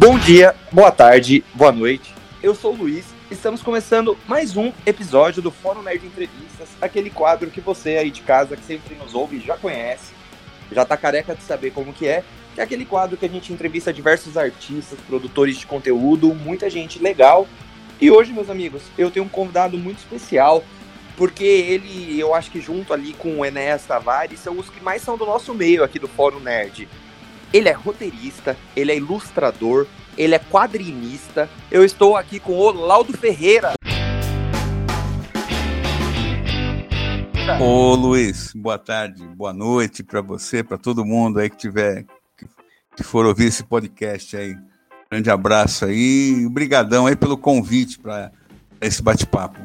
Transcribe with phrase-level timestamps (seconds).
[0.00, 2.14] Bom dia, boa tarde, boa noite.
[2.40, 3.06] Eu sou o Luiz.
[3.32, 8.20] Estamos começando mais um episódio do Fórum Nerd Entrevistas, aquele quadro que você aí de
[8.20, 10.12] casa que sempre nos ouve já conhece,
[10.70, 12.22] já tá careca de saber como que é,
[12.54, 17.02] que é aquele quadro que a gente entrevista diversos artistas, produtores de conteúdo, muita gente
[17.02, 17.48] legal.
[18.00, 20.62] E hoje, meus amigos, eu tenho um convidado muito especial,
[21.16, 25.02] porque ele, eu acho que junto ali com o Enéas Tavares, são os que mais
[25.02, 26.88] são do nosso meio aqui do Fórum Nerd.
[27.52, 31.48] Ele é roteirista, ele é ilustrador, ele é quadrinista.
[31.70, 33.72] Eu estou aqui com o Laudo Ferreira.
[37.58, 42.04] Ô Luiz, boa tarde, boa noite para você, para todo mundo aí que tiver
[42.94, 44.54] que for ouvir esse podcast aí.
[45.10, 48.30] Grande abraço aí, obrigadão aí pelo convite para
[48.80, 49.58] esse bate-papo.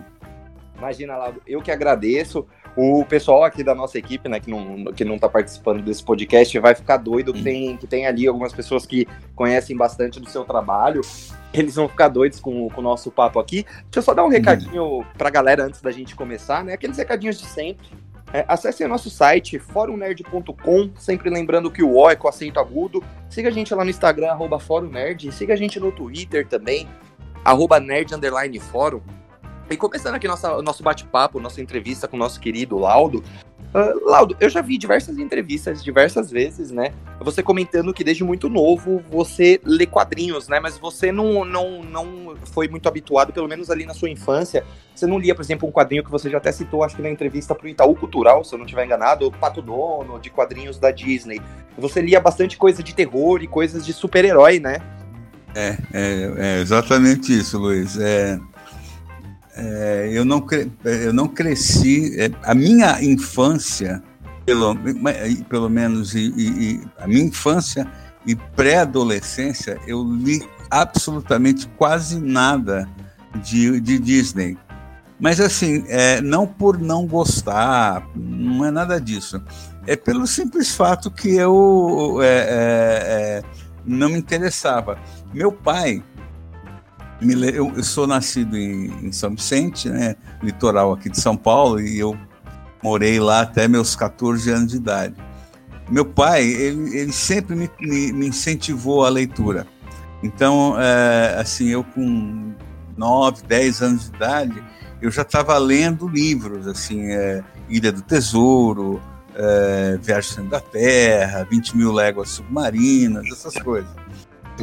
[0.78, 2.48] Imagina, Laudo, eu que agradeço.
[2.76, 6.58] O pessoal aqui da nossa equipe, né, que não, que não tá participando desse podcast,
[6.60, 10.44] vai ficar doido que, tem, que tem ali algumas pessoas que conhecem bastante do seu
[10.44, 11.02] trabalho.
[11.54, 13.64] Eles vão ficar doidos com, com o nosso papo aqui.
[13.64, 16.74] Deixa eu só dar um recadinho pra galera antes da gente começar, né?
[16.74, 17.86] Aqueles recadinhos de sempre.
[18.34, 23.04] É, acessem o nosso site, forumnerd.com, sempre lembrando que o O é com acento agudo.
[23.30, 25.32] Siga a gente lá no Instagram, arroba forumnerd.
[25.32, 26.88] Siga a gente no Twitter também,
[27.46, 29.02] arroba nerd underline fórum.
[29.70, 33.24] E começando aqui nossa, nosso bate-papo, nossa entrevista com o nosso querido Laudo.
[33.74, 36.94] Uh, Laudo, eu já vi diversas entrevistas, diversas vezes, né?
[37.22, 40.60] Você comentando que desde muito novo você lê quadrinhos, né?
[40.60, 44.64] Mas você não, não, não foi muito habituado, pelo menos ali na sua infância.
[44.94, 47.10] Você não lia, por exemplo, um quadrinho que você já até citou, acho que na
[47.10, 50.92] entrevista para o Itaú Cultural, se eu não estiver enganado, Pato Dono, de quadrinhos da
[50.92, 51.42] Disney.
[51.76, 54.78] Você lia bastante coisa de terror e coisas de super-herói, né?
[55.56, 57.98] É, é, é exatamente isso, Luiz.
[58.00, 58.40] É
[59.56, 60.72] é, eu, não cre...
[60.84, 62.20] eu não cresci.
[62.20, 64.02] É, a minha infância,
[64.46, 64.76] pelo,
[65.50, 67.88] pelo menos, e, e, a minha infância
[68.26, 72.88] e pré-adolescência, eu li absolutamente quase nada
[73.44, 74.58] de, de Disney.
[75.20, 79.42] Mas assim, é, não por não gostar, não é nada disso.
[79.86, 83.44] É pelo simples fato que eu é, é, é
[83.86, 84.98] não me interessava.
[85.34, 86.04] Meu pai,
[87.22, 92.00] eu, eu sou nascido em, em, São Vicente, né, litoral aqui de São Paulo, e
[92.00, 92.18] eu
[92.82, 95.16] morei lá até meus 14 anos de idade.
[95.90, 99.68] Meu pai, ele, ele sempre me, me, me incentivou à leitura.
[100.22, 102.54] Então, é, assim, eu com
[102.98, 104.64] 9, 10 anos de idade,
[105.02, 109.02] eu já estava lendo livros, assim, é, Ilha do Tesouro,
[109.36, 113.92] é, Viagem da Terra, 20 mil léguas submarinas, essas coisas.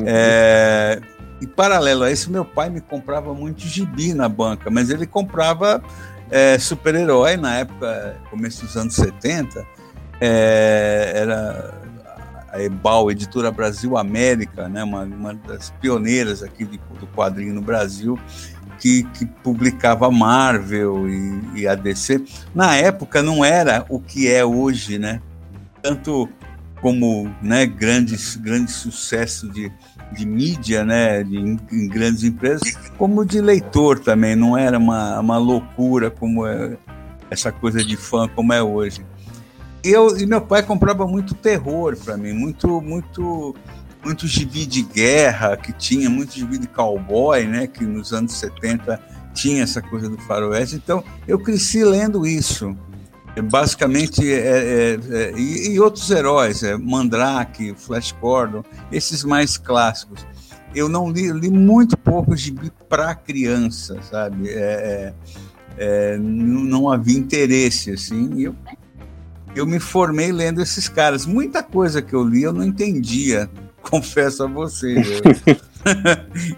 [0.06, 1.00] É,
[1.40, 5.82] e paralelo a isso, meu pai me comprava muito gibi na banca, mas ele comprava
[6.30, 9.66] é, super-herói na época, começo dos anos 70,
[10.20, 11.80] é, era
[12.52, 17.62] a Ebal, Editora Brasil América, né, uma, uma das pioneiras aqui de, do quadrinho no
[17.62, 18.18] Brasil,
[18.78, 22.24] que, que publicava Marvel e, e a DC.
[22.54, 25.20] Na época não era o que é hoje, né?
[25.82, 26.28] Tanto
[26.80, 29.70] como né, grandes, grandes sucesso de,
[30.12, 34.34] de mídia, né, de, em grandes empresas, como de leitor também.
[34.36, 36.76] Não era uma, uma loucura como é
[37.30, 39.04] essa coisa de fã como é hoje.
[39.82, 43.54] Eu e meu pai comprava muito terror para mim, muito muito
[44.04, 49.00] muito gibi de guerra que tinha, muito gibi de cowboy, né, que nos anos 70
[49.34, 50.76] tinha essa coisa do faroeste.
[50.76, 52.76] Então eu cresci lendo isso.
[53.38, 60.26] Basicamente, é, é, é, e, e, outros heróis, é, Mandrake, Flash Gordon, esses mais clássicos.
[60.74, 64.48] Eu não li, li muito pouco gibi para criança, sabe?
[64.48, 65.14] É, é,
[65.78, 68.42] é, não, não, havia interesse, assim.
[68.42, 68.54] Eu,
[69.54, 71.24] eu me formei lendo esses caras.
[71.24, 73.48] Muita coisa que eu li eu não entendia,
[73.82, 74.96] confesso a você.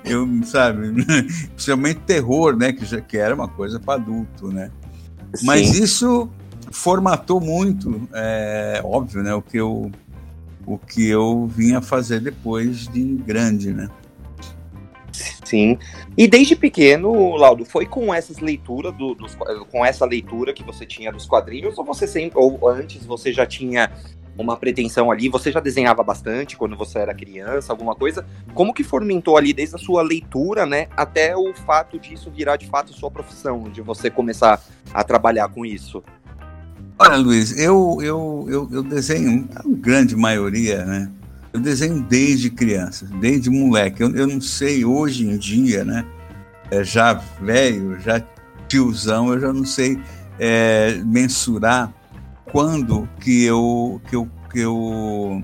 [0.04, 0.90] Eu, eu sabe,
[1.54, 2.72] principalmente terror, né?
[2.72, 4.70] Que já que era uma coisa para adulto, né?
[5.34, 5.46] Sim.
[5.46, 6.30] Mas isso
[6.72, 9.90] formatou muito, é, óbvio, né, o que eu
[10.64, 13.88] o que eu vinha fazer depois de grande, né?
[15.44, 15.76] Sim.
[16.16, 19.34] E desde pequeno, Laudo, foi com essas leituras do, dos,
[19.70, 23.44] com essa leitura que você tinha dos quadrinhos ou você sempre ou antes você já
[23.44, 23.90] tinha
[24.38, 25.28] uma pretensão ali?
[25.28, 28.26] Você já desenhava bastante quando você era criança, alguma coisa?
[28.54, 32.66] Como que fomentou ali desde a sua leitura, né, até o fato disso virar de
[32.66, 34.62] fato sua profissão, de você começar
[34.94, 36.02] a trabalhar com isso?
[37.04, 41.10] Olha, Luiz, eu, eu, eu, eu desenho, a grande maioria, né?
[41.52, 44.00] Eu desenho desde criança, desde moleque.
[44.00, 46.06] Eu, eu não sei, hoje em dia, né?
[46.70, 48.22] É, já velho, já
[48.68, 49.98] tiozão, eu já não sei
[50.38, 51.92] é, mensurar
[52.52, 55.42] quando que eu, que eu, que eu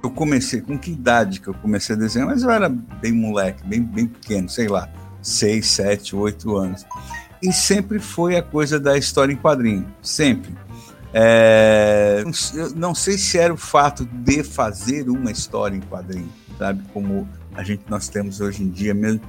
[0.00, 2.28] eu comecei, com que idade que eu comecei a desenhar?
[2.28, 4.88] Mas eu era bem moleque, bem, bem pequeno, sei lá,
[5.20, 6.86] seis, sete, oito anos.
[7.42, 10.54] E sempre foi a coisa da história em quadrinho, sempre.
[11.16, 12.24] É,
[12.74, 16.28] não sei se era o fato de fazer uma história em quadrinho,
[16.58, 16.82] sabe?
[16.92, 19.20] Como a gente nós temos hoje em dia, mesmo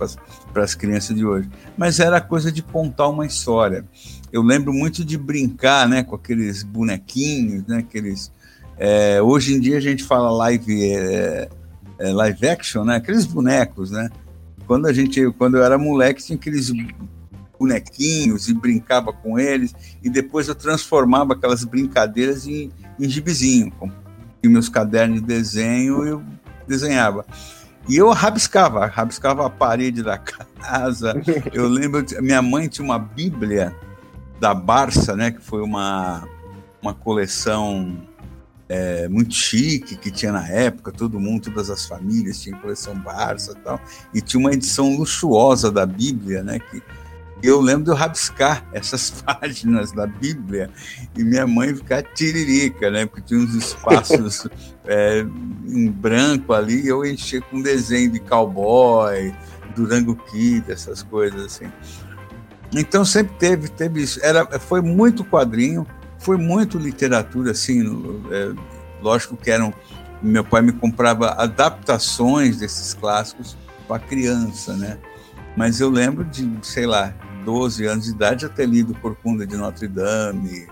[0.52, 1.48] para as crianças de hoje.
[1.78, 3.86] Mas era a coisa de contar uma história.
[4.34, 8.32] Eu lembro muito de brincar, né, com aqueles bonequinhos, né, aqueles.
[8.78, 11.48] É, hoje em dia a gente fala live, é,
[12.00, 14.10] é, live action, né, aqueles bonecos, né.
[14.66, 16.72] Quando a gente, quando eu era moleque, tinha aqueles
[17.58, 19.74] bonequinhos e brincava com eles
[20.04, 23.92] e depois eu transformava aquelas brincadeiras em, em gibizinho, com
[24.44, 26.24] meus cadernos de desenho eu
[26.68, 27.26] desenhava.
[27.88, 31.14] E eu rabiscava, rabiscava a parede da casa.
[31.54, 33.76] Eu lembro, minha mãe tinha uma Bíblia
[34.40, 36.28] da Barça, né, que foi uma,
[36.82, 37.96] uma coleção
[38.68, 43.52] é, muito chique que tinha na época, todo mundo, todas as famílias tinham coleção Barça
[43.52, 43.80] e tal,
[44.14, 46.82] e tinha uma edição luxuosa da Bíblia, né, que
[47.46, 50.70] eu lembro de eu rabiscar essas páginas da Bíblia
[51.18, 53.06] e minha mãe ficar tiririca, né?
[53.06, 54.48] Porque tinha uns espaços
[54.86, 55.26] é,
[55.68, 59.34] em branco ali, eu enchia com desenho de cowboy,
[59.76, 61.72] Durango Kid, essas coisas assim.
[62.74, 64.20] Então sempre teve, teve isso.
[64.24, 65.86] Era, foi muito quadrinho,
[66.18, 67.82] foi muito literatura, assim.
[68.32, 68.54] É,
[69.02, 69.74] lógico que eram.
[70.22, 73.56] Meu pai me comprava adaptações desses clássicos
[73.88, 74.98] para criança, né?
[75.56, 77.14] Mas eu lembro de, sei lá,
[77.46, 80.68] 12 anos de idade já ter lido Corcunda de Notre Dame,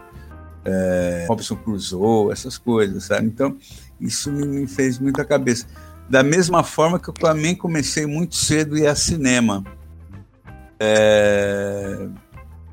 [0.66, 3.28] é, Robson Crusoe, essas coisas, sabe?
[3.28, 3.56] Então,
[4.02, 5.68] isso me fez muita cabeça.
[6.10, 9.64] Da mesma forma que eu também comecei muito cedo a ir a cinema.
[10.80, 12.08] É,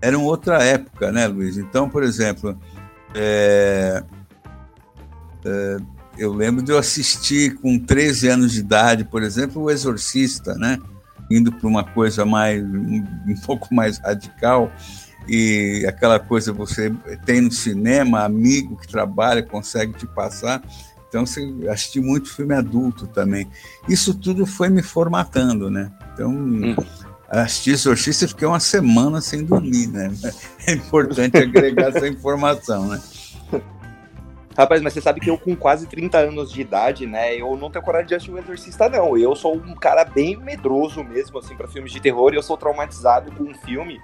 [0.00, 1.58] era uma outra época, né, Luiz?
[1.58, 2.58] Então, por exemplo,
[3.14, 4.02] é,
[5.44, 5.76] é,
[6.18, 10.78] eu lembro de eu assistir com 13 anos de idade, por exemplo, O Exorcista, né?
[11.30, 14.72] Indo para uma coisa mais um, pouco mais radical
[15.28, 16.92] e aquela coisa você
[17.24, 20.62] tem no cinema amigo que trabalha consegue te passar.
[21.08, 23.48] Então você assisti muito filme adulto também.
[23.88, 25.90] Isso tudo foi me formatando né?
[26.12, 26.74] Então hum.
[27.28, 30.12] assisti Exorcista fiquei uma semana sem dormir né?
[30.66, 33.00] É importante agregar essa informação né
[34.60, 37.70] Rapaz, mas você sabe que eu com quase 30 anos de idade, né, eu não
[37.70, 39.16] tenho coragem de assistir o Exorcista, não.
[39.16, 42.58] Eu sou um cara bem medroso mesmo, assim, para filmes de terror, e eu sou
[42.58, 43.98] traumatizado com um filme,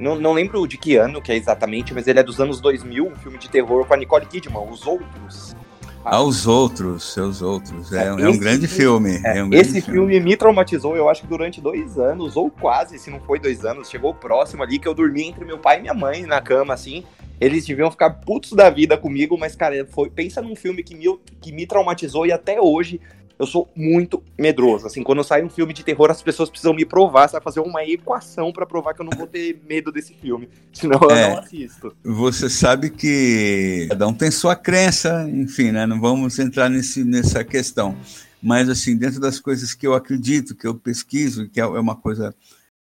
[0.00, 3.06] não, não lembro de que ano que é exatamente, mas ele é dos anos 2000,
[3.06, 5.54] um filme de terror com a Nicole Kidman, Os Outros.
[6.02, 7.92] Ah, Os Outros, Os Outros.
[7.92, 9.20] É, é, um, é um grande filme.
[9.22, 10.12] É, é um grande esse filme.
[10.14, 13.62] filme me traumatizou, eu acho que durante dois anos, ou quase, se não foi dois
[13.66, 16.72] anos, chegou próximo ali, que eu dormi entre meu pai e minha mãe na cama,
[16.72, 17.04] assim,
[17.40, 21.06] eles deviam ficar putos da vida comigo, mas, cara, foi, pensa num filme que me,
[21.40, 23.00] que me traumatizou e até hoje
[23.38, 24.86] eu sou muito medroso.
[24.86, 27.44] Assim, quando sai um filme de terror, as pessoas precisam me provar, sabe?
[27.44, 30.48] Fazer uma equação para provar que eu não vou ter medo desse filme.
[30.72, 31.94] Senão eu é, não assisto.
[32.02, 35.86] Você sabe que cada um tem sua crença, enfim, né?
[35.86, 37.96] Não vamos entrar nesse, nessa questão.
[38.42, 42.34] Mas, assim, dentro das coisas que eu acredito, que eu pesquiso, que é uma coisa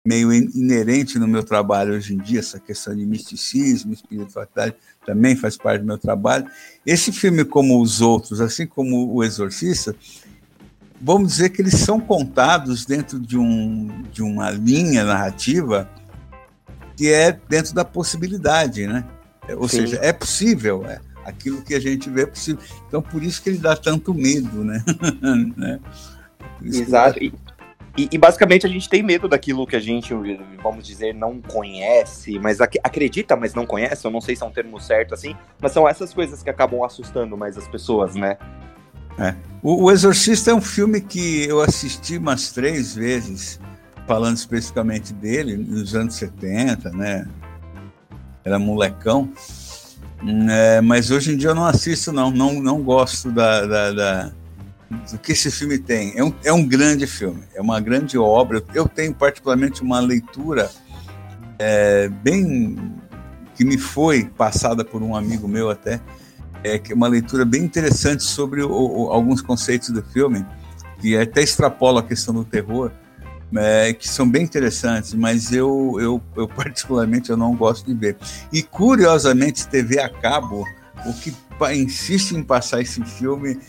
[0.05, 5.57] meio inerente no meu trabalho hoje em dia, essa questão de misticismo, espiritualidade, também faz
[5.57, 6.45] parte do meu trabalho.
[6.85, 9.95] Esse filme, como os outros, assim como O Exorcista,
[11.01, 15.89] vamos dizer que eles são contados dentro de, um, de uma linha narrativa
[16.95, 19.03] que é dentro da possibilidade, né?
[19.57, 19.81] Ou Sim.
[19.81, 22.63] seja, é possível, é, aquilo que a gente vê é possível.
[22.87, 24.83] Então, por isso que ele dá tanto medo, né?
[25.57, 25.79] né?
[26.63, 27.19] Exato.
[27.19, 27.44] Dá...
[27.97, 30.13] E, e, basicamente a gente tem medo daquilo que a gente,
[30.61, 34.05] vamos dizer, não conhece, mas ac acredita, mas não conhece.
[34.05, 36.83] Eu não sei se é um termo certo assim, mas são essas coisas que acabam
[36.83, 38.37] assustando mais as pessoas, né?
[39.17, 39.33] É.
[39.63, 43.61] O, o Exorcista é um filme que eu assisti umas três vezes,
[44.05, 47.25] falando especificamente dele, nos anos 70, né?
[48.43, 49.31] Era molecão.
[50.49, 52.29] É, mas hoje em dia eu não assisto, não.
[52.29, 54.31] Não, não gosto da, da, da
[55.11, 56.13] do que esse filme tem.
[56.15, 58.63] É um, é um grande filme, é uma grande obra.
[58.73, 60.69] Eu tenho particularmente uma leitura
[61.59, 62.77] é, bem
[63.55, 66.01] que me foi passada por um amigo meu até,
[66.63, 70.45] é que é uma leitura bem interessante sobre o, o, alguns conceitos do filme
[70.99, 72.91] que até extrapola a questão do terror,
[73.55, 78.17] é, que são bem interessantes, mas eu, eu, eu particularmente eu não gosto de ver.
[78.51, 80.65] E curiosamente TV a cabo
[81.05, 81.33] o que
[81.73, 83.59] insiste em passar esse filme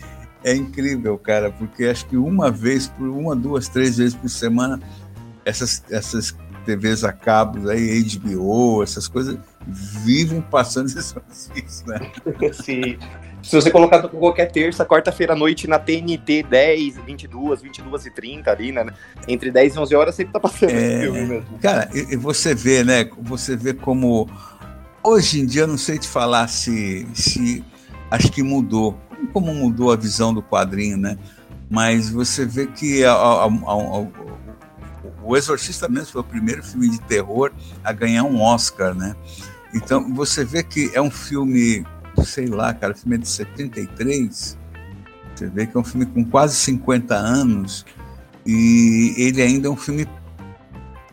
[0.43, 4.79] é incrível, cara, porque acho que uma vez por uma, duas, três vezes por semana
[5.45, 11.15] essas, essas TVs a cabo, aí, HBO, essas coisas, vivem passando isso,
[11.87, 12.11] né?
[12.51, 12.97] Sim.
[13.41, 18.51] se você colocar qualquer terça, quarta-feira à noite na TNT 10, 22, 22 e 30
[18.51, 18.85] ali, né?
[19.27, 21.59] Entre 10 e 11 horas sempre tá passando é, esse filme mesmo.
[21.59, 23.09] Cara, e, você vê, né?
[23.21, 24.29] Você vê como
[25.01, 27.63] hoje em dia, eu não sei te falar se, se
[28.11, 28.97] acho que mudou,
[29.33, 31.17] como mudou a visão do quadrinho, né?
[31.69, 34.07] Mas você vê que a, a, a,
[35.23, 37.51] o Exorcista mesmo foi o primeiro filme de terror
[37.83, 39.15] a ganhar um Oscar, né?
[39.73, 41.85] Então você vê que é um filme,
[42.23, 44.57] sei lá, cara, filme é de 73.
[45.35, 47.85] Você vê que é um filme com quase 50 anos
[48.45, 50.07] e ele ainda é um filme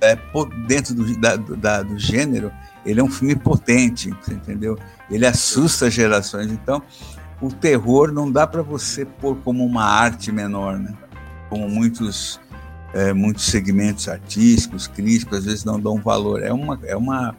[0.01, 0.17] é,
[0.67, 2.53] dentro do, da, da, do gênero,
[2.85, 4.79] ele é um filme potente, entendeu?
[5.11, 6.53] Ele assusta gerações.
[6.53, 6.83] Então,
[7.41, 10.95] o terror não dá para você pôr como uma arte menor, né?
[11.49, 12.41] Como muitos
[12.95, 16.43] é, muitos segmentos artísticos, críticos, às vezes não dão valor.
[16.43, 17.37] É uma, é uma,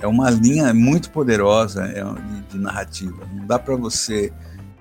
[0.00, 2.02] é uma linha muito poderosa é,
[2.48, 3.26] de, narrativa.
[3.32, 4.32] Não dá para você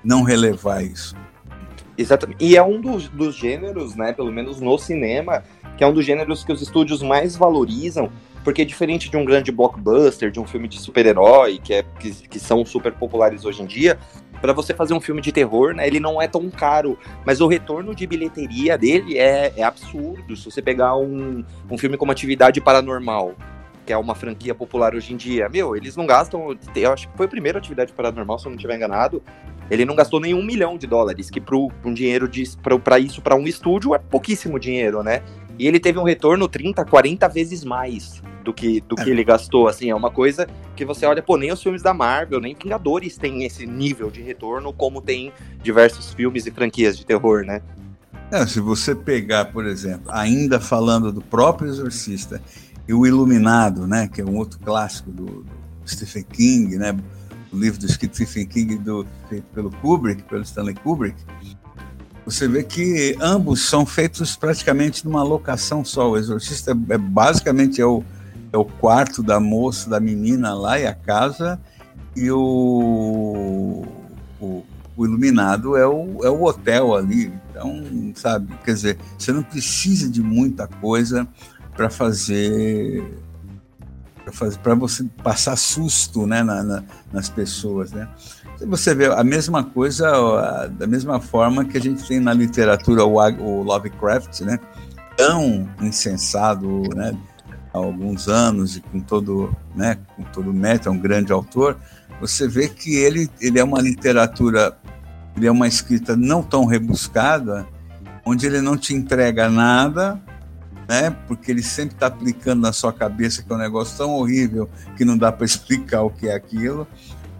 [0.03, 1.15] não relevar isso.
[1.97, 2.43] Exatamente.
[2.43, 5.43] E é um dos, dos gêneros, né, pelo menos no cinema,
[5.75, 8.11] que é um dos gêneros que os estúdios mais valorizam,
[8.43, 12.39] porque diferente de um grande blockbuster, de um filme de super-herói, que, é, que, que
[12.39, 13.97] são super populares hoje em dia,
[14.43, 17.47] para você fazer um filme de terror, né, ele não é tão caro, mas o
[17.47, 20.35] retorno de bilheteria dele é, é absurdo.
[20.35, 23.35] Se você pegar um, um filme como Atividade Paranormal,
[23.85, 26.57] que é uma franquia popular hoje em dia, meu, eles não gastam.
[26.75, 29.23] Eu acho que foi a primeira atividade paranormal, se eu não estiver enganado.
[29.71, 32.29] Ele não gastou nenhum milhão de dólares, que para um dinheiro
[32.83, 35.23] para isso, para um estúdio, é pouquíssimo dinheiro, né?
[35.57, 39.09] E ele teve um retorno 30, 40 vezes mais do que, do que é.
[39.09, 42.41] ele gastou, assim, é uma coisa que você olha, pô, nem os filmes da Marvel,
[42.41, 45.31] nem Vingadores têm esse nível de retorno como tem
[45.61, 47.61] diversos filmes e franquias de terror, né?
[48.31, 52.41] É, se você pegar, por exemplo, ainda falando do próprio Exorcista
[52.87, 55.45] e o Iluminado, né, que é um outro clássico do, do
[55.85, 56.97] Stephen King, né,
[57.51, 61.15] o livro do Stephen King do, feito pelo Kubrick, pelo Stanley Kubrick,
[62.25, 66.11] você vê que ambos são feitos praticamente numa locação só.
[66.11, 68.03] O Exorcista é, basicamente é o,
[68.51, 71.59] é o quarto da moça, da menina lá e a casa,
[72.15, 73.85] e o,
[74.39, 74.63] o,
[74.95, 77.33] o iluminado é o, é o hotel ali.
[77.49, 81.27] Então, sabe, quer dizer, você não precisa de muita coisa
[81.75, 83.03] para fazer
[84.23, 88.07] para fazer para você passar susto né, na, na, nas pessoas né
[88.61, 93.17] você vê a mesma coisa da mesma forma que a gente tem na literatura o,
[93.17, 94.59] o Lovecraft né?
[95.17, 97.15] Tão insensado né?
[97.73, 101.75] Há alguns anos e com todo, né, com todo mérito, é um grande autor,
[102.21, 104.77] você vê que ele, ele é uma literatura,
[105.35, 107.67] ele é uma escrita não tão rebuscada,
[108.23, 110.21] onde ele não te entrega nada,
[110.87, 114.69] né, porque ele sempre está aplicando na sua cabeça que é um negócio tão horrível
[114.95, 116.87] que não dá para explicar o que é aquilo,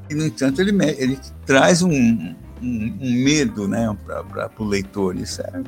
[0.10, 5.42] e no entanto ele, ele traz um, um, um medo né, para o leitor, isso
[5.42, 5.64] é,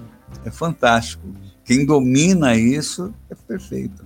[0.46, 1.28] é fantástico.
[1.64, 4.06] Quem domina isso é perfeito.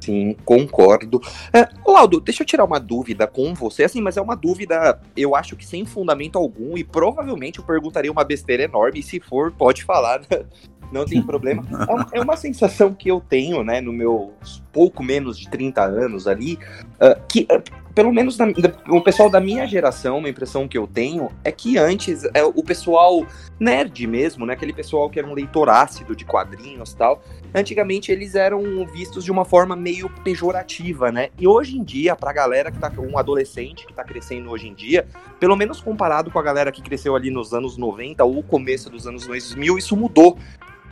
[0.00, 1.20] Sim, concordo.
[1.50, 5.34] É, Laudo, deixa eu tirar uma dúvida com você, assim, mas é uma dúvida, eu
[5.34, 9.50] acho que sem fundamento algum, e provavelmente eu perguntaria uma besteira enorme, e se for,
[9.52, 10.44] pode falar, né?
[10.92, 11.64] não tem problema.
[12.12, 14.34] É, é uma sensação que eu tenho, né, no meu
[14.72, 16.58] pouco menos de 30 anos ali,
[17.00, 18.46] uh, que uh, pelo menos da,
[18.88, 22.62] o pessoal da minha geração, uma impressão que eu tenho é que antes é, o
[22.62, 23.24] pessoal
[23.58, 27.22] nerd mesmo, né, aquele pessoal que era um leitor ácido de quadrinhos e tal,
[27.54, 31.28] antigamente eles eram vistos de uma forma meio pejorativa, né?
[31.38, 34.74] E hoje em dia, pra galera que tá um adolescente que tá crescendo hoje em
[34.74, 35.06] dia,
[35.38, 39.06] pelo menos comparado com a galera que cresceu ali nos anos 90 ou começo dos
[39.06, 40.36] anos 2000, isso mudou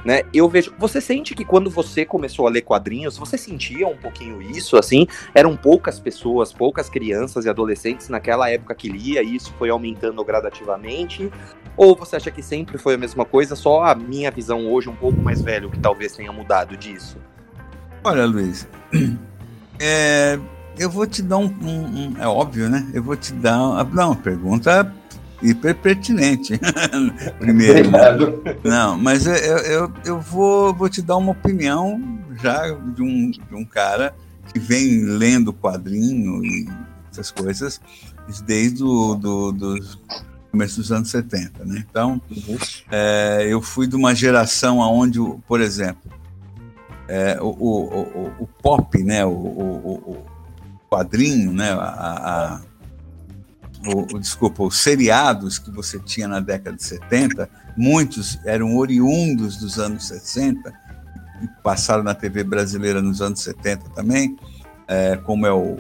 [0.04, 0.22] né?
[0.32, 0.72] Eu vejo.
[0.78, 5.06] Você sente que quando você começou a ler quadrinhos, você sentia um pouquinho isso, assim?
[5.34, 10.24] Eram poucas pessoas, poucas crianças e adolescentes naquela época que lia, e isso foi aumentando
[10.24, 11.30] gradativamente?
[11.76, 14.96] Ou você acha que sempre foi a mesma coisa, só a minha visão hoje, um
[14.96, 17.16] pouco mais velho, que talvez tenha mudado disso?
[18.04, 18.68] Olha, Luiz,
[19.80, 20.38] é,
[20.78, 22.90] eu vou te dar um, um, um, É óbvio, né?
[22.92, 23.84] Eu vou te dar.
[23.92, 24.92] Não, uma pergunta
[25.42, 26.58] hiper pertinente.
[27.38, 27.90] Primeiro.
[27.90, 28.56] Né?
[28.64, 32.00] Não, mas eu, eu, eu vou, vou te dar uma opinião
[32.40, 34.14] já de um, de um cara
[34.52, 36.68] que vem lendo quadrinho e
[37.10, 37.80] essas coisas
[38.46, 39.78] desde o do, do
[40.50, 41.64] começo dos anos 70.
[41.64, 41.84] Né?
[41.88, 42.58] Então, uhum.
[42.90, 46.10] é, eu fui de uma geração onde, por exemplo,
[47.08, 50.24] é, o, o, o, o, pop, né, o, o,
[50.88, 52.60] quadrinho, né, a, a
[53.86, 59.78] o, desculpa, os seriados que você tinha na década de 70, muitos eram oriundos dos
[59.78, 60.72] anos 60
[61.42, 64.36] e passaram na TV brasileira nos anos 70 também,
[64.86, 65.78] é, como é o,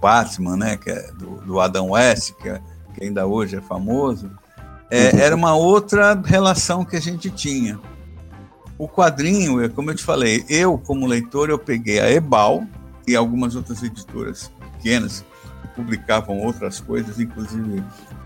[0.00, 2.60] Batman, né, que é do, do Adam West, que é
[2.94, 4.30] que ainda hoje é famoso,
[4.88, 5.18] é, uhum.
[5.18, 7.80] era uma outra relação que a gente tinha.
[8.78, 12.64] O quadrinho, é como eu te falei, eu como leitor eu peguei a Ebal
[13.06, 15.33] e algumas outras editoras pequenas que
[15.68, 17.82] publicavam outras coisas, inclusive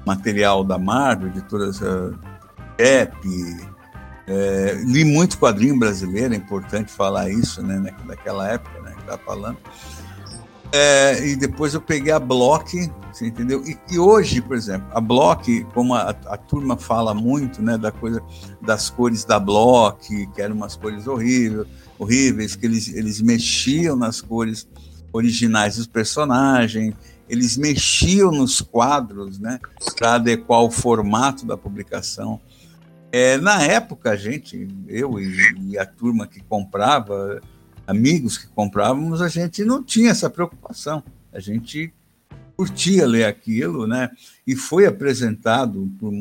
[0.06, 2.18] material da Marvel, editoras uh,
[2.78, 3.16] Ep,
[4.26, 9.18] é, li muito quadrinho brasileiro, é importante falar isso, né, naquela época, né, que estava
[9.24, 9.58] falando.
[10.70, 13.64] É, e depois eu peguei a Block, você entendeu?
[13.66, 17.90] E, e hoje, por exemplo, a Block, como a, a, turma fala muito, né, da
[17.90, 18.22] coisa
[18.60, 21.66] das cores da Block, que eram umas cores horríveis,
[21.98, 24.68] horríveis, que eles, eles mexiam nas cores
[25.10, 26.94] originais dos personagens,
[27.28, 29.60] eles mexiam nos quadros, né,
[29.96, 32.40] para adequar o formato da publicação.
[33.10, 37.40] É, na época, a gente, eu e, e, a turma que comprava,
[37.86, 41.02] amigos que comprávamos, a gente não tinha essa preocupação.
[41.32, 41.92] A gente
[42.56, 44.10] curtia ler aquilo, né?
[44.46, 46.12] E foi apresentado por,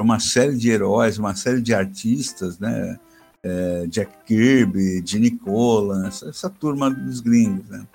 [0.00, 2.98] uma série de heróis, uma série de artistas, né?
[3.42, 7.86] É, Jack Kirby, Gene Colan, essa, essa, turma dos gringos, né?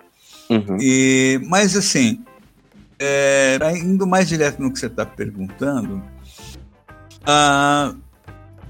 [0.51, 0.77] Uhum.
[0.81, 2.21] E, mas assim,
[2.99, 6.03] é, indo mais direto no que você está perguntando,
[7.25, 7.95] ah,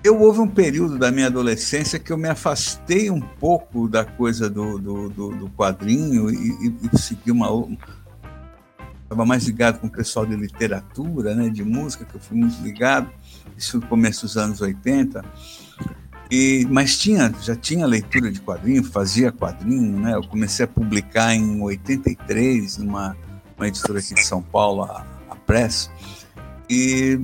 [0.03, 4.47] eu houve um período da minha adolescência que eu me afastei um pouco da coisa
[4.47, 7.47] do, do, do, do quadrinho e, e, segui uma
[9.03, 12.61] estava mais ligado com o pessoal de literatura, né, de música, que eu fui muito
[12.61, 13.09] ligado,
[13.57, 15.25] isso no começo dos anos 80.
[16.31, 20.15] E, mas tinha, já tinha leitura de quadrinho, fazia quadrinho, né?
[20.15, 23.17] Eu comecei a publicar em 83 numa
[23.57, 25.91] uma editora aqui de São Paulo, a, a Press.
[26.69, 27.19] E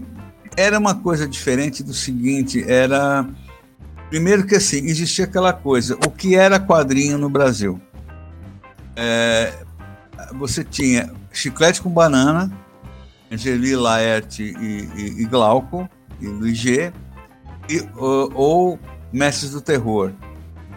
[0.58, 3.26] era uma coisa diferente do seguinte, era
[4.10, 7.82] primeiro que assim existia aquela coisa, o que era quadrinho no Brasil?
[8.96, 9.54] É,
[10.36, 12.52] você tinha Chiclete com Banana,
[13.32, 16.92] Angeli Laerte e, e, e Glauco e Luiz G,
[17.70, 18.80] e, ou, ou
[19.12, 20.12] Mestres do Terror.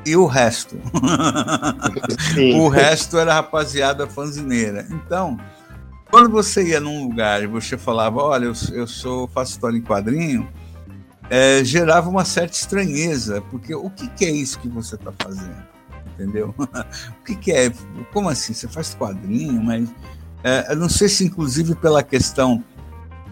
[0.05, 0.77] E o resto.
[2.57, 4.87] o resto era rapaziada fanzineira.
[4.91, 5.39] Então,
[6.11, 9.83] quando você ia num lugar e você falava, olha, eu, eu sou, faço história em
[9.83, 10.49] quadrinho,
[11.29, 15.63] é, gerava uma certa estranheza, porque o que, que é isso que você está fazendo?
[16.15, 16.55] Entendeu?
[16.59, 17.73] o que, que, é?
[18.13, 18.53] Como assim?
[18.53, 19.89] Você faz quadrinho, mas.
[20.43, 22.65] É, eu não sei se, inclusive, pela questão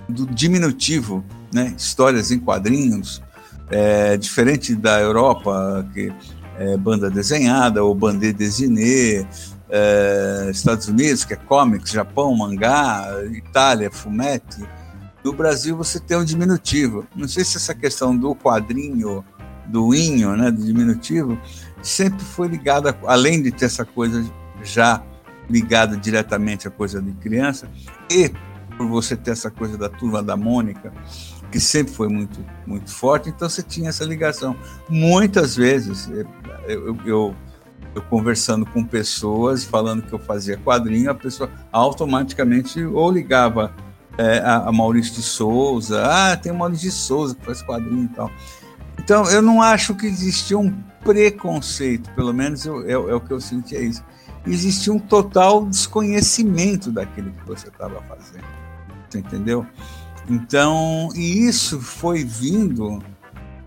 [0.09, 1.75] do diminutivo, né?
[1.77, 3.23] histórias em quadrinhos,
[3.71, 6.13] é, diferente da Europa, que
[6.59, 9.27] é banda desenhada ou bandê dessiné,
[9.71, 14.67] é, Estados Unidos, que é comics, Japão, mangá, Itália, fumete.
[15.23, 17.07] No Brasil você tem um diminutivo.
[17.15, 19.25] Não sei se essa questão do quadrinho,
[19.67, 21.39] do inho, né, do diminutivo,
[21.83, 24.25] sempre foi ligada, além de ter essa coisa
[24.63, 25.03] já
[25.49, 27.69] ligada diretamente à coisa de criança,
[28.11, 28.31] e
[28.77, 30.93] por você ter essa coisa da turma da Mônica,
[31.51, 34.57] que sempre foi muito, muito forte, então você tinha essa ligação.
[34.89, 36.27] Muitas vezes, eu,
[36.69, 37.37] eu, eu
[37.95, 43.75] eu conversando com pessoas, falando que eu fazia quadrinho, a pessoa automaticamente ou ligava
[44.17, 48.05] é, a, a, Maurício de Souza, ah, tem o Maurício de Souza que faz quadrinho
[48.05, 48.31] e tal.
[48.99, 50.73] Então, eu não acho que existia um
[51.05, 54.05] preconceito, pelo menos eu, é, é o que eu senti é isso.
[54.47, 58.45] Existia um total desconhecimento daquilo que você estava fazendo.
[59.09, 59.67] Você entendeu?
[60.29, 63.03] Então, e isso foi vindo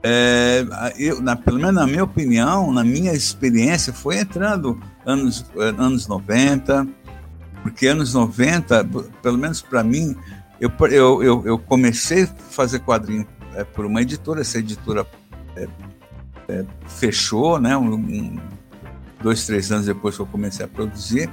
[0.04, 0.66] é,
[0.98, 5.46] eu, na, pelo menos na minha opinião, na minha experiência, foi entrando anos,
[5.78, 6.88] anos 90,
[7.62, 8.84] porque anos 90,
[9.22, 10.16] pelo menos para mim,
[10.60, 15.06] eu, eu, eu, eu, comecei a fazer quadrinho é, por uma editora, essa editora
[15.56, 15.68] é,
[16.48, 18.40] é fechou, né, um, um,
[19.22, 21.30] dois, três anos depois que eu comecei a produzir.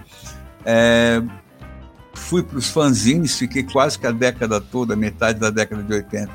[2.19, 6.31] Fui para os fanzines, fiquei quase que a década toda, metade da década de 80,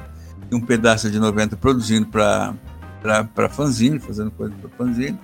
[0.51, 2.53] um pedaço de 90 produzindo para
[3.33, 5.19] para fanzine, fazendo coisa para fanzine.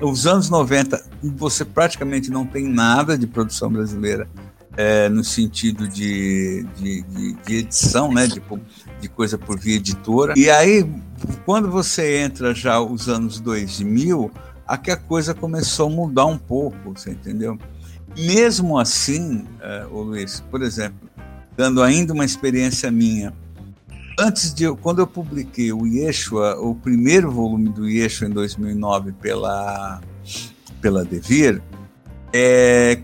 [0.00, 4.28] Os anos 90, você praticamente não tem nada de produção brasileira
[4.76, 8.40] é, no sentido de, de, de, de, edição, né, de,
[9.00, 10.34] de coisa por via editora.
[10.36, 10.88] E aí,
[11.44, 14.30] quando você entra já os anos 2000,
[14.66, 17.58] aqui a coisa começou a mudar um pouco, você entendeu?
[18.16, 19.44] Mesmo assim,
[19.90, 21.08] ô Luiz, por exemplo,
[21.56, 23.32] dando ainda uma experiência minha,
[24.18, 30.00] antes de quando eu publiquei o Yeshua, o primeiro volume do Yeshua em 2009 pela
[30.80, 31.62] pela Devir,
[32.30, 33.00] é,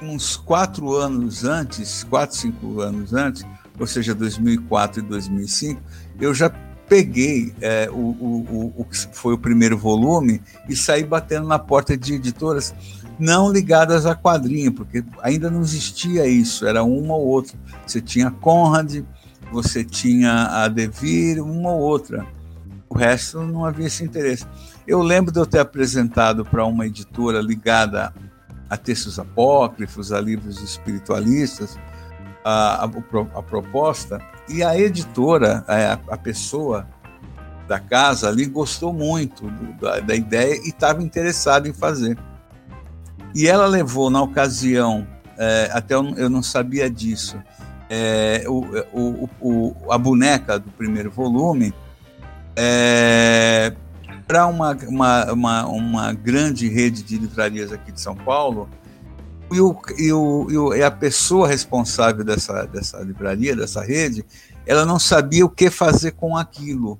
[0.00, 3.44] uns quatro anos antes, quatro cinco anos antes,
[3.78, 5.82] ou seja, 2004 e 2005,
[6.20, 6.48] eu já
[6.88, 11.96] peguei é, o, o, o, que foi o primeiro volume e saí batendo na porta
[11.96, 12.74] de editoras
[13.22, 17.56] não ligadas a quadrinho, porque ainda não existia isso, era uma ou outra.
[17.86, 19.04] Você tinha Conrad,
[19.52, 22.26] você tinha a Devir, uma ou outra.
[22.88, 24.44] O resto não havia esse interesse.
[24.88, 28.12] Eu lembro de eu ter apresentado para uma editora ligada
[28.68, 31.78] a textos apócrifos, a livros espiritualistas,
[32.44, 32.90] a, a,
[33.38, 36.88] a proposta, e a editora, a, a, pessoa
[37.68, 42.18] da casa ali, gostou muito do, da, da ideia e estava interessada em fazer.
[43.34, 45.06] E ela levou, na ocasião,
[45.38, 47.40] é, até eu, eu, não sabia disso,
[47.88, 51.74] é, o, o, o, a boneca do primeiro volume
[52.56, 53.74] é,
[54.26, 58.68] para uma, uma, uma, uma, grande rede de livrarias aqui de São Paulo,
[59.50, 64.24] e, o, e, o, e a pessoa responsável dessa, dessa livraria, dessa rede,
[64.66, 66.98] ela não sabia o que fazer com aquilo.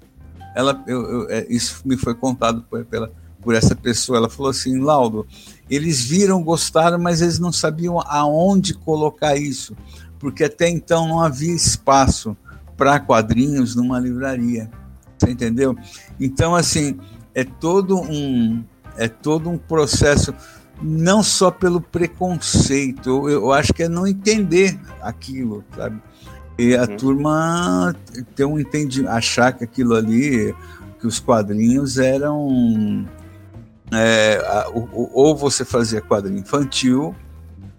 [0.55, 3.11] Ela, eu, eu, é, isso me foi contado pela,
[3.43, 4.19] por essa pessoa.
[4.19, 5.27] Ela falou assim, Laudo,
[5.69, 9.77] eles viram, gostaram, mas eles não sabiam aonde colocar isso,
[10.19, 12.37] porque até então não havia espaço
[12.77, 14.71] para quadrinhos numa livraria.
[15.19, 15.77] Você entendeu?
[16.19, 16.99] Então, assim,
[17.35, 18.65] é todo um
[18.97, 20.35] é todo um processo
[20.83, 26.01] não só pelo preconceito, eu, eu acho que é não entender aquilo, sabe?
[26.59, 26.97] E a uhum.
[26.97, 27.97] turma
[28.35, 30.55] tem um entendimento, achar que aquilo ali,
[31.01, 33.07] que os quadrinhos eram.
[33.93, 34.41] É,
[35.13, 37.15] ou você fazia quadrinho infantil,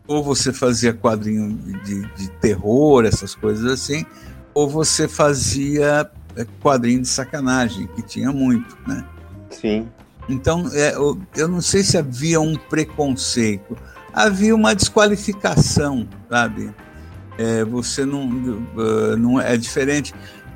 [0.07, 4.05] ou você fazia quadrinho de, de terror, essas coisas assim,
[4.53, 9.03] ou você fazia é, quadrinho de sacanagem, que tinha muito, né?
[9.49, 9.87] Sim.
[10.29, 13.77] Então, é, eu, eu não sei se havia um preconceito,
[14.13, 16.73] havia uma desqualificação, sabe?
[17.37, 20.13] É, você não, uh, não é diferente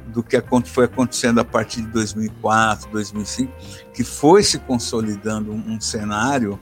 [0.08, 3.52] do que foi acontecendo a partir de 2004, 2005,
[3.93, 6.60] que foi se consolidando um, cenário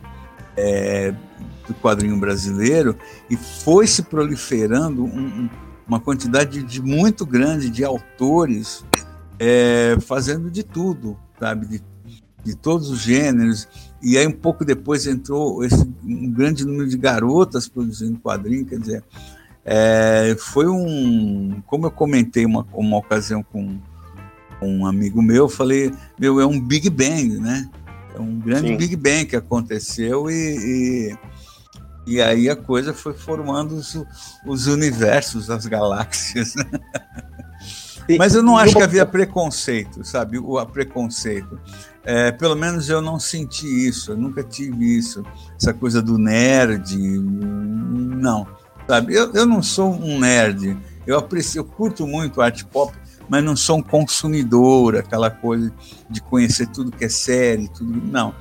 [0.57, 1.13] é,
[1.67, 2.97] do quadrinho brasileiro
[3.29, 5.49] e foi se proliferando um,
[5.87, 8.83] uma quantidade de muito grande de autores
[9.39, 11.83] é, fazendo de tudo, sabe, de
[12.45, 13.67] de todos os gêneros,
[14.01, 18.79] e aí um pouco depois entrou esse, um grande número de garotas produzindo quadrinhos, quer
[18.79, 19.03] dizer,
[19.65, 23.79] é, foi um, como eu comentei uma, uma ocasião com,
[24.59, 27.67] com um amigo meu, eu falei, meu, é um Big Bang, né?
[28.15, 28.77] É um grande Sim.
[28.77, 31.15] Big Bang que aconteceu e,
[32.05, 33.99] e, e, aí a coisa foi formando os,
[34.45, 36.65] os universos, as galáxias, né?
[38.19, 40.37] Mas eu não acho que havia preconceito, sabe?
[40.37, 41.59] O preconceito.
[42.03, 45.25] É, pelo menos eu não senti isso, eu nunca tive isso,
[45.59, 48.45] essa coisa do nerd, não,
[48.87, 49.13] sabe?
[49.13, 52.95] Eu, eu não sou um nerd, eu aprecio, eu curto muito arte pop,
[53.29, 55.71] mas não sou um consumidor, aquela coisa
[56.09, 58.33] de conhecer tudo que é série, tudo, não.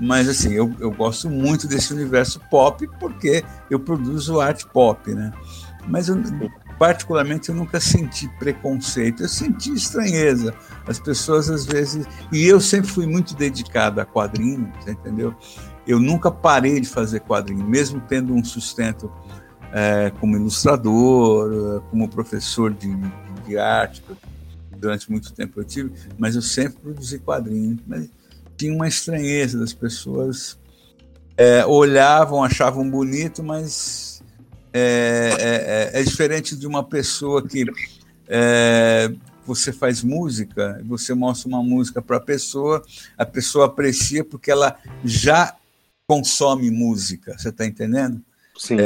[0.00, 5.32] Mas assim, eu, eu gosto muito desse universo pop porque eu produzo arte pop, né?
[5.88, 6.16] Mas eu,
[6.78, 10.54] particularmente eu nunca senti preconceito, eu senti estranheza.
[10.86, 12.06] As pessoas às vezes.
[12.32, 15.34] E eu sempre fui muito dedicado a quadrinhos, entendeu?
[15.86, 19.10] Eu nunca parei de fazer quadrinhos, mesmo tendo um sustento
[19.76, 22.88] é, como ilustrador, como professor de,
[23.46, 24.02] de arte,
[24.70, 27.80] durante muito tempo eu tive, mas eu sempre produzi quadrinhos.
[27.86, 28.08] Mas
[28.56, 30.58] tinha uma estranheza das pessoas.
[31.36, 34.22] É, olhavam, achavam bonito, mas
[34.72, 37.66] é, é, é, é, diferente de uma pessoa que
[38.26, 39.12] é,
[39.44, 42.82] você faz música, você mostra uma música para a pessoa,
[43.18, 45.54] a pessoa aprecia porque ela já
[46.06, 48.22] consome música, você está entendendo?
[48.56, 48.76] Sim.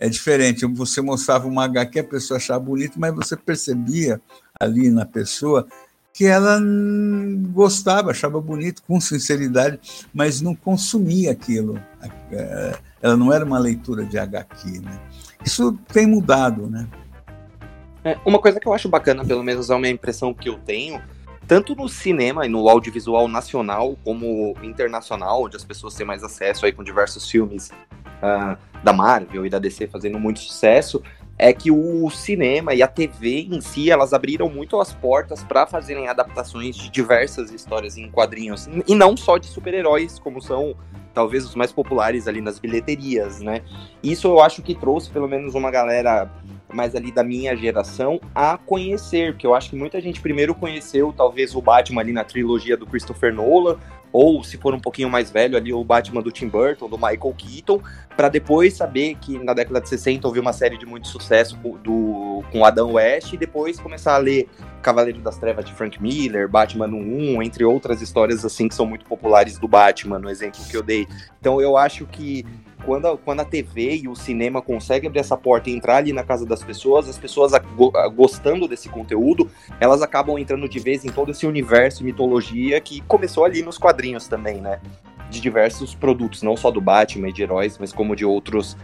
[0.00, 0.64] É, diferente.
[0.64, 4.18] Você mostrava uma HQ, a pessoa achava bonito, mas você percebia
[4.58, 5.66] ali na pessoa
[6.12, 6.58] que ela
[7.52, 9.78] gostava, achava bonito, com sinceridade,
[10.12, 11.78] mas não consumia aquilo.
[12.32, 15.00] É, ela não era uma leitura de HQ, né?
[15.44, 16.88] Isso tem mudado, né?
[18.02, 21.00] É, uma coisa que eu acho bacana, pelo menos é uma impressão que eu tenho,
[21.46, 26.64] tanto no cinema e no audiovisual nacional como internacional, onde as pessoas têm mais acesso
[26.64, 27.70] aí com diversos filmes
[28.22, 31.02] uh, da Marvel e da DC fazendo muito sucesso,
[31.38, 35.66] é que o cinema e a TV em si, elas abriram muito as portas para
[35.66, 40.76] fazerem adaptações de diversas histórias em quadrinhos, e não só de super-heróis, como são
[41.14, 43.62] talvez os mais populares ali nas bilheterias, né?
[44.02, 46.30] Isso eu acho que trouxe pelo menos uma galera
[46.72, 51.12] mais ali da minha geração a conhecer, porque eu acho que muita gente primeiro conheceu
[51.16, 53.78] talvez o Batman ali na trilogia do Christopher Nolan,
[54.12, 57.34] ou se for um pouquinho mais velho ali o Batman do Tim Burton, do Michael
[57.36, 57.80] Keaton,
[58.16, 62.42] para depois saber que na década de 60 houve uma série de muito sucesso do
[62.50, 64.48] com Adam West e depois começar a ler
[64.82, 69.04] Cavaleiro das Trevas de Frank Miller, Batman 1, entre outras histórias assim que são muito
[69.04, 71.06] populares do Batman, no exemplo que eu dei.
[71.38, 72.44] Então eu acho que
[72.84, 76.12] quando a, quando a TV e o cinema conseguem abrir essa porta e entrar ali
[76.12, 77.52] na casa das pessoas, as pessoas
[78.14, 83.44] gostando desse conteúdo, elas acabam entrando de vez em todo esse universo mitologia que começou
[83.44, 84.80] ali nos quadrinhos também, né?
[85.30, 88.76] De diversos produtos, não só do Batman e de heróis, mas como de outros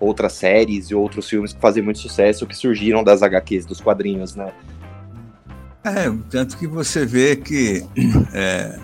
[0.00, 4.34] outras séries e outros filmes que fazem muito sucesso que surgiram das HQs, dos quadrinhos,
[4.34, 4.52] né?
[5.84, 7.86] É, tanto que você vê que
[8.34, 8.78] é,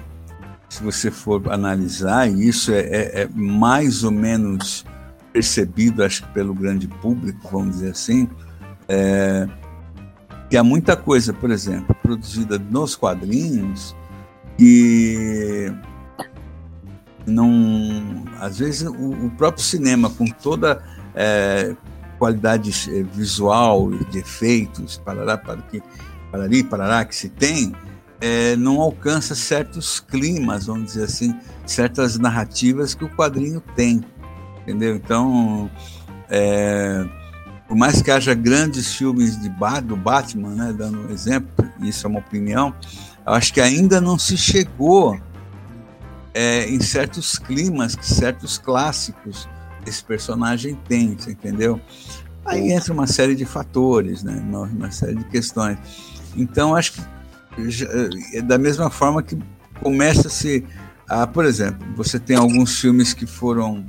[0.71, 4.87] se você for analisar, e isso é, é, é, mais ou menos
[5.33, 8.29] percebido, acho que pelo grande público, vamos dizer assim,
[8.89, 9.49] é,
[10.49, 13.97] que há muita coisa, por exemplo, produzida nos quadrinhos
[14.57, 15.73] que
[17.27, 20.83] não, às vezes o, o próprio cinema com toda
[21.17, 21.75] é,
[22.17, 25.83] qualidade é, visual, de efeitos, parará, para que,
[26.63, 27.75] parará, que se tem,
[28.21, 31.35] é, não alcança certos climas, vamos dizer assim,
[31.67, 34.05] certas narrativas que o quadrinho tem,
[34.63, 34.97] entendeu?
[34.97, 35.71] Então,
[36.29, 37.05] é,
[37.67, 39.49] por mais que haja grandes filmes de
[39.83, 42.75] do Batman, né, dando um exemplo, isso é uma opinião,
[43.27, 45.19] eu acho que ainda não se chegou
[46.35, 49.49] é, em certos climas, certos clássicos
[49.87, 51.81] esse personagem tem, entendeu?
[52.45, 54.43] Aí entra uma série de fatores, né?
[54.45, 55.79] uma, série de questões.
[56.37, 57.03] Então, acho que
[58.45, 59.39] da mesma forma que
[59.83, 60.65] começa-se
[61.09, 63.85] a, por exemplo, você tem alguns filmes que foram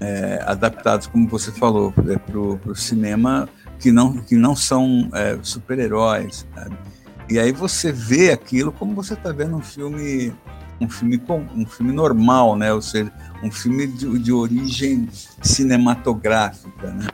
[0.00, 3.48] é, adaptados, como você falou, é, para o cinema,
[3.78, 6.46] que não, que não são é, super-heróis.
[7.28, 10.32] E aí você vê aquilo como você está vendo um filme
[10.80, 12.72] um filme com um filme normal, né?
[12.72, 15.08] Ou seja, um filme de, de origem
[15.40, 17.06] cinematográfica, né?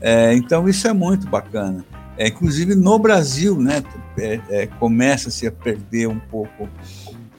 [0.00, 1.84] É, então isso é muito bacana.
[2.16, 3.82] É, inclusive no Brasil, né?
[4.18, 6.68] É, é começa-se a perder um pouco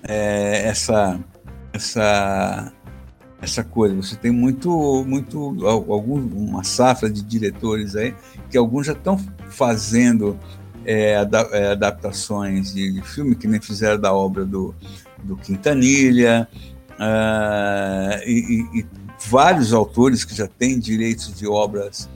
[0.04, 1.20] é, essa
[1.72, 2.72] essa
[3.42, 3.96] essa coisa.
[3.96, 8.14] Você tem muito muito algum, uma safra de diretores aí
[8.50, 9.18] que alguns já estão
[9.50, 10.38] fazendo
[10.86, 14.76] é, adaptações de filme que nem fizeram da obra do
[15.24, 16.48] do Quintanilha,
[17.00, 18.86] uh, e, e,
[19.28, 22.10] vários autores que já têm direitos de obras,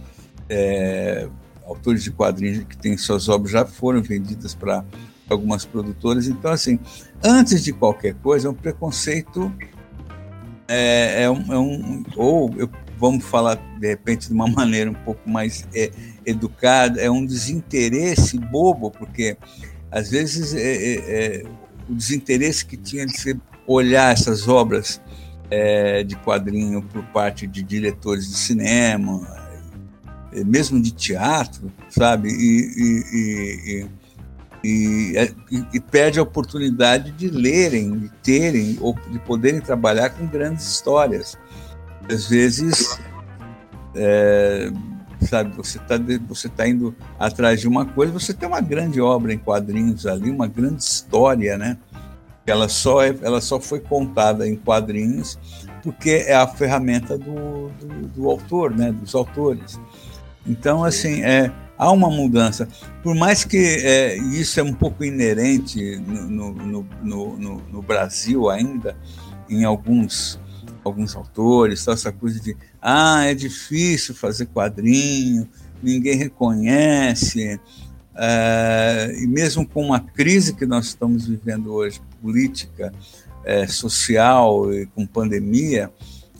[0.48, 1.28] é,
[1.69, 4.84] autores de quadrinhos que têm suas obras já foram vendidas para
[5.29, 6.27] algumas produtoras.
[6.27, 6.79] Então, assim,
[7.23, 9.53] antes de qualquer coisa, é um preconceito,
[10.67, 14.95] é, é, um, é um, ou eu, vamos falar de repente de uma maneira um
[14.95, 15.91] pouco mais é,
[16.25, 19.38] educada, é um desinteresse bobo, porque
[19.91, 21.43] às vezes é, é, é
[21.88, 24.99] o desinteresse que tinha de se olhar essas obras
[26.05, 29.38] de quadrinho por parte de diretores de cinema,
[30.45, 32.29] mesmo de teatro, sabe?
[32.29, 33.87] E, e,
[34.63, 35.31] e, é,
[35.73, 41.37] e, perde a oportunidade de lerem, de terem, ou de poderem trabalhar com grandes histórias.
[42.11, 42.99] Às vezes,
[43.95, 44.71] é,
[45.21, 45.95] sabe, você está
[46.27, 50.29] você tá indo atrás de uma coisa, você tem uma grande obra em quadrinhos ali,
[50.29, 51.77] uma grande história, né?
[52.45, 55.37] Ela só, é, ela só foi contada em quadrinhos
[55.83, 58.91] porque é a ferramenta do, do, do autor, né?
[58.91, 59.79] Dos autores.
[60.45, 62.67] Então, assim, é, há uma mudança.
[63.02, 68.97] Por mais que é, isso é um pouco inerente no, no, no, no, Brasil ainda,
[69.49, 70.39] em alguns,
[70.84, 75.47] alguns autores, essa coisa de ah, é difícil fazer quadrinho,
[75.82, 77.60] ninguém reconhece.
[78.15, 82.91] É, e mesmo com uma crise que nós estamos vivendo hoje, política,
[83.45, 85.89] é, social e com pandemia,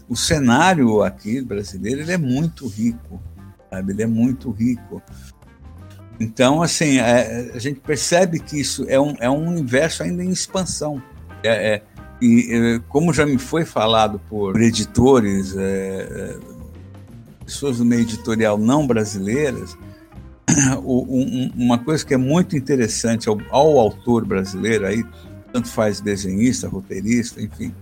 [0.10, 3.22] o cenário aqui brasileiro ele é muito rico,
[3.70, 3.94] sabe?
[3.94, 5.02] Ele é muito rico.
[6.20, 10.30] Então, assim, é, a gente percebe que isso é um, é um universo ainda em
[10.30, 11.02] expansão.
[11.44, 11.84] É, é
[12.22, 16.38] e eh, como já me foi falado por editores, é,
[17.46, 19.78] pessoas do meio editorial não brasileiras,
[21.56, 25.06] uma coisa que é muito interessante ao, ao, autor brasileiro aí,
[25.54, 27.74] tanto faz desenhista, roteirista, enfim,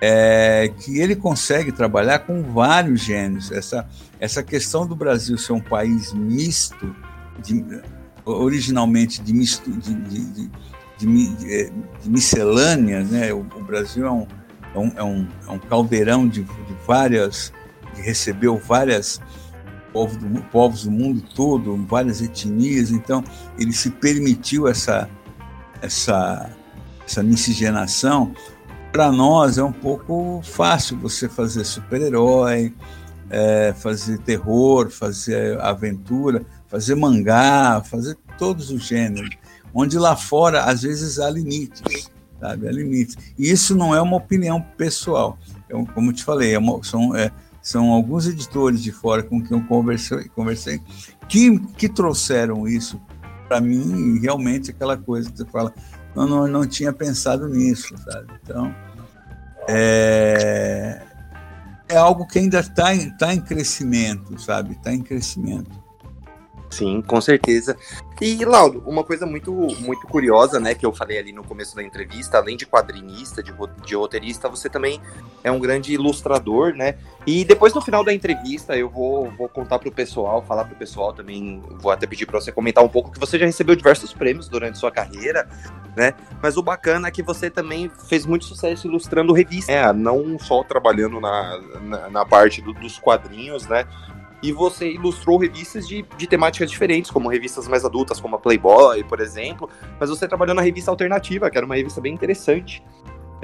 [0.00, 3.50] é que ele consegue trabalhar com vários gêneros.
[3.50, 3.88] Essa,
[4.20, 6.94] essa questão do Brasil ser um país misto,
[7.42, 7.64] de,
[8.24, 10.50] originalmente de misto, de, de, de,
[10.98, 11.70] de, é,
[12.02, 13.32] de miscelâneas, né?
[13.32, 14.26] O, o Brasil é um,
[14.74, 17.52] é um, é um, é um caldeirão de, de várias,
[17.94, 19.20] que recebeu várias
[19.92, 23.24] povos do, povos do mundo todo, várias etnias, então
[23.58, 25.08] ele se permitiu essa,
[25.82, 26.50] essa,
[27.04, 28.32] essa miscigenação.
[28.92, 32.74] Para nós é um pouco fácil você fazer super-herói,
[33.30, 39.30] é, fazer terror, fazer aventura, fazer mangá, fazer todos os gêneros,
[39.74, 42.68] onde lá fora às vezes há limites, sabe?
[42.68, 43.16] Há limites.
[43.38, 45.38] E isso não é uma opinião pessoal.
[45.68, 49.42] É, como eu te falei, é uma, são, é, são alguns editores de fora com
[49.42, 50.80] quem eu conversei, conversei
[51.28, 53.00] que, que trouxeram isso
[53.48, 55.72] para mim, realmente aquela coisa que você fala,
[56.22, 58.32] eu não, não tinha pensado nisso, sabe?
[58.42, 58.74] Então,
[59.68, 61.02] é,
[61.88, 64.72] é algo que ainda está em, tá em crescimento, sabe?
[64.72, 65.87] Está em crescimento.
[66.70, 67.76] Sim, com certeza.
[68.20, 71.82] E, Laudo, uma coisa muito, muito curiosa, né, que eu falei ali no começo da
[71.82, 73.52] entrevista, além de quadrinista, de,
[73.84, 75.00] de roteirista, você também
[75.42, 76.96] é um grande ilustrador, né?
[77.26, 81.12] E depois, no final da entrevista, eu vou, vou contar pro pessoal, falar pro pessoal
[81.12, 84.48] também, vou até pedir para você comentar um pouco, que você já recebeu diversos prêmios
[84.48, 85.48] durante sua carreira,
[85.96, 86.14] né?
[86.42, 89.74] Mas o bacana é que você também fez muito sucesso ilustrando revistas.
[89.74, 93.86] É, não só trabalhando na, na, na parte do, dos quadrinhos, né?
[94.42, 99.02] E você ilustrou revistas de, de temáticas diferentes, como revistas mais adultas, como a Playboy,
[99.04, 102.82] por exemplo, mas você trabalhou na revista alternativa, que era uma revista bem interessante,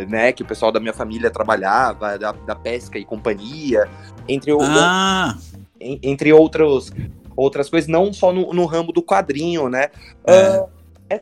[0.09, 3.89] né, que o pessoal da minha família trabalhava, da, da pesca e companhia,
[4.29, 5.37] entre, ah.
[5.81, 6.93] o, entre outros,
[7.37, 9.91] outras coisas, não só no, no ramo do quadrinho, né,
[10.27, 10.61] é.
[10.61, 10.75] Uh,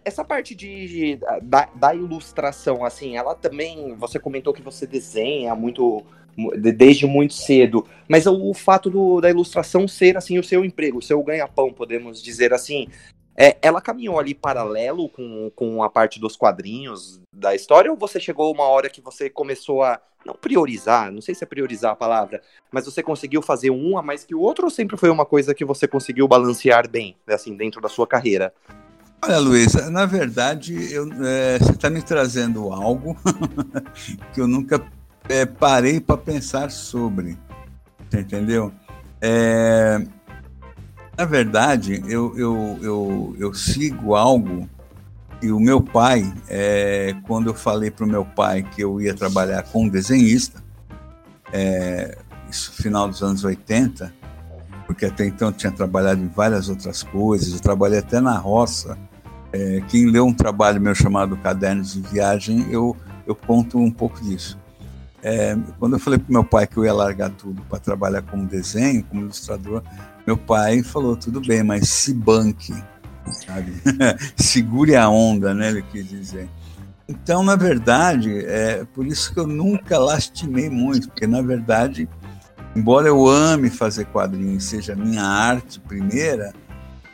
[0.04, 3.96] essa parte de, da, da, ilustração, assim, ela também.
[3.96, 6.04] Você comentou que você desenha muito
[6.76, 7.86] desde muito cedo.
[8.08, 12.22] Mas o, fato do, da ilustração ser assim o seu emprego, o seu ganha-pão, podemos
[12.22, 12.88] dizer assim,
[13.36, 18.20] é, ela caminhou ali paralelo com, com a parte dos quadrinhos da história, ou você
[18.20, 21.96] chegou uma hora que você começou a não priorizar, não sei se é priorizar a
[21.96, 22.40] palavra,
[22.70, 25.54] mas você conseguiu fazer um a mais que o outro, ou sempre foi uma coisa
[25.54, 28.52] que você conseguiu balancear bem, assim, dentro da sua carreira?
[29.24, 33.16] Olha, Luiz, na verdade, eu, é, você está me trazendo algo
[34.34, 34.84] que eu nunca
[35.32, 37.38] é, parei para pensar sobre.
[38.12, 38.70] Entendeu?
[39.20, 40.04] É,
[41.16, 44.68] na verdade, eu, eu, eu, eu, sigo algo
[45.40, 49.14] e o meu pai, é, quando eu falei para o meu pai que eu ia
[49.14, 50.62] trabalhar com um desenhista,
[51.52, 52.18] é,
[52.50, 54.12] isso final dos anos 80,
[54.86, 58.98] porque até então eu tinha trabalhado em várias outras coisas, eu trabalhei até na roça.
[59.52, 64.22] É, quem leu um trabalho meu chamado Cadernos de Viagem, eu, eu conto um pouco
[64.22, 64.61] disso.
[65.22, 68.44] É, quando eu falei para meu pai que eu ia largar tudo para trabalhar como
[68.44, 69.82] desenho, como ilustrador,
[70.26, 72.74] meu pai falou: tudo bem, mas se banque,
[73.46, 73.72] sabe?
[74.34, 75.68] Segure a onda, né?
[75.68, 76.48] Ele quis dizer.
[77.08, 82.08] Então, na verdade, é por isso que eu nunca lastimei muito, porque na verdade,
[82.74, 86.52] embora eu ame fazer quadrinhos, seja minha arte primeira,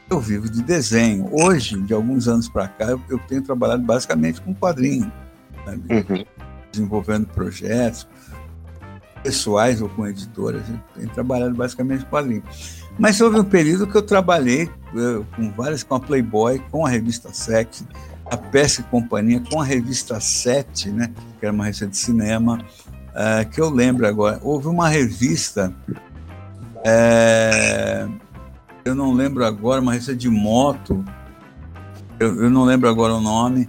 [0.09, 1.29] eu vivo de desenho.
[1.33, 5.13] Hoje, de alguns anos para cá, eu, tenho trabalhado basicamente com quadrinho.
[5.67, 6.38] Uhum
[6.71, 8.07] desenvolvendo projetos
[9.23, 10.63] pessoais ou com editoras.
[10.95, 12.79] Tenho trabalhado basicamente com quadrinhos.
[12.99, 16.89] Mas houve um período que eu trabalhei eu, com várias, com a Playboy, com a
[16.89, 17.85] revista Sex,
[18.31, 22.59] a Pesca e Companhia, com a revista Sete, né, que era uma revista de cinema,
[23.11, 24.41] uh, que eu lembro agora.
[24.43, 25.75] Houve uma revista,
[26.85, 28.07] é,
[28.85, 31.05] eu não lembro agora, uma revista de moto,
[32.19, 33.69] eu, eu não lembro agora o nome,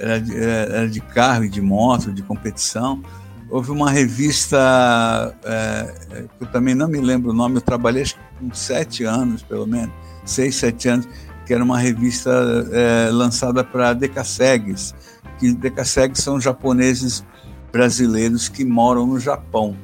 [0.00, 3.02] era de, era de carro e de moto, de competição.
[3.50, 8.20] Houve uma revista, é, eu também não me lembro o nome, eu trabalhei acho que
[8.38, 9.92] com sete anos, pelo menos,
[10.24, 11.08] seis, sete anos,
[11.44, 12.30] que era uma revista
[12.72, 14.94] é, lançada para decassegues,
[15.38, 17.24] que decassegues são japoneses
[17.72, 19.76] brasileiros que moram no Japão.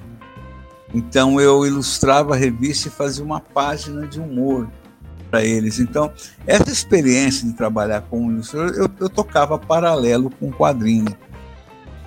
[0.94, 4.68] Então eu ilustrava a revista e fazia uma página de humor
[5.36, 5.78] para eles.
[5.78, 6.10] Então,
[6.46, 11.14] essa experiência de trabalhar com ilustrador, eu, eu tocava paralelo com quadrinho.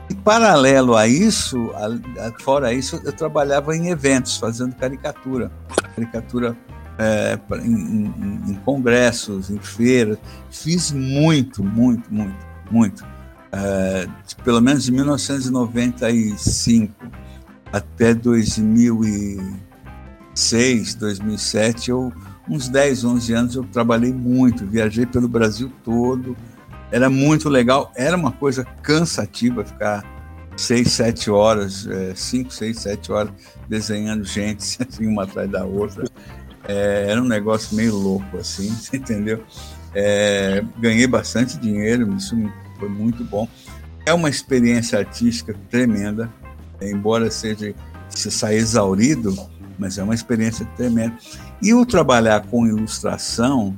[0.10, 1.86] E paralelo a isso, a,
[2.28, 5.52] a, fora isso, eu trabalhava em eventos, fazendo caricatura.
[5.96, 6.58] Caricatura
[6.98, 10.18] é, em, em, em, congressos, em feiras.
[10.50, 13.06] Fiz muito, muito, muito, muito.
[13.52, 14.08] É,
[14.44, 16.92] pelo menos de 1995
[17.72, 22.12] até 2006, 2007, eu
[22.50, 26.36] uns 10, 11 anos eu trabalhei muito, viajei pelo Brasil todo.
[26.92, 30.04] Era muito legal, era uma coisa cansativa ficar
[30.58, 33.32] 6, 7 horas, 5, 6, 7 horas
[33.68, 36.06] desenhando gente assim, uma atrás da outra.
[36.68, 39.44] É, era um negócio meio louco, assim, entendeu?
[39.94, 42.36] É, ganhei bastante dinheiro, isso
[42.78, 43.48] foi muito bom.
[44.06, 46.32] É uma experiência artística tremenda,
[46.82, 47.74] embora seja
[48.10, 49.36] se sair exaurido,
[49.80, 51.18] mas é uma experiência tremenda.
[51.62, 53.76] E o trabalhar com ilustração,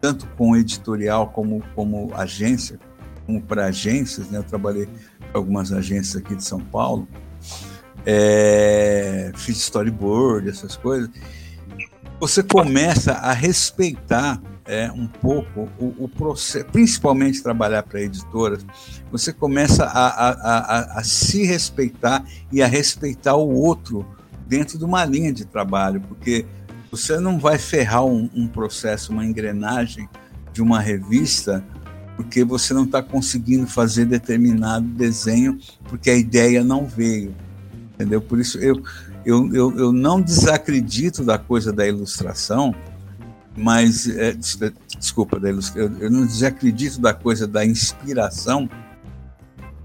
[0.00, 2.78] tanto com editorial como como agência,
[3.26, 4.38] como para agências, né?
[4.38, 4.86] Eu trabalhei
[5.18, 7.08] para algumas agências aqui de São Paulo,
[8.04, 11.08] é, fiz storyboard, essas coisas.
[12.20, 18.64] você começa a respeitar é, um pouco o, o processo, principalmente trabalhar para editoras,
[19.10, 24.06] você começa a, a, a, a, se respeitar e a respeitar o outro
[24.52, 26.44] dentro de uma linha de trabalho, porque
[26.90, 30.06] você não vai ferrar um, um processo, uma engrenagem
[30.52, 31.64] de uma revista
[32.16, 37.34] porque você não está conseguindo fazer determinado desenho porque a ideia não veio,
[37.94, 38.20] entendeu?
[38.20, 38.82] Por isso eu,
[39.24, 42.74] eu, eu, eu não desacredito da coisa da ilustração,
[43.56, 44.36] mas é,
[44.98, 48.68] desculpa, da ilustração, eu não desacredito da coisa da inspiração,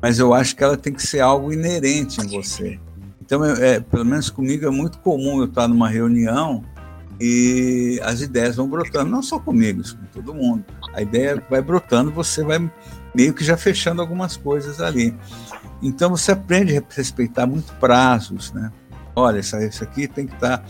[0.01, 2.78] mas eu acho que ela tem que ser algo inerente em você.
[3.28, 6.64] Então, é, pelo menos comigo é muito comum eu estar numa reunião
[7.20, 10.64] e as ideias vão brotando, não só comigo, com todo mundo.
[10.94, 12.72] A ideia vai brotando, você vai
[13.14, 15.14] meio que já fechando algumas coisas ali.
[15.84, 18.72] Então você aprende a respeitar muito prazos, né?
[19.14, 20.64] Olha, isso, isso aqui tem que estar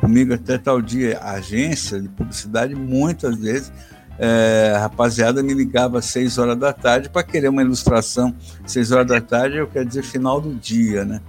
[0.00, 1.20] comigo até tal dia.
[1.20, 3.72] A agência de publicidade, muitas vezes,
[4.18, 8.34] é, a rapaziada me ligava às seis horas da tarde para querer uma ilustração.
[8.66, 11.20] Seis horas da tarde, eu quero dizer final do dia, né?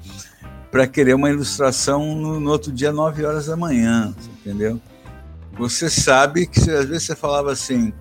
[0.73, 4.81] para querer uma ilustração no, no, outro dia, 9 horas da manhã, entendeu?
[5.55, 7.93] Você sabe que às vezes você falava assim,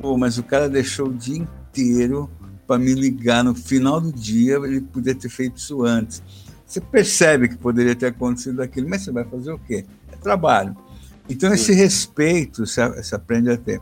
[0.00, 2.30] pô, mas o cara deixou o dia inteiro
[2.68, 6.22] para me ligar no final do dia, ele podia ter feito isso antes.
[6.64, 9.84] Você percebe que poderia ter acontecido aquilo, mas você vai fazer o quê?
[10.12, 10.76] É trabalho.
[11.28, 12.80] Então, esse respeito você
[13.12, 13.80] aprende a ter.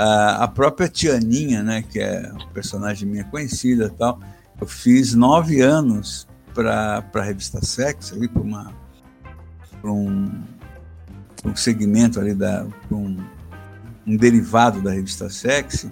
[0.00, 4.20] A, própria Tianinha, né, que é uma personagem minha conhecida tal,
[4.60, 10.30] eu fiz nove anos para a revista Sex, ali para um,
[11.44, 13.16] um segmento ali da um,
[14.06, 15.88] um, derivado da revista Sex,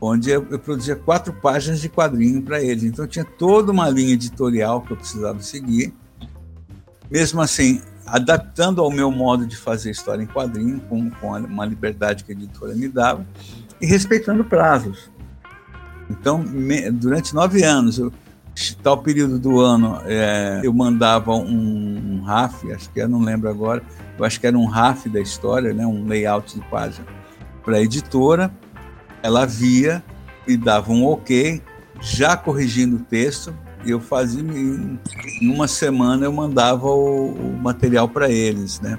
[0.00, 2.84] onde eu, eu produzia quatro páginas de quadrinho para eles.
[2.84, 5.92] Então tinha toda uma linha editorial que eu precisava seguir.
[7.10, 7.82] Mesmo assim,
[8.12, 12.34] adaptando ao meu modo de fazer história em quadrinho, com, com uma liberdade que a
[12.34, 13.26] editora me dava,
[13.80, 15.10] e respeitando prazos.
[16.10, 18.12] Então, me, durante nove anos, eu,
[18.82, 23.48] tal período do ano é, eu mandava um, um RAF, acho que eu não lembro
[23.48, 23.82] agora,
[24.18, 27.06] eu acho que era um RAF da história, né, um layout de página
[27.64, 28.50] para a editora,
[29.22, 30.02] ela via
[30.46, 31.62] e dava um ok,
[32.00, 33.54] já corrigindo o texto,
[33.90, 34.98] eu fazia em,
[35.42, 38.98] uma semana eu mandava o, o material para eles, né?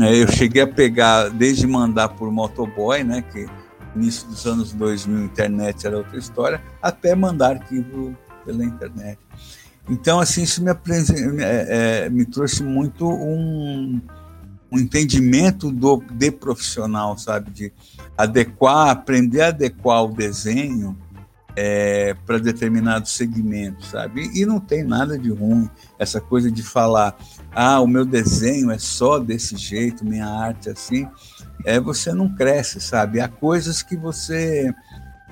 [0.00, 3.46] É, eu cheguei a pegar desde mandar por motoboy, né, que
[3.94, 9.18] início dos anos 2000 internet era outra história, até mandar arquivo pela internet.
[9.88, 14.00] Então, assim, isso me, é, é, me trouxe muito um,
[14.72, 17.50] um entendimento do, de profissional, sabe?
[17.50, 17.72] De
[18.16, 20.98] adequar, aprender a adequar o desenho
[21.56, 24.30] é, para determinado segmento, sabe?
[24.34, 27.16] E, e não tem nada de ruim essa coisa de falar,
[27.54, 31.08] ah, o meu desenho é só desse jeito, minha arte é assim.
[31.64, 33.20] É, você não cresce, sabe?
[33.20, 34.74] Há coisas que você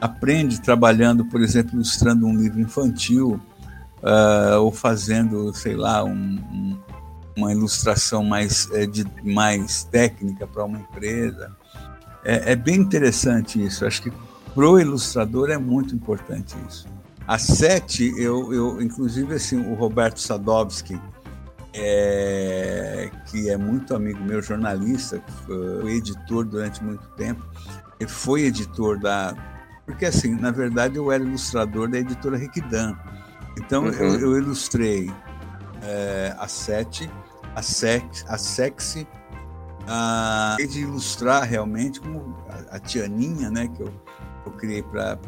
[0.00, 3.40] aprende trabalhando, por exemplo, ilustrando um livro infantil
[4.02, 6.78] uh, ou fazendo, sei lá, um, um,
[7.36, 11.54] uma ilustração mais, é, de, mais técnica para uma empresa.
[12.24, 13.84] É, é, bem interessante isso.
[13.84, 14.12] Acho que
[14.55, 16.86] para o ilustrador é muito importante isso.
[17.26, 21.00] A sete, eu, eu inclusive assim, o Roberto Sadovski,
[21.74, 27.42] é, que é muito amigo meu, jornalista, foi editor durante muito tempo.
[27.98, 29.34] Ele foi editor da,
[29.86, 32.96] porque, assim, na verdade, eu era ilustrador da editora Riquidan.
[33.59, 33.90] Então, uhum.
[33.90, 35.12] eu, eu, ilustrei
[35.82, 37.11] é, a Sete,
[37.55, 39.07] a, Sex, a Sexy,
[39.86, 43.92] a, de ilustrar realmente como a, a Tianinha, né, que eu,
[44.45, 45.18] eu criei para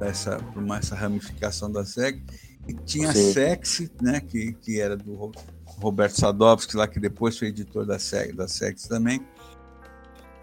[0.00, 2.22] essa, uma, essa ramificação da SEG.
[2.68, 3.30] E tinha Sim.
[3.30, 5.32] a Sexy, né, que, que era do
[5.64, 9.20] Roberto Sadovski, lá que depois foi editor da SEG, da Sexy também.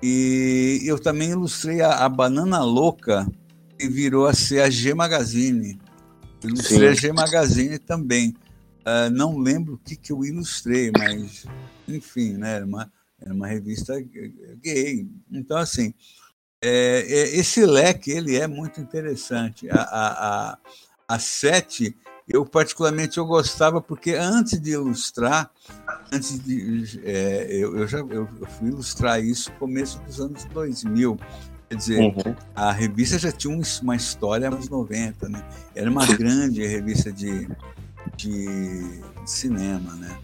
[0.02, 3.28] E eu também ilustrei a, a Banana Louca,
[3.78, 5.80] que virou a ser a G Magazine.
[6.44, 6.88] ilustrei Sim.
[6.88, 8.36] a G Magazine também.
[8.80, 11.46] Uh, não lembro o que, que eu ilustrei, mas,
[11.88, 13.94] enfim, né, era, uma, era uma revista
[14.62, 15.08] gay.
[15.32, 15.94] Então, assim,
[16.62, 19.70] é, é, esse leque ele é muito interessante.
[19.70, 20.58] A, a, a,
[21.08, 21.96] a Sete
[22.28, 25.50] eu particularmente eu gostava porque antes de ilustrar,
[26.12, 28.28] antes de é, eu, eu, já eu,
[28.60, 31.18] fui ilustrar isso no começo dos anos 2000.
[31.68, 32.36] Quer dizer, uhum.
[32.56, 35.44] a revista já tinha uma história nos 90, né?
[35.76, 37.48] Era uma grande revista de,
[38.16, 40.18] de, cinema, né?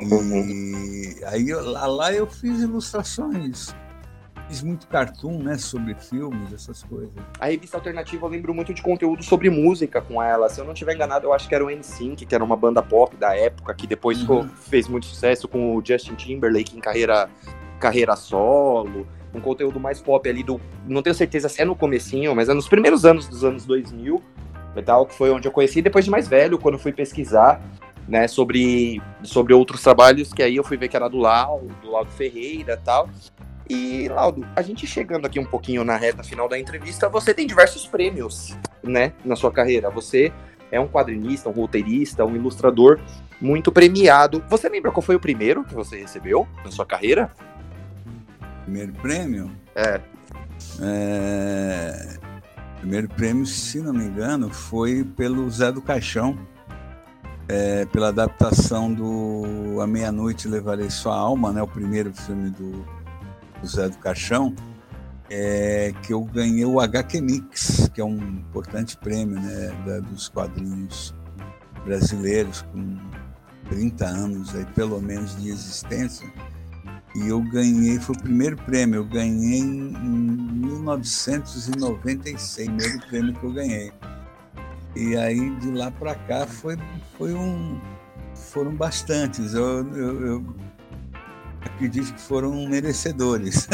[0.00, 1.14] E uhum.
[1.26, 3.74] aí lá, lá eu fiz ilustrações
[4.48, 7.12] fiz muito cartoon, né, sobre filmes, essas coisas.
[7.38, 10.48] A revista alternativa eu lembro muito de conteúdo sobre música com ela.
[10.48, 12.82] Se eu não estiver enganado, eu acho que era o NSYNC, que era uma banda
[12.82, 14.48] pop da época, que depois uhum.
[14.48, 17.28] fez muito sucesso com o Justin Timberlake em carreira,
[17.80, 19.06] carreira solo.
[19.34, 20.60] Um conteúdo mais pop ali do.
[20.86, 24.22] Não tenho certeza se é no comecinho, mas é nos primeiros anos dos anos 2000,
[24.80, 25.82] e tal, que foi onde eu conheci.
[25.82, 27.60] Depois de mais velho, quando fui pesquisar,
[28.08, 31.90] né, sobre, sobre outros trabalhos, que aí eu fui ver que era do Lau, do
[31.90, 33.08] Laudo Ferreira e tal.
[33.68, 37.46] E, Laudo, a gente chegando aqui um pouquinho na reta final da entrevista, você tem
[37.46, 39.90] diversos prêmios, né, na sua carreira.
[39.90, 40.32] Você
[40.70, 43.00] é um quadrinista, um roteirista, um ilustrador
[43.40, 44.42] muito premiado.
[44.48, 47.32] Você lembra qual foi o primeiro que você recebeu na sua carreira?
[48.62, 49.50] Primeiro prêmio?
[49.74, 50.00] É.
[50.80, 52.16] é...
[52.78, 56.38] Primeiro prêmio, se não me engano, foi pelo Zé do Caixão,
[57.48, 62.84] é, pela adaptação do A Meia-Noite Levarei Sua Alma, né, o primeiro filme do
[63.66, 64.54] do Zé do Caixão,
[65.28, 70.28] é, que eu ganhei o HQ Mix, que é um importante prêmio né, da, dos
[70.28, 71.12] quadrinhos
[71.84, 72.96] brasileiros, com
[73.68, 76.32] 30 anos aí, pelo menos de existência.
[77.16, 80.20] E eu ganhei, foi o primeiro prêmio, eu ganhei em, em
[80.60, 83.92] 1996, primeiro prêmio que eu ganhei.
[84.94, 86.78] E aí de lá para cá foi,
[87.18, 87.80] foi um,
[88.34, 89.54] foram bastantes.
[89.54, 90.56] Eu, eu, eu
[91.66, 93.68] acredito que foram merecedores.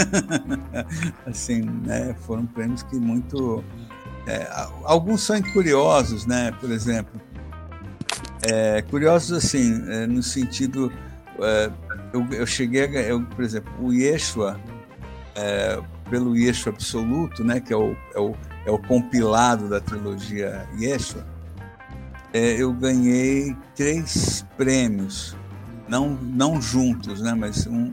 [1.27, 2.15] assim, né?
[2.27, 3.65] Foram prêmios que muito.
[4.27, 4.49] É,
[4.85, 6.53] alguns são curiosos, né?
[6.61, 7.21] Por exemplo,
[8.43, 10.93] é, curiosos assim, é, no sentido.
[11.39, 11.71] É,
[12.13, 14.61] eu, eu, cheguei a eu, por exemplo, o Yeshua,
[15.35, 15.81] é,
[16.11, 17.61] pelo Yeshua Absoluto, né?
[17.61, 18.35] Que é o, é o,
[18.67, 21.25] é o compilado da trilogia Yeshua,
[22.33, 25.37] é, eu ganhei três prêmios
[25.93, 27.35] não, não juntos, né?
[27.35, 27.91] Mas um,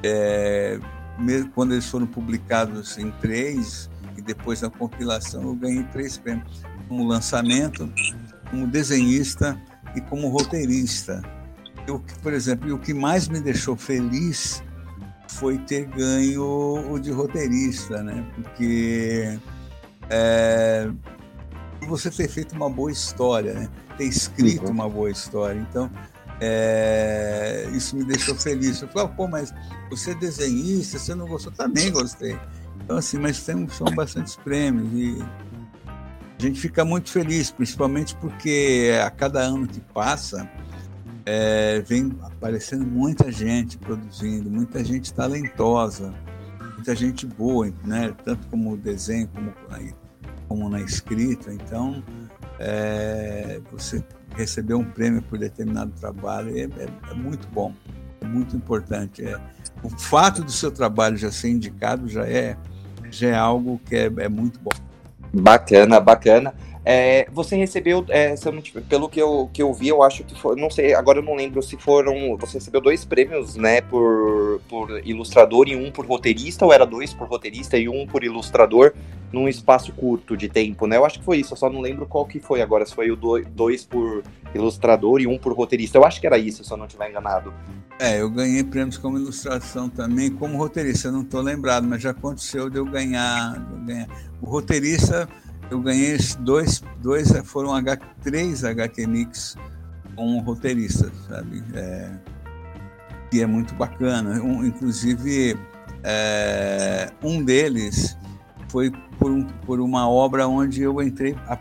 [0.00, 0.78] é,
[1.18, 6.62] mesmo quando eles foram publicados em três e depois na compilação, eu ganhei três prêmios
[6.86, 7.92] como lançamento,
[8.48, 9.60] como desenhista
[9.96, 11.20] e como roteirista.
[11.84, 14.62] Eu, por exemplo, o que mais me deixou feliz
[15.26, 16.44] foi ter ganho
[16.92, 18.24] o de roteirista, né?
[18.36, 19.36] Porque
[20.08, 20.88] é,
[21.88, 23.68] você ter feito uma boa história, né?
[23.96, 24.70] ter escrito uhum.
[24.70, 25.58] uma boa história.
[25.58, 25.90] Então,
[26.44, 28.82] é, isso me deixou feliz.
[28.82, 29.54] Eu falei, pô, mas
[29.88, 31.52] você é desenhista, você não gostou?
[31.52, 32.36] Também gostei.
[32.82, 35.22] Então, assim, mas tem, são bastantes prêmios e
[36.36, 40.50] a gente fica muito feliz, principalmente porque a cada ano que passa,
[41.24, 46.12] é, vem aparecendo muita gente produzindo, muita gente talentosa,
[46.74, 48.12] muita gente boa, né?
[48.24, 49.54] tanto como desenho como,
[50.48, 51.54] como na escrita.
[51.54, 52.02] Então,
[52.62, 54.02] é, você
[54.36, 57.74] receber um prêmio por determinado trabalho é, é, é muito bom,
[58.20, 59.24] é muito importante.
[59.24, 59.36] É,
[59.82, 62.56] o fato do seu trabalho já ser indicado já é,
[63.10, 64.70] já é algo que é, é muito bom.
[65.34, 66.54] Bacana, bacana.
[66.84, 68.34] É, você recebeu, é,
[68.88, 71.36] pelo que eu, que eu vi, eu acho que foi, não sei, agora eu não
[71.36, 76.64] lembro se foram, você recebeu dois prêmios, né, por, por ilustrador e um por roteirista,
[76.64, 78.92] ou era dois por roteirista e um por ilustrador,
[79.32, 80.96] num espaço curto de tempo, né?
[80.96, 83.10] Eu acho que foi isso, eu só não lembro qual que foi agora, se foi
[83.10, 84.22] o dois por
[84.54, 85.96] ilustrador e um por roteirista.
[85.96, 87.52] Eu acho que era isso, se eu não estiver enganado.
[87.98, 92.10] É, eu ganhei prêmios como ilustração também, como roteirista, eu não estou lembrado, mas já
[92.10, 94.08] aconteceu de eu ganhar, de eu ganhar.
[94.42, 95.26] O roteirista
[95.72, 99.56] eu ganhei dois, dois foram H, três HQ Mix
[100.14, 101.64] com roteirista, sabe?
[101.74, 102.10] É,
[103.32, 104.42] e é muito bacana.
[104.42, 105.58] Um, inclusive,
[106.04, 108.16] é, um deles
[108.68, 111.58] foi por, um, por uma obra onde eu entrei a,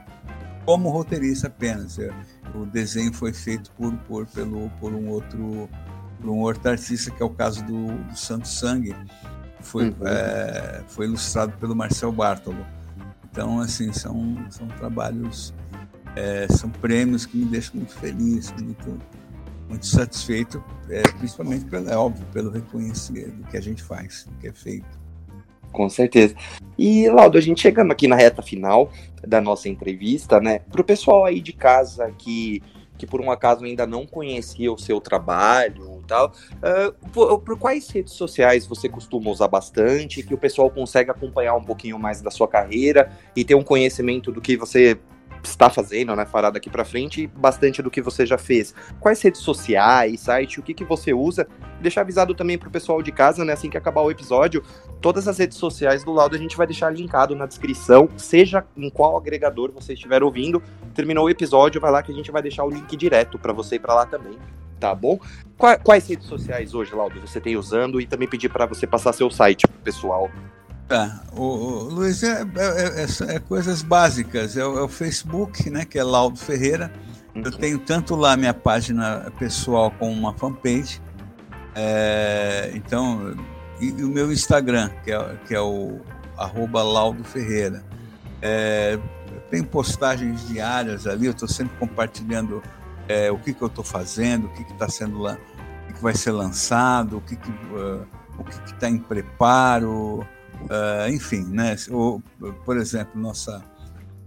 [0.66, 1.98] como roteirista apenas.
[1.98, 2.12] É,
[2.54, 5.70] o desenho foi feito por, por, pelo, por um outro
[6.20, 8.96] por um outro artista, que é o caso do, do Santo Sangue,
[9.60, 10.08] foi, uhum.
[10.08, 12.64] é, foi ilustrado pelo Marcel Bartolo.
[13.32, 15.54] Então, assim, são, são trabalhos,
[16.16, 19.00] é, são prêmios que me deixam muito feliz, muito,
[19.70, 24.38] muito satisfeito, é, principalmente, pelo, é óbvio, pelo reconhecimento do que a gente faz, do
[24.38, 25.00] que é feito.
[25.72, 26.36] Com certeza.
[26.78, 28.92] E, Laudo, a gente chegando aqui na reta final
[29.26, 30.60] da nossa entrevista, né?
[30.60, 32.62] Para o pessoal aí de casa que,
[32.98, 36.34] que por um acaso ainda não conhecia o seu trabalho, tal.
[36.58, 41.56] Uh, por, por, quais redes sociais você costuma usar bastante, que o pessoal consegue acompanhar
[41.56, 45.00] um pouquinho mais da sua carreira e ter um conhecimento do que você
[45.44, 48.76] está fazendo, né, fará daqui para frente, bastante do que você já fez.
[49.00, 51.48] Quais redes sociais, site, o que, que você usa?
[51.80, 54.64] Deixar avisado também para o pessoal de casa, né, assim que acabar o episódio,
[55.02, 58.90] todas as redes sociais do Laudo a gente vai deixar linkado na descrição, seja em
[58.92, 60.62] qual agregador você estiver ouvindo.
[60.94, 63.78] Terminou o episódio, vai lá que a gente vai deixar o link direto para você
[63.78, 64.38] ir para lá também
[64.82, 65.20] Tá bom?
[65.84, 69.30] Quais redes sociais hoje, Laudo, você tem usando e também pedir para você passar seu
[69.30, 70.28] site pessoal.
[70.88, 74.58] Tá, o, o Luiz, é, é, é, é, coisas básicas.
[74.58, 76.92] É o, é o, Facebook, né, que é Laudo Ferreira.
[77.36, 77.44] Uhum.
[77.46, 81.00] Eu tenho tanto lá minha página pessoal como uma fanpage.
[81.76, 83.38] É, então,
[83.80, 86.00] e, e, o meu Instagram, que é, que é o
[86.36, 87.86] arroba Laudo Ferreira.
[88.42, 88.98] É,
[89.52, 92.64] tem postagens diárias ali, eu estou sempre compartilhando
[93.08, 95.38] é, o que, que eu estou fazendo, o que está sendo o
[95.88, 98.98] que, que, vai ser lançado, o que está que, uh, o que que tá em
[98.98, 101.76] preparo, uh, enfim, né?
[101.90, 102.22] Ou,
[102.66, 103.64] por exemplo, nossa,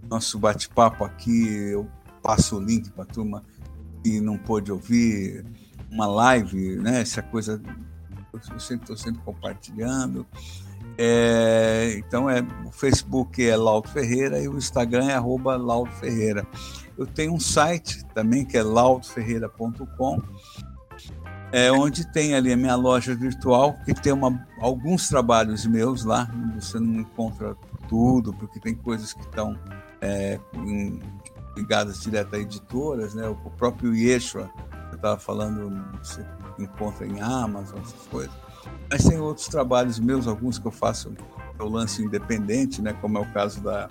[0.09, 1.89] nosso bate-papo aqui, eu
[2.23, 3.43] passo o link para a turma
[4.03, 5.45] que não pôde ouvir,
[5.91, 7.01] uma live, né?
[7.01, 7.61] Essa coisa,
[8.33, 10.27] eu sempre estou sempre compartilhando.
[10.97, 15.57] É, então é o Facebook é Laudo Ferreira e o Instagram é arroba
[15.93, 16.47] Ferreira.
[16.97, 20.23] Eu tenho um site também que é laudoferreira.com,
[21.53, 26.31] é, onde tem ali a minha loja virtual, que tem uma, alguns trabalhos meus lá.
[26.55, 27.57] Você não encontra
[27.89, 29.59] tudo, porque tem coisas que estão
[30.01, 30.39] é,
[31.57, 33.29] ligadas direto a editoras, né?
[33.29, 34.51] O próprio Yeshua,
[34.91, 35.71] eu estava falando,
[36.03, 36.25] você
[36.59, 38.35] encontra em Amazon, essas coisas.
[38.91, 41.13] Mas tem outros trabalhos meus, alguns que eu faço,
[41.59, 42.93] eu lance independente, né?
[43.01, 43.89] Como é o caso da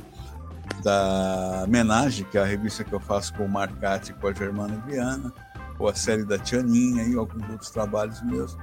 [0.81, 4.33] da Menage, que é a revista que eu faço com o Marcati e com a
[4.33, 5.33] Germana Viana,
[5.77, 8.57] ou a série da Tianinha e alguns outros trabalhos meus.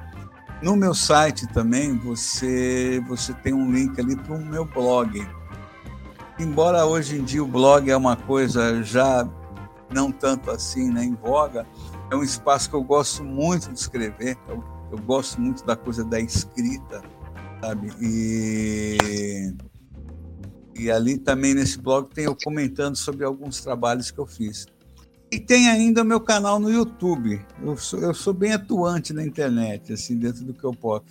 [0.62, 5.26] No meu site também você você tem um link ali para o meu blog.
[6.38, 9.26] Embora hoje em dia o blog é uma coisa já
[9.90, 11.66] não tanto assim né, em voga,
[12.10, 14.36] é um espaço que eu gosto muito de escrever.
[14.48, 17.02] Eu, eu gosto muito da coisa da escrita,
[17.60, 17.92] sabe?
[18.00, 19.54] E
[20.80, 24.66] e ali também nesse blog tem eu comentando sobre alguns trabalhos que eu fiz.
[25.30, 27.44] E tem ainda o meu canal no YouTube.
[27.62, 31.04] Eu sou, eu sou bem atuante na internet, assim, dentro do que eu posso.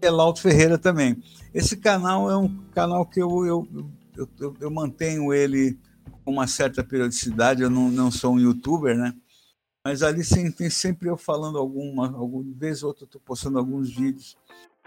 [0.00, 1.20] É Lauto Ferreira também.
[1.52, 3.68] Esse canal é um canal que eu, eu,
[4.16, 5.76] eu, eu, eu mantenho ele
[6.24, 7.62] com uma certa periodicidade.
[7.62, 9.12] Eu não, não sou um youtuber, né?
[9.84, 13.92] Mas ali sim, tem sempre eu falando alguma, alguma vez ou outra, estou postando alguns
[13.92, 14.36] vídeos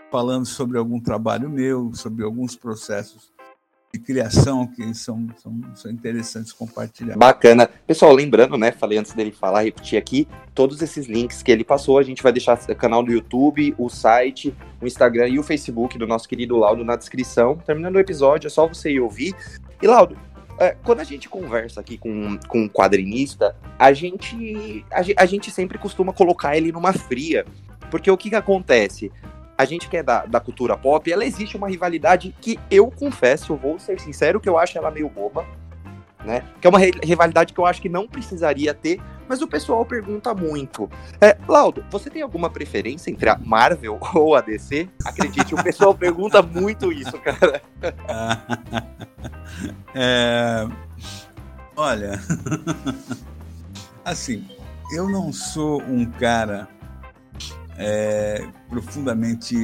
[0.09, 3.31] falando sobre algum trabalho meu, sobre alguns processos
[3.91, 7.17] de criação que são, são, são interessantes compartilhar.
[7.17, 7.67] Bacana.
[7.87, 8.71] Pessoal, lembrando, né?
[8.71, 12.31] Falei antes dele falar, repetir aqui, todos esses links que ele passou, a gente vai
[12.31, 16.55] deixar o canal do YouTube, o site, o Instagram e o Facebook do nosso querido
[16.55, 17.57] Laudo na descrição.
[17.57, 19.35] Terminando o episódio, é só você ir ouvir.
[19.81, 20.15] E Laudo,
[20.59, 25.49] é, quando a gente conversa aqui com, com um quadrinista, a gente, a, a gente
[25.49, 27.45] sempre costuma colocar ele numa fria.
[27.89, 29.11] Porque o que, que acontece?
[29.59, 33.57] A gente que é da, da cultura pop, ela existe uma rivalidade que eu confesso,
[33.57, 35.45] vou ser sincero, que eu acho ela meio boba,
[36.23, 36.45] né?
[36.61, 40.33] Que é uma rivalidade que eu acho que não precisaria ter, mas o pessoal pergunta
[40.33, 40.89] muito.
[41.19, 44.87] É, Laudo, você tem alguma preferência entre a Marvel ou a DC?
[45.03, 47.61] Acredite, o pessoal pergunta muito isso, cara.
[49.93, 50.65] é,
[51.75, 52.17] olha,
[54.05, 54.47] assim,
[54.93, 56.78] eu não sou um cara
[57.79, 59.55] é, profundamente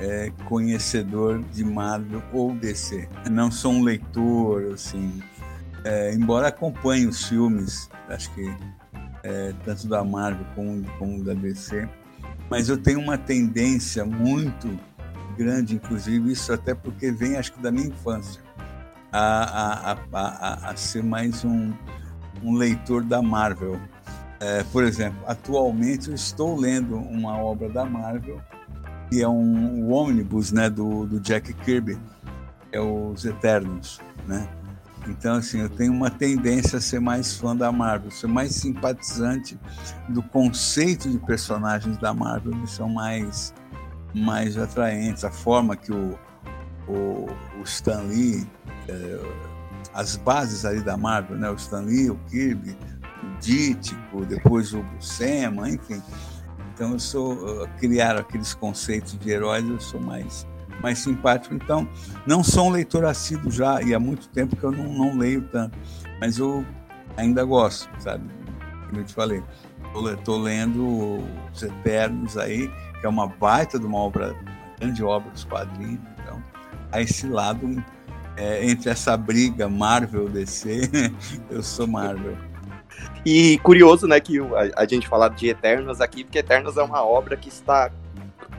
[0.00, 3.08] é, conhecedor de Marvel ou DC.
[3.30, 5.22] Não sou um leitor, assim,
[5.84, 8.54] é, embora acompanhe os filmes, acho que
[9.22, 11.88] é, tanto da Marvel como, como da DC,
[12.50, 14.68] mas eu tenho uma tendência muito
[15.38, 18.42] grande, inclusive isso até porque vem, acho que da minha infância,
[19.12, 21.72] a, a, a, a ser mais um,
[22.42, 23.80] um leitor da Marvel.
[24.42, 28.40] É, por exemplo, atualmente eu estou lendo uma obra da Marvel,
[29.08, 31.96] que é um, um ônibus né, do, do Jack Kirby,
[32.72, 34.00] é Os Eternos.
[34.26, 34.48] Né?
[35.06, 39.56] Então, assim, eu tenho uma tendência a ser mais fã da Marvel, ser mais simpatizante
[40.08, 43.54] do conceito de personagens da Marvel, que são mais,
[44.12, 45.22] mais atraentes.
[45.22, 46.18] A forma que o,
[46.88, 47.28] o,
[47.60, 48.44] o Stan Lee,
[48.88, 49.20] é,
[49.94, 51.48] as bases ali da Marvel, né?
[51.48, 52.76] o Stan Lee, o Kirby,
[53.42, 56.00] Dítico, depois o Buscema, enfim.
[56.72, 60.46] Então eu sou criar aqueles conceitos de heróis, eu sou mais
[60.80, 61.54] mais simpático.
[61.54, 61.86] Então
[62.26, 65.42] não sou um leitor assíduo já e há muito tempo que eu não, não leio
[65.42, 65.76] tanto,
[66.20, 66.64] mas eu
[67.16, 68.24] ainda gosto, sabe?
[68.88, 69.42] Como eu te falei,
[70.14, 72.70] estou lendo os Eternos aí,
[73.00, 76.00] que é uma baita de uma obra, uma grande obra dos quadrinhos.
[76.20, 76.42] Então,
[76.90, 77.82] a esse lado,
[78.36, 80.90] é, entre essa briga Marvel DC,
[81.50, 82.36] eu sou Marvel.
[83.24, 87.04] E curioso, né, que a, a gente falar de Eternos aqui, porque Eternos é uma
[87.04, 87.90] obra que está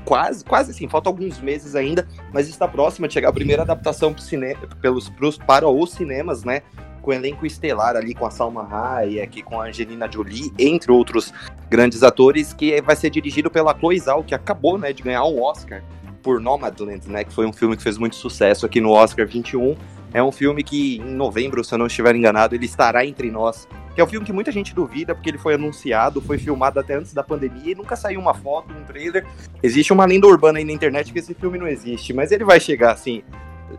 [0.06, 4.14] quase, quase assim, falta alguns meses ainda, mas está próxima de chegar a primeira adaptação
[4.14, 6.62] pro cine, pelos, pros, para os cinemas, né?
[7.02, 11.34] Com o elenco estelar ali, com a Salma Hayek, com a Angelina Jolie, entre outros
[11.70, 15.42] grandes atores, que vai ser dirigido pela Chloe Zhao, que acabou, né, de ganhar um
[15.42, 15.84] Oscar
[16.22, 19.76] por Nomadland, né, que foi um filme que fez muito sucesso aqui no Oscar 21.
[20.14, 23.68] É um filme que em novembro, se eu não estiver enganado, ele estará entre nós.
[23.94, 26.96] Que é um filme que muita gente duvida, porque ele foi anunciado, foi filmado até
[26.96, 29.26] antes da pandemia e nunca saiu uma foto, um trailer.
[29.62, 32.60] Existe uma lenda urbana aí na internet que esse filme não existe, mas ele vai
[32.60, 33.24] chegar assim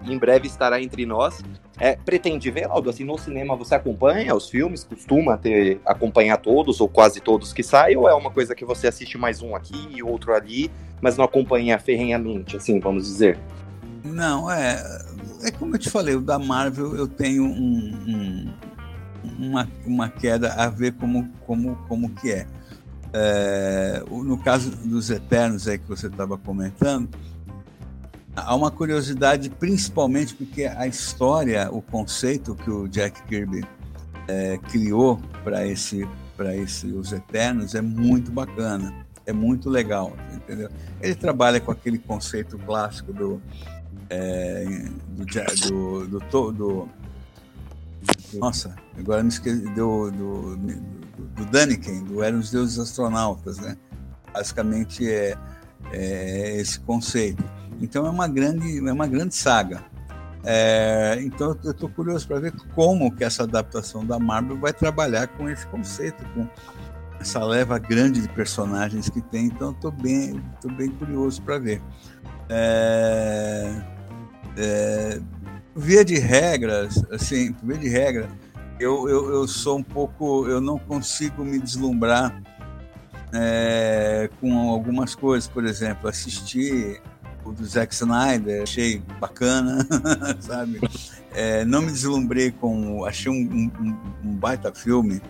[0.02, 1.42] em breve estará entre nós.
[1.78, 2.90] É, pretende ver, Aldo?
[2.90, 4.84] Assim, no cinema você acompanha os filmes?
[4.84, 7.96] Costuma ter acompanhar todos ou quase todos que saem?
[7.96, 11.24] Ou é uma coisa que você assiste mais um aqui e outro ali, mas não
[11.24, 13.38] acompanha ferrenhamente, assim, vamos dizer?
[14.04, 14.82] Não, é.
[15.42, 18.52] É como eu te falei, o da Marvel eu tenho um, um,
[19.38, 22.46] uma, uma queda a ver como, como, como que é.
[23.12, 27.08] é no caso dos Eternos aí que você estava comentando,
[28.36, 33.64] Há uma curiosidade, principalmente porque a história, o conceito que o Jack Kirby
[34.26, 36.06] é, criou para esse,
[36.36, 38.92] para esse Os Eternos é muito bacana,
[39.24, 40.68] é muito legal, entendeu?
[41.00, 43.40] Ele trabalha com aquele conceito clássico do
[44.10, 44.64] é,
[45.70, 46.88] do, do, do, do,
[48.38, 50.80] nossa, agora me esqueci do, do, do,
[51.36, 53.76] do Daniken, do Eram os Deuses Astronautas, né?
[54.32, 55.36] Basicamente é,
[55.92, 57.44] é esse conceito.
[57.80, 59.84] Então é uma grande, é uma grande saga.
[60.46, 65.26] É, então eu estou curioso para ver como que essa adaptação da Marvel vai trabalhar
[65.28, 66.46] com esse conceito, com
[67.18, 69.46] essa leva grande de personagens que tem.
[69.46, 71.82] Então estou bem, tô bem curioso para ver.
[72.50, 73.82] É,
[74.56, 75.20] é,
[75.74, 78.28] via de regras, assim, via de regra,
[78.78, 82.42] eu, eu, eu sou um pouco, eu não consigo me deslumbrar
[83.32, 87.00] é, com algumas coisas, por exemplo, assistir
[87.44, 89.86] o do Zack Snyder, achei bacana,
[90.40, 90.80] sabe?
[91.32, 93.04] É, não me deslumbrei com.
[93.04, 95.20] Achei um, um, um, baita filme,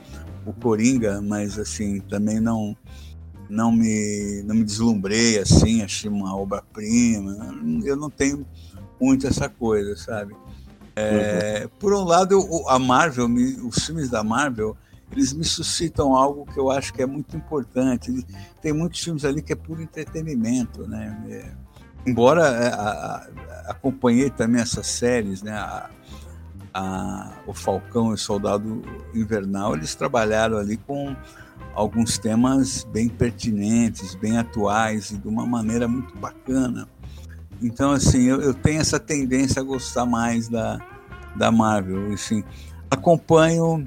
[0.47, 2.76] o Coringa, mas assim, também não.
[3.47, 7.55] Não me, não me deslumbrei assim, achei uma obra-prima.
[7.84, 8.45] Eu não tenho
[9.01, 10.34] muito essa coisa, sabe?
[10.97, 11.70] É, uhum.
[11.78, 13.28] Por um lado, a Marvel,
[13.66, 14.76] os filmes da Marvel,
[15.12, 18.24] eles me suscitam algo que eu acho que é muito importante.
[18.61, 21.16] Tem muitos filmes ali que é puro entretenimento, né?
[21.28, 21.53] É,
[22.07, 25.90] embora é, a, a, acompanhei também essas séries, né, a,
[26.72, 28.82] a, o Falcão e o Soldado
[29.14, 31.14] Invernal, eles trabalharam ali com
[31.74, 36.88] alguns temas bem pertinentes, bem atuais e de uma maneira muito bacana.
[37.63, 40.79] Então, assim, eu, eu tenho essa tendência a gostar mais da,
[41.37, 42.13] da Marvel.
[42.13, 42.45] Assim,
[42.91, 43.87] acompanho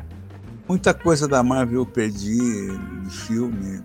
[0.68, 2.38] muita coisa da Marvel eu perdi
[3.03, 3.82] de filme,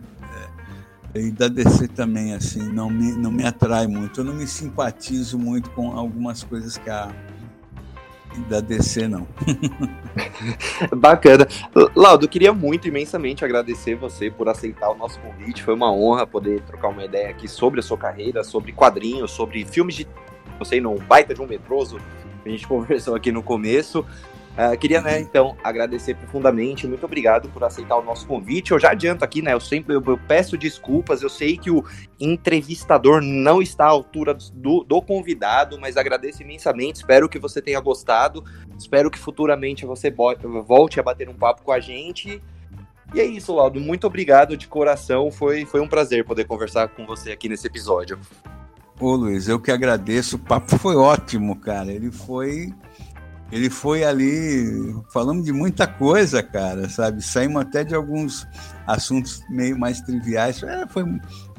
[1.14, 4.20] e da DC também, assim, não me, não me atrai muito.
[4.20, 7.14] Eu não me simpatizo muito com algumas coisas que a
[8.41, 9.26] da DC, não.
[10.97, 11.47] Bacana.
[11.95, 15.62] Laudo, queria muito, imensamente agradecer você por aceitar o nosso convite.
[15.62, 19.64] Foi uma honra poder trocar uma ideia aqui sobre a sua carreira, sobre quadrinhos, sobre
[19.64, 20.09] filmes de.
[20.59, 21.99] Não sei, não baita de um metroso.
[22.45, 24.05] A gente conversou aqui no começo.
[24.53, 26.86] Uh, queria, né, então, agradecer profundamente.
[26.86, 28.72] Muito obrigado por aceitar o nosso convite.
[28.72, 29.55] Eu já adianto aqui, né?
[29.55, 31.22] Eu sempre eu, eu peço desculpas.
[31.22, 31.82] Eu sei que o
[32.20, 36.96] entrevistador não está à altura do, do, convidado, mas agradeço imensamente.
[36.96, 38.44] Espero que você tenha gostado.
[38.78, 42.42] Espero que futuramente você volte a bater um papo com a gente.
[43.14, 43.80] E é isso, Laudo.
[43.80, 45.30] Muito obrigado de coração.
[45.30, 48.18] Foi, foi um prazer poder conversar com você aqui nesse episódio.
[49.00, 50.36] Ô, Luiz, eu que agradeço.
[50.36, 51.90] O papo foi ótimo, cara.
[51.90, 52.72] Ele foi
[53.53, 57.20] ele foi ali, falamos de muita coisa, cara, sabe?
[57.20, 58.48] Saímos até de alguns
[58.86, 60.62] assuntos meio mais triviais.
[60.62, 61.05] É, foi,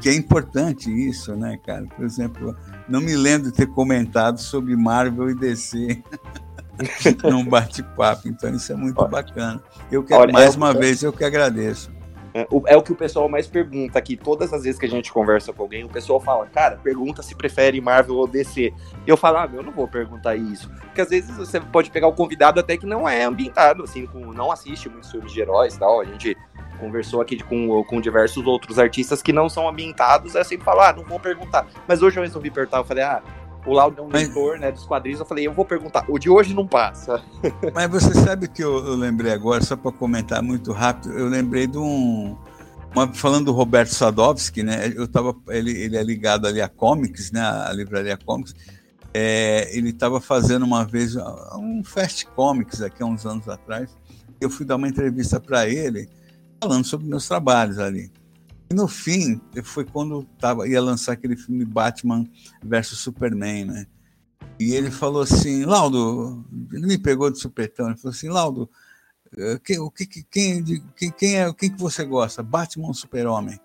[0.01, 1.85] que é importante isso, né, cara?
[1.95, 2.57] Por exemplo,
[2.89, 6.01] não me lembro de ter comentado sobre Marvel e DC
[7.29, 9.61] num bate-papo, então isso é muito bacana.
[9.91, 11.91] Eu quero, Olha, mais é, uma vez, eu que agradeço.
[12.33, 14.17] É, é o que o pessoal mais pergunta aqui.
[14.17, 17.35] Todas as vezes que a gente conversa com alguém, o pessoal fala, cara, pergunta se
[17.35, 18.73] prefere Marvel ou DC.
[19.05, 20.69] Eu falo, ah, eu não vou perguntar isso.
[20.81, 24.33] Porque às vezes você pode pegar o convidado até que não é ambientado, assim, com,
[24.33, 26.01] não assiste muitos filmes de heróis e tal.
[26.01, 26.35] A gente
[26.79, 30.93] conversou aqui com, com diversos outros artistas que não são ambientados, é sempre falar, ah,
[30.93, 31.67] não vou perguntar.
[31.87, 33.21] Mas hoje eu resolvi perguntar, eu falei, ah,
[33.65, 34.23] o Laudo é um Mas...
[34.23, 35.19] leitor né, dos quadrinhos.
[35.19, 36.05] Eu falei, eu vou perguntar.
[36.07, 37.23] O de hoje não passa.
[37.73, 41.67] Mas você sabe que eu, eu lembrei agora, só para comentar muito rápido, eu lembrei
[41.67, 42.37] de um.
[42.91, 44.93] Uma, falando do Roberto Sadovski, né?
[44.95, 47.41] Eu tava, ele, ele é ligado ali a comics, né?
[47.41, 48.53] A livraria Comics.
[49.11, 51.15] É, ele estava fazendo uma vez
[51.55, 53.95] um Fast Comics aqui há uns anos atrás.
[54.39, 56.07] Eu fui dar uma entrevista para ele
[56.61, 58.11] falando sobre meus trabalhos ali.
[58.69, 62.25] E no fim, foi quando tava, ia lançar aquele filme Batman
[62.63, 63.87] versus Superman, né?
[64.59, 68.69] E ele falou assim, Laudo, ele me pegou de supetão, ele falou assim, Laudo,
[69.63, 70.63] quem, o que, quem,
[70.95, 72.43] quem, quem é quem que você gosta?
[72.43, 73.59] Batman Super-Homem?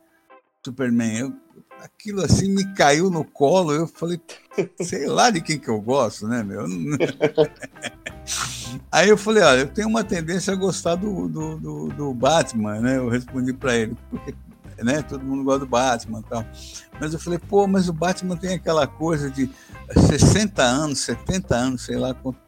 [0.64, 1.18] Superman.
[1.18, 1.34] Eu,
[1.80, 3.72] aquilo assim me caiu no colo.
[3.72, 4.20] Eu falei,
[4.80, 6.64] sei lá de quem que eu gosto, né, meu?
[8.92, 12.80] Aí eu falei, olha, eu tenho uma tendência a gostar do, do, do, do Batman,
[12.80, 12.96] né?
[12.98, 14.34] Eu respondi para ele, porque
[14.82, 16.44] né, todo mundo gosta do Batman e tal.
[17.00, 19.50] Mas eu falei, pô, mas o Batman tem aquela coisa de
[20.08, 22.38] 60 anos, 70 anos, sei lá quanto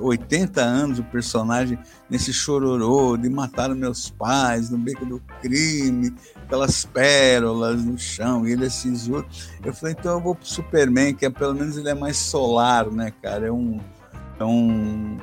[0.00, 6.84] 80 anos o personagem nesse chororô de matar meus pais no beco do crime, aquelas
[6.84, 9.26] pérolas no chão, e ele é cinzuro.
[9.64, 12.90] Eu falei, então eu vou pro Superman, que é, pelo menos ele é mais solar,
[12.90, 13.46] né, cara?
[13.48, 13.80] É um,
[14.38, 15.18] é um,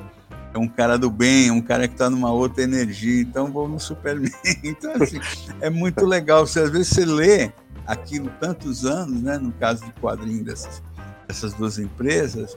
[0.52, 3.78] é um cara do bem, um cara que está numa outra energia, então vou no
[3.78, 4.32] Superman.
[4.64, 5.20] Então, assim,
[5.60, 6.46] é muito legal.
[6.46, 7.52] Você, às vezes você lê
[7.86, 10.82] aquilo tantos anos, né, no caso de quadrinho dessas,
[11.26, 12.56] dessas duas empresas,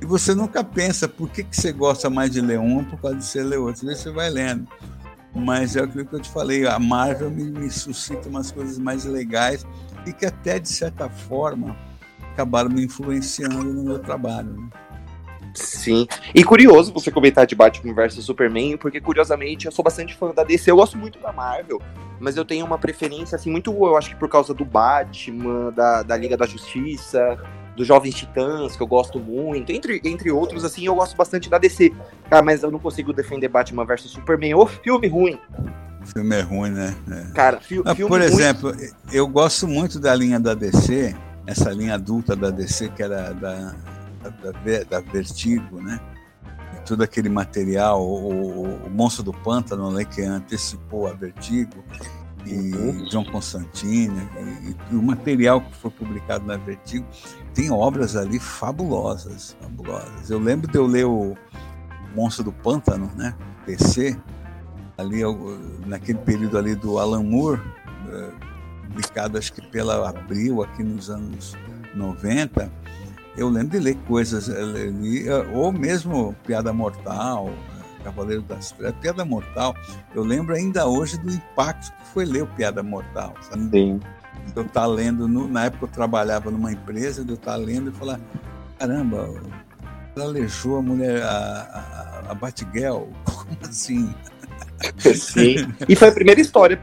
[0.00, 3.16] e você nunca pensa por que, que você gosta mais de ler um por causa
[3.18, 3.82] de você ler outro.
[3.82, 4.66] Às vezes você vai lendo.
[5.34, 9.04] Mas é aquilo que eu te falei, a Marvel me, me suscita umas coisas mais
[9.04, 9.64] legais
[10.06, 11.76] e que até, de certa forma,
[12.32, 14.52] acabaram me influenciando no meu trabalho.
[14.52, 14.68] Né?
[15.54, 16.06] Sim.
[16.34, 20.44] E curioso você comentar de Batman vs Superman, porque curiosamente eu sou bastante fã da
[20.44, 21.80] DC, eu gosto muito da Marvel,
[22.18, 26.02] mas eu tenho uma preferência assim muito, eu acho que por causa do Batman, da,
[26.02, 27.38] da Liga da Justiça,
[27.76, 31.58] dos Jovens Titãs, que eu gosto muito, entre, entre outros, assim, eu gosto bastante da
[31.58, 31.92] DC.
[32.28, 34.54] Cara, mas eu não consigo defender Batman vs Superman.
[34.54, 35.38] Ô, filme ruim.
[36.02, 36.94] O filme é ruim, né?
[37.10, 37.32] É.
[37.34, 38.90] Cara, fi ah, filme Por exemplo, ruim.
[39.12, 41.14] eu gosto muito da linha da DC,
[41.46, 43.74] essa linha adulta da DC, que era da,
[44.28, 46.00] da, da Vertigo, né?
[46.86, 51.84] Todo aquele material, o, o Monstro do Pântano, né, que antecipou a Vertigo,
[52.46, 53.04] e uhum.
[53.04, 54.16] John Constantine,
[54.62, 57.06] e, e, o material que foi publicado na Vertigo,
[57.54, 60.30] tem obras ali fabulosas, fabulosas.
[60.30, 61.36] Eu lembro de eu ler o
[62.14, 63.34] Monstro do Pântano, né,
[63.66, 64.18] PC,
[64.96, 65.20] ali
[65.86, 67.60] naquele período ali do Alan Moore,
[68.08, 68.30] eh,
[68.88, 71.56] publicado acho que pela Abril, aqui nos anos
[71.94, 72.70] 90,
[73.36, 77.50] eu lembro de ler coisas ali, eh, ou mesmo Piada Mortal,
[78.02, 79.74] Cavaleiro das Trevas, Piada Mortal,
[80.14, 83.70] eu lembro ainda hoje do impacto que foi ler o Piada Mortal, sabe?
[83.70, 84.00] Sim.
[84.56, 87.90] Eu estar tá lendo, no, na época eu trabalhava numa empresa, eu estar tá lendo
[87.90, 88.18] e falar,
[88.78, 89.32] caramba,
[90.16, 94.12] ela aleijou a mulher, a, a, a Batgirl, como assim?
[95.14, 95.72] Sim.
[95.88, 96.76] E foi a primeira história,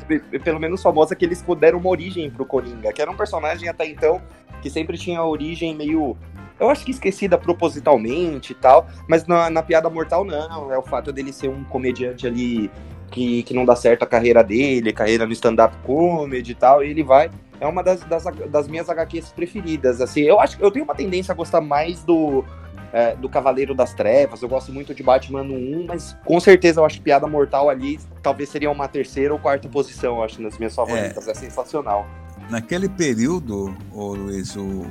[0.43, 3.87] pelo menos famosa, que eles deram uma origem pro Coringa, que era um personagem até
[3.87, 4.21] então
[4.61, 6.17] que sempre tinha origem meio
[6.59, 10.81] eu acho que esquecida propositalmente e tal, mas na, na Piada Mortal não, é o
[10.81, 12.71] fato dele ser um comediante ali
[13.11, 16.89] que, que não dá certo a carreira dele, carreira no stand-up comedy e tal, e
[16.89, 17.29] ele vai.
[17.59, 20.93] É uma das, das, das, minhas HQs preferidas, assim, eu acho que eu tenho uma
[20.93, 22.45] tendência a gostar mais do,
[22.93, 26.81] é, do Cavaleiro das Trevas, eu gosto muito de Batman no 1, mas com certeza
[26.81, 30.39] eu acho que Piada Mortal ali talvez seria uma terceira ou quarta posição, eu acho,
[30.39, 32.05] nas minhas favoritas, é, é sensacional.
[32.47, 34.85] Naquele período, ô Luiz, o,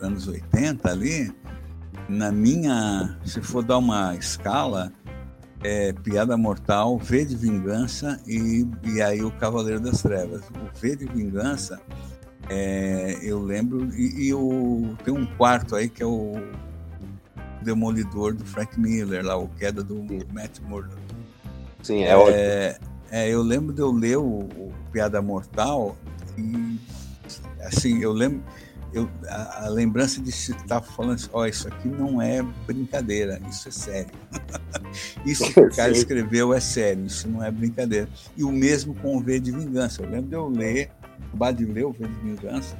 [0.00, 1.32] anos 80 ali,
[2.08, 4.92] na minha, se for dar uma escala,
[5.62, 10.42] é Piada Mortal, V de Vingança e, e aí o Cavaleiro das Trevas.
[10.50, 11.80] O V de Vingança,
[12.48, 16.34] é, eu lembro, e, e o, tem um quarto aí que é o
[17.62, 19.96] Demolidor do Frank Miller, lá, o Queda do
[20.32, 21.02] Matt Murdock.
[21.82, 22.78] Sim, é, é,
[23.10, 25.96] é, eu lembro de eu ler o, o Piada Mortal
[26.36, 26.78] e,
[27.60, 28.42] assim, eu lembro
[28.92, 32.20] eu, a, a, lembrança de se estar tá falando assim, ó, oh, isso aqui não
[32.20, 34.12] é brincadeira, isso é sério.
[35.24, 38.08] isso que o cara escreveu é sério, isso não é brincadeira.
[38.36, 40.02] E o mesmo com o V de Vingança.
[40.02, 40.90] Eu lembro de eu ler,
[41.28, 42.76] acabar de ler o V de Vingança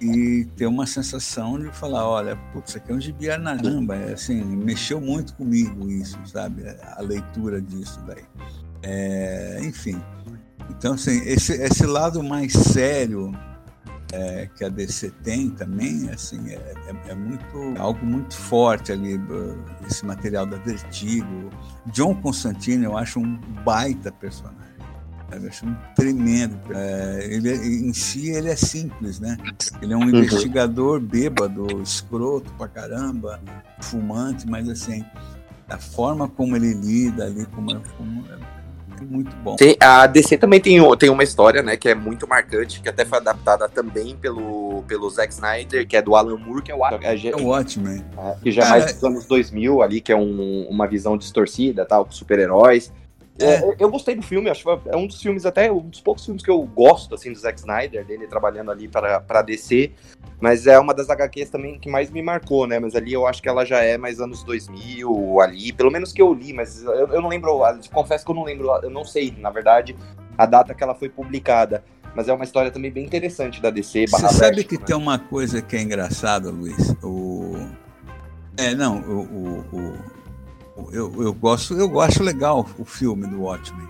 [0.00, 4.12] e ter uma sensação de falar, olha, putz, isso aqui é um gibi arnaramba, é,
[4.12, 8.24] assim, mexeu muito comigo isso, sabe, a leitura disso daí.
[8.82, 10.00] É, enfim,
[10.70, 13.32] então, assim, esse, esse lado mais sério
[14.12, 19.20] é, que a DC tem também, assim, é, é, é, muito algo muito forte ali,
[19.86, 21.50] esse material da Vertigo.
[21.86, 24.56] John Constantine eu acho um baita personagem.
[25.32, 26.56] Eu acho um tremendo.
[26.72, 29.36] É, ele, é, em si, ele é simples, né?
[29.82, 30.08] Ele é um uhum.
[30.08, 33.40] investigador bêbado, escroto pra caramba,
[33.80, 35.04] fumante, mas assim,
[35.68, 38.24] a forma como ele lida ali, como, como
[39.04, 39.56] muito bom.
[39.56, 43.04] Tem, a DC também tem, tem uma história, né, que é muito marcante, que até
[43.04, 46.84] foi adaptada também pelo, pelo Zack Snyder, que é do Alan Moore, que é o
[46.86, 48.04] é, é o Watchmen.
[48.18, 51.84] É, que já é mais dos anos 2000 ali, que é um, uma visão distorcida,
[51.84, 52.92] tal, com super-heróis.
[53.38, 53.56] É.
[53.56, 56.24] É, eu gostei do filme, acho que é um dos filmes, até um dos poucos
[56.24, 59.92] filmes que eu gosto, assim, do Zack Snyder, dele trabalhando ali para, para DC,
[60.40, 63.42] mas é uma das HQs também que mais me marcou, né, mas ali eu acho
[63.42, 67.08] que ela já é mais anos 2000, ali, pelo menos que eu li, mas eu,
[67.08, 67.60] eu não lembro,
[67.92, 69.94] confesso que eu não lembro, eu não sei, na verdade,
[70.36, 71.84] a data que ela foi publicada,
[72.14, 74.06] mas é uma história também bem interessante da DC.
[74.06, 74.84] Você sabe que né?
[74.86, 77.54] tem uma coisa que é engraçada, Luiz, o...
[78.56, 80.15] É, não, o, o, o,
[80.92, 83.88] eu, eu gosto, eu gosto legal o filme do Watchmen.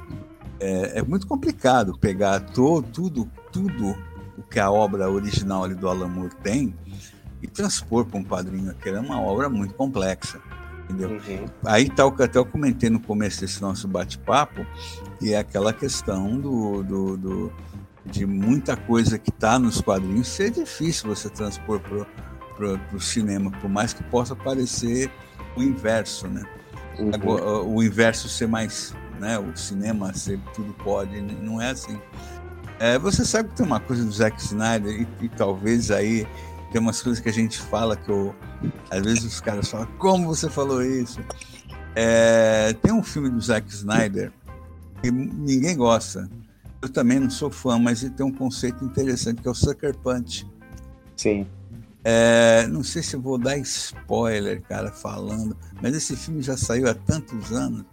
[0.61, 3.97] É, é muito complicado pegar to, tudo, tudo
[4.39, 6.75] o que a obra original ali do Alan Moore tem
[7.43, 10.41] e transpor para um quadrinho, que é uma obra muito complexa.
[10.85, 11.11] Entendeu?
[11.11, 11.47] Uhum.
[11.65, 14.65] Aí tá o que até eu comentei no começo desse nosso bate-papo,
[15.19, 17.53] que é aquela questão do, do, do
[18.05, 23.69] de muita coisa que está nos quadrinhos ser difícil você transpor para o cinema, por
[23.69, 25.11] mais que possa parecer
[25.57, 26.45] o inverso, né?
[26.99, 27.75] Uhum.
[27.75, 29.39] O inverso ser mais, né?
[29.39, 31.99] O cinema ser tudo pode, não é assim.
[32.79, 36.27] É, você sabe que tem uma coisa do Zack Snyder e, e, talvez aí
[36.71, 38.35] tem umas coisas que a gente fala que eu,
[38.91, 41.21] às vezes os caras falam como você falou isso.
[41.95, 44.31] É, tem um filme do Zack Snyder
[45.03, 46.29] que ninguém gosta.
[46.83, 49.97] Eu também não sou fã, mas ele tem um conceito interessante que é o Sucker
[49.97, 50.47] Punch.
[51.17, 51.47] Sim.
[52.09, 56.95] É, não sei se vou dar spoiler, cara, falando, mas esse filme já saiu há
[56.95, 57.85] tantos anos.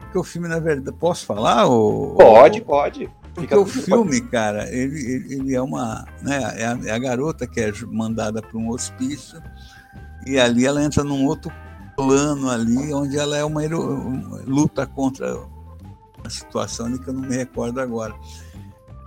[0.00, 1.64] Porque o filme, na verdade, posso falar?
[1.66, 2.64] Ou, pode, ou...
[2.66, 3.08] pode.
[3.32, 6.04] Porque o filme, cara, ele, ele, é uma.
[6.20, 9.40] Né, é, a, é a garota que é mandada para um hospício
[10.26, 11.52] e ali ela entra num outro
[11.96, 15.40] plano ali, onde ela é uma, uma luta contra
[16.24, 18.12] a situação que eu não me recordo agora.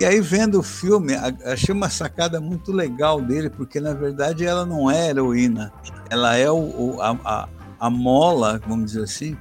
[0.00, 1.14] E aí, vendo o filme,
[1.44, 5.72] achei uma sacada muito legal dele, porque na verdade ela não é heroína,
[6.10, 9.36] ela é o, a, a, a, mola, vamos dizer assim,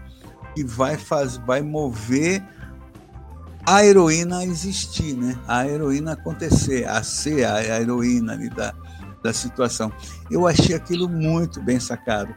[0.53, 2.43] que vai, faz, vai mover
[3.65, 5.35] a heroína a existir, né?
[5.47, 8.75] a heroína acontecer, a ser a, a heroína ali da,
[9.23, 9.91] da situação.
[10.29, 12.33] Eu achei aquilo muito bem sacado.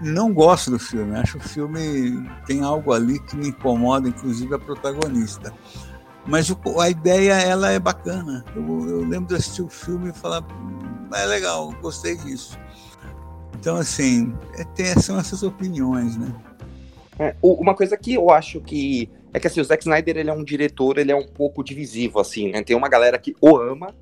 [0.00, 4.58] Não gosto do filme, acho o filme tem algo ali que me incomoda, inclusive a
[4.58, 5.52] protagonista
[6.26, 8.44] mas o, a ideia, ela é bacana.
[8.54, 12.58] Eu, eu, lembro de assistir o filme e falar, hum, é legal, gostei disso.
[13.58, 16.34] Então, assim, é, tem, são essas opiniões, né?
[17.18, 20.32] É, uma coisa que eu acho que é que assim, o Zack Snyder ele é
[20.32, 22.62] um diretor, ele é um pouco divisivo, assim, né?
[22.62, 23.94] Tem uma galera que o ama,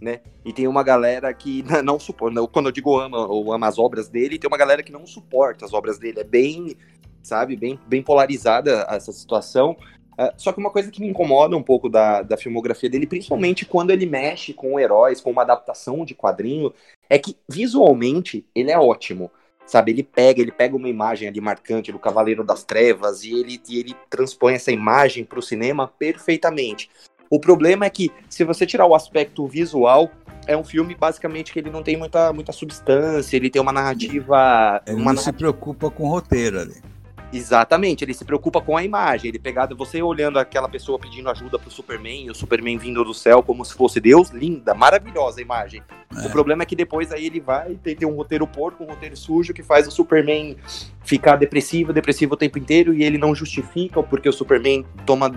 [0.00, 0.20] né?
[0.44, 2.46] E tem uma galera que não suporta.
[2.48, 5.64] Quando eu digo ama ou ama as obras dele, tem uma galera que não suporta
[5.64, 6.20] as obras dele.
[6.20, 6.76] É bem,
[7.22, 9.76] sabe, bem, bem polarizada essa situação.
[10.18, 13.66] Uh, só que uma coisa que me incomoda um pouco da, da filmografia dele, principalmente
[13.66, 16.72] quando ele mexe com heróis, com uma adaptação de quadrinho,
[17.10, 19.30] é que visualmente ele é ótimo.
[19.66, 23.58] Sabe, ele pega, ele pega uma imagem ali marcante do Cavaleiro das Trevas e ele,
[23.66, 26.90] e ele transpõe essa imagem para o cinema perfeitamente.
[27.30, 30.10] O problema é que, se você tirar o aspecto visual,
[30.46, 34.82] é um filme basicamente que ele não tem muita, muita substância, ele tem uma narrativa.
[34.86, 35.22] Ele uma não narrativa...
[35.22, 36.93] se preocupa com o roteiro ali.
[37.34, 41.58] Exatamente, ele se preocupa com a imagem, ele pegado você olhando aquela pessoa pedindo ajuda
[41.58, 45.42] pro Superman, e o Superman vindo do céu como se fosse Deus, linda, maravilhosa a
[45.42, 45.82] imagem.
[46.16, 46.26] É.
[46.26, 49.16] O problema é que depois aí ele vai ter, ter um roteiro porco, um roteiro
[49.16, 50.56] sujo que faz o Superman
[51.02, 55.30] ficar depressivo, depressivo o tempo inteiro e ele não justifica porque o Superman toma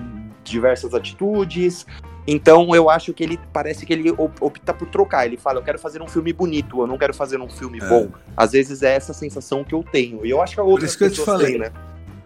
[0.44, 1.86] diversas atitudes,
[2.28, 5.26] então eu acho que ele parece que ele opta por trocar.
[5.26, 7.88] Ele fala, eu quero fazer um filme bonito, eu não quero fazer um filme é.
[7.88, 8.10] bom.
[8.36, 10.26] Às vezes é essa sensação que eu tenho.
[10.26, 11.72] E eu acho que a outra isso que eu te falei, têm, né?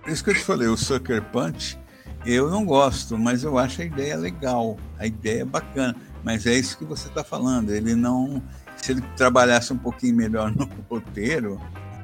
[0.02, 1.78] Por isso que eu te falei, o Sucker Punch,
[2.26, 4.78] eu não gosto, mas eu acho a ideia legal.
[4.98, 5.96] A ideia é bacana.
[6.24, 7.72] Mas é isso que você está falando.
[7.72, 8.42] Ele não.
[8.78, 11.60] Se ele trabalhasse um pouquinho melhor no roteiro,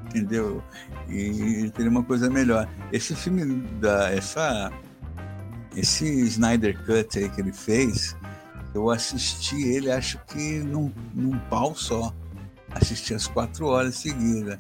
[0.06, 0.64] entendeu?
[1.10, 2.68] E teria uma coisa melhor.
[2.92, 4.12] Esse filme da.
[4.12, 4.72] Essa
[5.78, 8.16] esse Snyder Cut aí que ele fez,
[8.74, 12.14] eu assisti ele, acho que num, num pau só.
[12.72, 14.60] Assisti as quatro horas seguidas.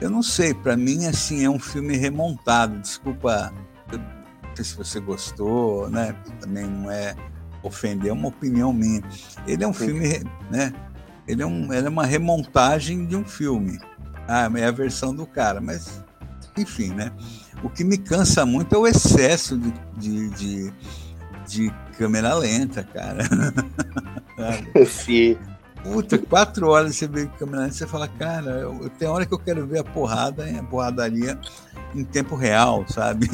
[0.00, 2.78] Eu não sei, para mim, assim, é um filme remontado.
[2.78, 3.52] Desculpa,
[3.92, 4.00] não
[4.54, 6.14] sei se você gostou, né?
[6.40, 7.14] Também não é
[7.62, 9.02] ofender, é uma opinião minha.
[9.46, 9.86] Ele é um Sim.
[9.86, 10.72] filme, né?
[11.26, 13.78] Ele é, um, ele é uma remontagem de um filme.
[14.28, 16.02] Ah, é a versão do cara, mas
[16.56, 17.12] enfim, né?
[17.62, 20.72] O que me cansa muito é o excesso de, de, de,
[21.46, 23.24] de câmera lenta, cara.
[24.86, 25.36] Sim.
[25.82, 29.38] Puta, quatro horas você vê câmera lenta, você fala, cara, eu, tem hora que eu
[29.38, 31.38] quero ver a porrada, a porradaria
[31.94, 33.28] em tempo real, sabe?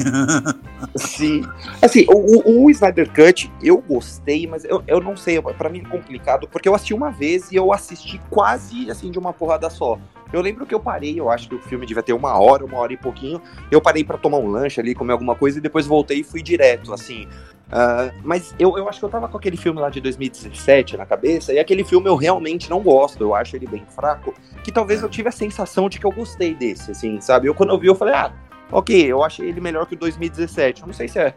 [0.95, 1.41] Sim.
[1.81, 5.89] Assim, o, o, Snyder Cut, eu gostei, mas eu, eu não sei, para mim é
[5.89, 9.99] complicado, porque eu assisti uma vez e eu assisti quase, assim, de uma porrada só.
[10.33, 12.77] Eu lembro que eu parei, eu acho que o filme devia ter uma hora, uma
[12.79, 13.41] hora e pouquinho.
[13.69, 16.41] Eu parei para tomar um lanche ali, comer alguma coisa e depois voltei e fui
[16.41, 17.27] direto, assim.
[17.73, 21.05] Uh, mas eu, eu acho que eu tava com aquele filme lá de 2017 na
[21.05, 25.01] cabeça, e aquele filme eu realmente não gosto, eu acho ele bem fraco, que talvez
[25.01, 27.47] eu tive a sensação de que eu gostei desse, assim, sabe?
[27.47, 28.31] Eu quando eu vi, eu falei, ah,
[28.71, 30.81] ok, eu achei ele melhor que o 2017.
[30.81, 31.33] Eu não sei se é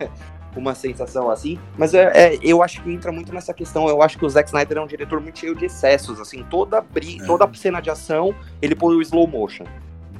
[0.60, 3.88] uma sensação assim, mas é, é, eu acho que entra muito nessa questão.
[3.88, 6.80] Eu acho que o Zack Snyder é um diretor muito cheio de excessos, assim, toda,
[6.80, 7.26] bri é.
[7.26, 9.64] toda cena de ação ele põe o slow motion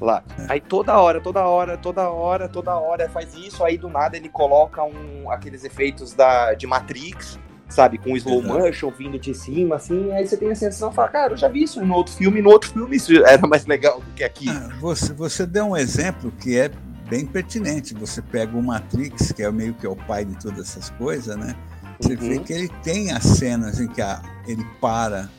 [0.01, 0.23] lá.
[0.39, 0.47] É.
[0.51, 4.29] Aí toda hora, toda hora, toda hora, toda hora faz isso, aí do nada ele
[4.29, 10.13] coloca um, aqueles efeitos da, de Matrix, sabe, com slow motion vindo de cima, assim,
[10.13, 12.51] aí você tem a sensação, fala, cara, eu já vi isso no outro filme, no
[12.51, 14.49] outro filme isso era mais legal do que aqui.
[14.49, 16.71] Ah, você, você deu um exemplo que é
[17.09, 17.95] bem pertinente.
[17.95, 21.37] Você pega o Matrix, que é meio que é o pai de todas essas coisas,
[21.37, 21.57] né?
[22.01, 22.21] Você uhum.
[22.21, 25.31] vê que ele tem as cenas em que a, ele para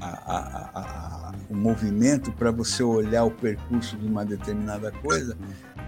[0.00, 5.36] a, a, o movimento para você olhar o percurso de uma determinada coisa,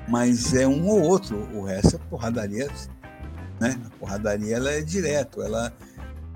[0.09, 1.37] mas é um ou outro.
[1.55, 2.69] O resto é porradaria,
[3.61, 3.79] né?
[3.87, 5.73] A porradaria ela é direto, ela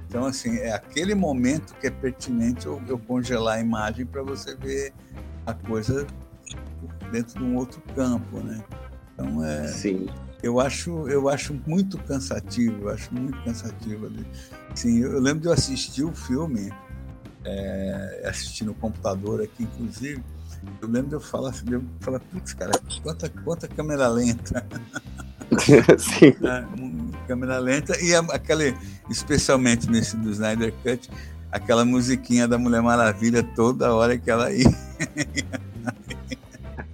[0.08, 4.54] então assim é aquele momento que é pertinente eu, eu congelar a imagem para você
[4.54, 4.92] ver
[5.46, 6.06] a coisa
[7.12, 8.62] dentro de um outro campo, né?
[9.14, 9.68] Então é.
[9.68, 10.08] Sim.
[10.42, 14.10] Eu acho, eu acho muito cansativo, eu acho muito cansativo.
[14.74, 16.72] Sim, eu lembro de eu assistir o filme,
[17.44, 20.20] é, assistir no computador aqui, inclusive.
[20.80, 22.72] Eu lembro de eu falar, de eu falar, putz, cara,
[23.04, 24.66] quanta, quanta câmera lenta.
[25.98, 26.34] Sim.
[26.42, 28.62] É, câmera lenta e aquela,
[29.08, 31.08] especialmente nesse do Snyder Cut,
[31.52, 34.70] aquela musiquinha da Mulher Maravilha toda hora que ela ia.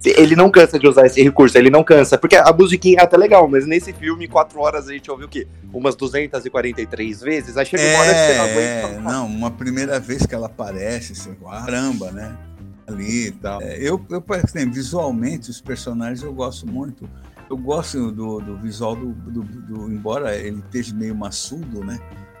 [0.05, 2.17] Ele não cansa de usar esse recurso, ele não cansa.
[2.17, 5.29] Porque a musiquinha é até legal, mas nesse filme, quatro horas, a gente ouviu o
[5.29, 5.47] quê?
[5.73, 7.57] Umas 243 vezes?
[7.57, 8.87] Aí chega uma hora que você não aguenta.
[8.87, 12.37] É, não, uma primeira vez que ela aparece, assim, caramba, né?
[12.87, 13.61] Ali e tal.
[13.61, 17.07] É, eu, eu, assim, visualmente, os personagens eu gosto muito.
[17.49, 21.99] Eu gosto do, do visual do, do, do, Embora ele esteja meio maçudo, né?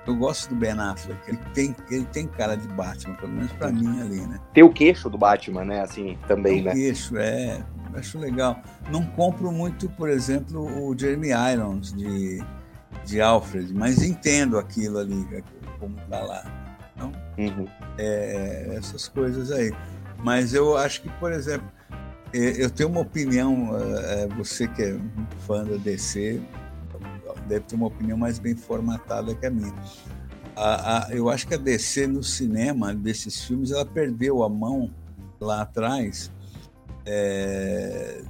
[0.09, 1.19] Eu gosto do Ben Affleck.
[1.27, 4.39] Ele tem, ele tem cara de Batman, pelo menos pra mim ali, né?
[4.55, 5.81] Tem o queixo do Batman, né?
[5.81, 6.71] Assim, também, né?
[6.71, 7.63] O queixo, é.
[7.93, 8.59] Acho legal.
[8.91, 12.43] Não compro muito, por exemplo, o Jeremy Irons de,
[13.05, 15.43] de Alfred, mas entendo aquilo ali,
[15.79, 16.43] como tá lá.
[16.95, 17.67] Então, uhum.
[17.99, 19.71] é, essas coisas aí.
[20.23, 21.69] Mas eu acho que, por exemplo,
[22.33, 24.99] é, eu tenho uma opinião, é, você que é
[25.45, 26.41] fã da DC,
[27.49, 29.73] deve ter uma opinião mais bem formatada que a minha.
[30.55, 34.91] A, a, eu acho que a DC no cinema desses filmes ela perdeu a mão
[35.39, 36.31] lá atrás
[37.05, 38.21] é,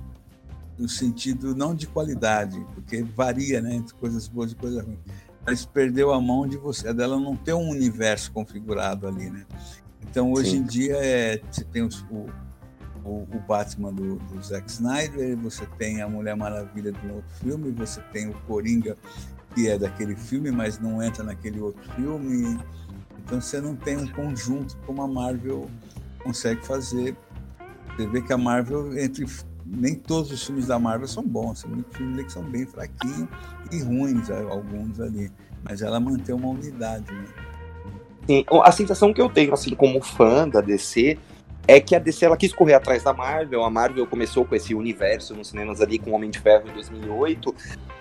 [0.78, 4.99] no sentido não de qualidade, porque varia, né, entre coisas boas e coisas ruins.
[5.45, 9.45] Mas perdeu a mão de você, dela não ter um universo configurado ali, né?
[10.01, 10.57] Então hoje Sim.
[10.57, 12.28] em dia é, você tem os, o,
[13.10, 17.72] o, o, Batman do, do Zack Snyder, você tem a Mulher Maravilha um outro filme,
[17.72, 18.95] você tem o Coringa,
[19.55, 22.60] que é daquele filme, mas não entra naquele outro filme.
[23.26, 25.70] Então você não tem um conjunto como a Marvel
[26.24, 27.16] consegue fazer.
[27.95, 29.26] Você vê que a Marvel, entre
[29.66, 33.28] nem todos os filmes da Marvel são bons, tem muitos filmes que são bem fraquinhos
[33.72, 35.32] e ruins, alguns ali.
[35.64, 37.26] Mas ela mantém uma unidade, né?
[38.26, 41.18] Sim, a sensação que eu tenho, assim, como fã da DC,
[41.70, 43.63] é que a DC ela quis correr atrás da Marvel.
[43.63, 47.53] A Marvel começou com esse universo nos cinemas ali com Homem de Ferro em 2008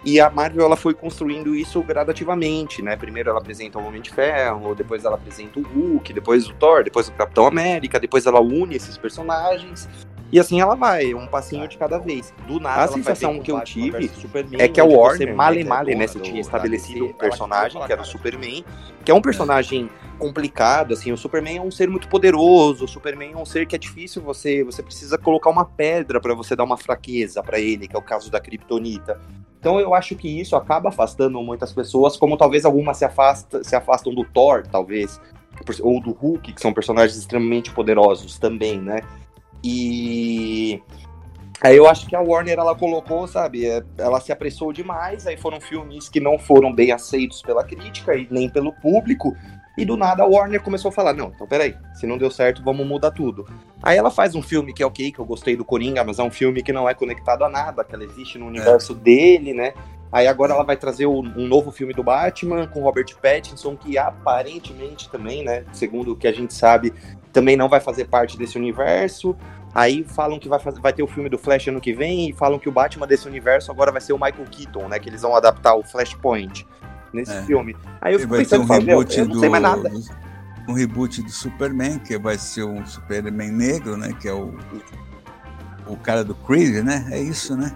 [0.06, 2.96] e a Marvel ela foi construindo isso gradativamente, né?
[2.96, 6.82] Primeiro ela apresenta o Homem de Ferro, depois ela apresenta o Hulk, depois o Thor,
[6.82, 9.86] depois o Capitão América, depois ela une esses personagens
[10.30, 12.34] e assim ela vai, um passinho de cada vez.
[12.46, 14.10] Do nada, a sensação que eu tive
[14.58, 18.04] é que a Warner, male male, né, você tinha estabelecido um personagem que era o
[18.04, 18.64] Superman,
[19.04, 23.32] que é um personagem complicado, assim, o Superman é um ser muito poderoso, o Superman
[23.32, 26.64] é um ser que é difícil você, você precisa colocar uma pedra para você dar
[26.64, 29.20] uma fraqueza para ele, que é o caso da Kryptonita.
[29.58, 33.74] Então eu acho que isso acaba afastando muitas pessoas, como talvez algumas se, afasta, se
[33.74, 35.20] afastam do Thor, talvez,
[35.80, 39.00] ou do Hulk, que são personagens extremamente poderosos também, né?
[39.62, 40.82] E
[41.60, 45.36] aí eu acho que a Warner ela colocou, sabe, é, ela se apressou demais, aí
[45.36, 49.36] foram filmes que não foram bem aceitos pela crítica e nem pelo público.
[49.76, 52.62] E do nada a Warner começou a falar: não, então peraí, se não deu certo,
[52.64, 53.46] vamos mudar tudo.
[53.80, 56.22] Aí ela faz um filme que é ok, que eu gostei do Coringa, mas é
[56.22, 58.96] um filme que não é conectado a nada, que ela existe no universo é.
[58.96, 59.72] dele, né?
[60.10, 65.08] Aí agora ela vai trazer um novo filme do Batman com Robert Pattinson, que aparentemente
[65.10, 66.94] também, né, segundo o que a gente sabe,
[67.30, 69.36] também não vai fazer parte desse universo.
[69.78, 72.32] Aí falam que vai, fazer, vai ter o filme do Flash ano que vem e
[72.32, 75.22] falam que o Batman desse universo agora vai ser o Michael Keaton, né, que eles
[75.22, 76.66] vão adaptar o Flashpoint
[77.12, 77.42] nesse é.
[77.42, 77.76] filme.
[78.00, 79.88] Aí eu fico pensando, um falo, eu não sei mais nada.
[80.68, 84.12] um reboot do Superman, que vai ser um Superman negro, né?
[84.20, 84.52] Que é o,
[85.86, 87.06] o cara do Creed, né?
[87.12, 87.72] É isso, né?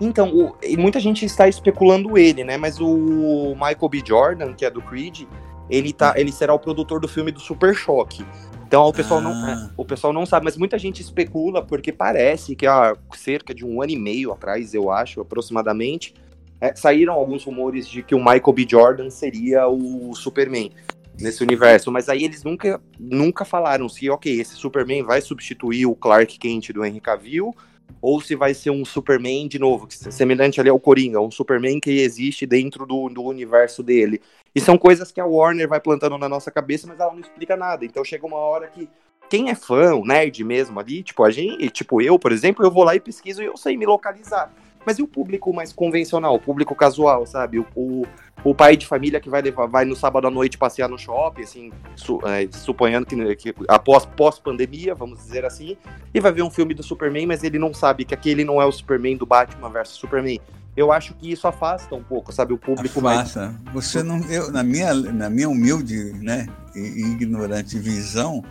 [0.00, 2.56] Então, o, muita gente está especulando ele, né?
[2.56, 4.02] Mas o Michael B.
[4.04, 5.22] Jordan, que é do Creed,
[5.70, 8.26] ele, tá, ele será o produtor do filme do Super Choque.
[8.74, 9.22] Então o pessoal, ah.
[9.22, 13.64] não, o pessoal não sabe, mas muita gente especula, porque parece que há cerca de
[13.64, 16.12] um ano e meio atrás, eu acho, aproximadamente,
[16.60, 18.66] é, saíram alguns rumores de que o Michael B.
[18.68, 20.72] Jordan seria o Superman
[21.20, 25.94] nesse universo, mas aí eles nunca, nunca falaram se, ok, esse Superman vai substituir o
[25.94, 27.54] Clark Kent do Henry Cavill,
[28.02, 31.92] ou se vai ser um Superman de novo, semelhante ali ao Coringa, um Superman que
[32.00, 34.20] existe dentro do, do universo dele.
[34.54, 37.56] E são coisas que a Warner vai plantando na nossa cabeça, mas ela não explica
[37.56, 37.84] nada.
[37.84, 38.88] Então chega uma hora que
[39.28, 42.70] quem é fã, o nerd mesmo ali, tipo a gente, tipo eu, por exemplo, eu
[42.70, 44.52] vou lá e pesquiso e eu sei me localizar.
[44.84, 47.58] Mas e o público mais convencional, o público casual, sabe?
[47.58, 48.06] O, o,
[48.42, 51.42] o, pai de família que vai levar, vai no sábado à noite passear no shopping,
[51.42, 55.76] assim, su, é, suponhando que, que após pós-pandemia, vamos dizer assim,
[56.12, 58.66] e vai ver um filme do Superman, mas ele não sabe que aquele não é
[58.66, 60.40] o Superman do Batman versus Superman.
[60.76, 63.46] Eu acho que isso afasta um pouco, sabe, o público afasta.
[63.46, 63.74] mais.
[63.74, 68.44] Você não, eu, na minha, na minha humilde, né, e ignorante visão,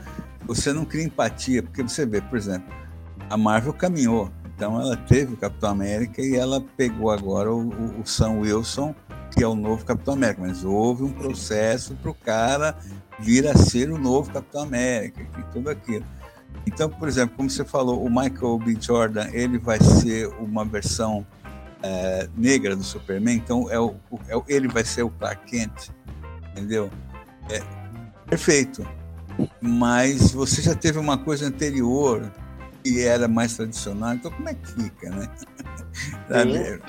[0.46, 2.74] você não cria empatia, porque você vê, por exemplo,
[3.30, 7.70] a Marvel caminhou então ela teve o Capitão América e ela pegou agora o,
[8.00, 8.96] o, Sam Wilson,
[9.32, 10.42] que é o novo Capitão América.
[10.42, 12.78] Mas houve um processo para o cara
[13.20, 16.06] vir a ser o novo Capitão América e tudo aquilo.
[16.68, 18.78] Então, por exemplo, como você falou, o Michael B.
[18.80, 21.26] Jordan ele vai ser uma versão
[21.82, 23.36] é, negra do Superman.
[23.36, 23.96] Então, é o,
[24.28, 25.90] é o, ele vai ser o Clark Kent,
[26.52, 26.92] entendeu?
[27.50, 27.62] É,
[28.30, 28.88] perfeito.
[29.60, 32.32] Mas você já teve uma coisa anterior
[32.84, 35.30] que era mais tradicional, então como é que fica, né?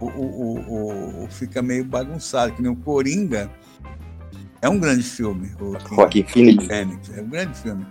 [0.00, 3.50] o, o, o, o, fica meio bagunçado, que nem o Coringa
[4.60, 5.52] é um grande filme.
[5.60, 6.68] O Joaquim Phoenix.
[6.70, 7.86] É um grande filme.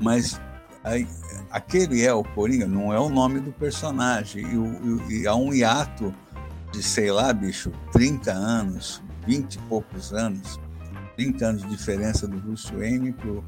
[0.00, 0.40] Mas
[0.84, 1.06] aí,
[1.50, 4.44] aquele é o Coringa, não é o nome do personagem.
[4.44, 6.14] E, o, e há um hiato
[6.72, 10.60] de, sei lá, bicho, 30 anos, 20 e poucos anos,
[11.16, 13.44] 30 anos de diferença do Bruce Wayne pro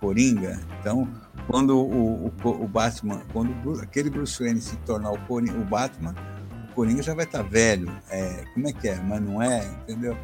[0.00, 0.60] Coringa.
[0.80, 1.08] Então,
[1.46, 6.14] quando o, o, o Batman, quando aquele Bruce Wayne se tornar o, Coringa, o Batman,
[6.70, 7.90] o Coringa já vai estar tá velho.
[8.10, 8.96] É, como é que é?
[8.96, 10.16] Mas não é, entendeu?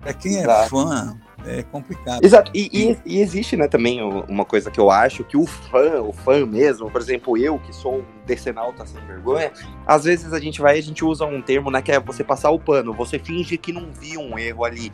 [0.00, 0.70] Para quem é Exato.
[0.70, 1.16] fã,
[1.46, 2.24] é complicado.
[2.24, 2.50] Exato.
[2.52, 6.12] E, e, e, existe, né, também uma coisa que eu acho que o fã, o
[6.12, 9.52] fã mesmo, por exemplo, eu que sou um decenalta sem vergonha,
[9.86, 12.50] às vezes a gente vai, a gente usa um termo, né, que é você passar
[12.50, 14.92] o pano, você finge que não viu um erro ali.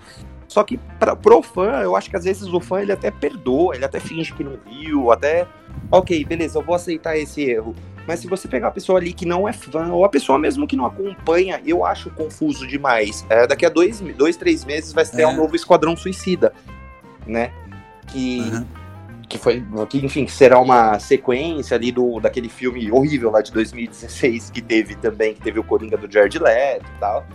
[0.48, 3.76] Só que para pro fã, eu acho que às vezes o fã ele até perdoa,
[3.76, 5.46] ele até finge que não viu, até
[5.92, 7.76] ok, beleza, eu vou aceitar esse erro.
[8.06, 10.66] Mas se você pegar a pessoa ali que não é fã, ou a pessoa mesmo
[10.66, 13.26] que não acompanha, eu acho confuso demais.
[13.28, 15.26] É, daqui a dois, dois, três meses vai ter é.
[15.26, 16.54] um novo Esquadrão Suicida,
[17.26, 17.52] né?
[18.06, 18.66] Que, uhum.
[19.28, 24.48] que foi, que, enfim, será uma sequência ali do, daquele filme horrível lá de 2016
[24.48, 27.26] que teve também, que teve o Coringa do Jared Leto e tal.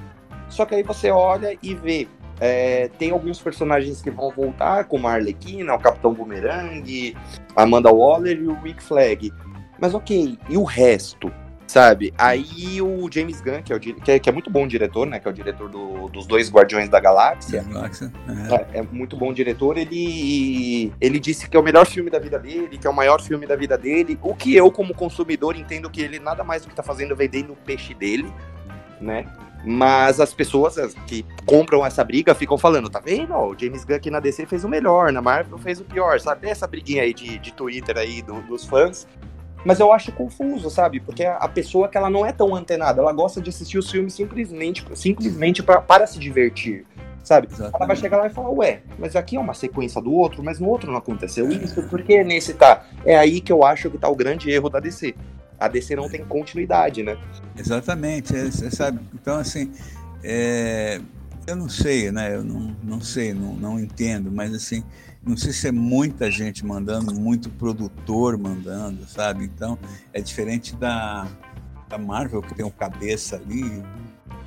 [0.49, 2.07] Só que aí você olha e vê
[2.45, 7.15] é, tem alguns personagens que vão voltar, como a Arlequina, o Capitão Boomerang,
[7.55, 9.31] Amanda Waller e o Rick Flag.
[9.79, 11.31] Mas ok, e o resto?
[11.65, 12.13] Sabe?
[12.17, 15.21] Aí o James Gunn, que é, o, que é, que é muito bom diretor, né?
[15.21, 17.63] Que é o diretor do, dos dois Guardiões da Galáxia.
[17.63, 18.11] Galáxia.
[18.27, 18.77] É.
[18.77, 18.79] é.
[18.79, 18.81] é.
[18.81, 19.77] muito bom diretor.
[19.77, 23.21] Ele, ele disse que é o melhor filme da vida dele, que é o maior
[23.21, 24.19] filme da vida dele.
[24.21, 27.15] O que eu, como consumidor, entendo que ele nada mais do que tá fazendo é
[27.15, 28.29] vendendo o peixe dele,
[28.99, 29.25] né?
[29.63, 30.75] Mas as pessoas
[31.07, 33.33] que compram essa briga ficam falando, tá vendo?
[33.33, 36.49] o James Gunn aqui na DC fez o melhor, na Marvel fez o pior, sabe?
[36.49, 39.07] Essa briguinha aí de, de Twitter aí do, dos fãs.
[39.65, 40.99] Mas eu acho confuso, sabe?
[40.99, 44.13] Porque a pessoa que ela não é tão antenada, ela gosta de assistir os filmes
[44.13, 46.85] simplesmente, simplesmente pra, para se divertir,
[47.23, 47.47] sabe?
[47.47, 47.75] Exatamente.
[47.77, 50.59] Ela vai chegar lá e falar, ué, mas aqui é uma sequência do outro, mas
[50.59, 52.83] no outro não aconteceu isso, por que nesse tá?
[53.05, 55.15] É aí que eu acho que tá o grande erro da DC
[55.59, 57.17] a DC não tem continuidade, né?
[57.57, 58.99] Exatamente, é, você sabe.
[59.13, 59.71] Então, assim,
[60.23, 60.99] é,
[61.45, 62.35] eu não sei, né?
[62.35, 64.83] Eu não, não sei, não, não entendo, mas assim,
[65.25, 69.45] não sei se é muita gente mandando, muito produtor mandando, sabe?
[69.45, 69.77] Então,
[70.11, 71.27] é diferente da,
[71.87, 73.83] da Marvel, que tem um cabeça ali,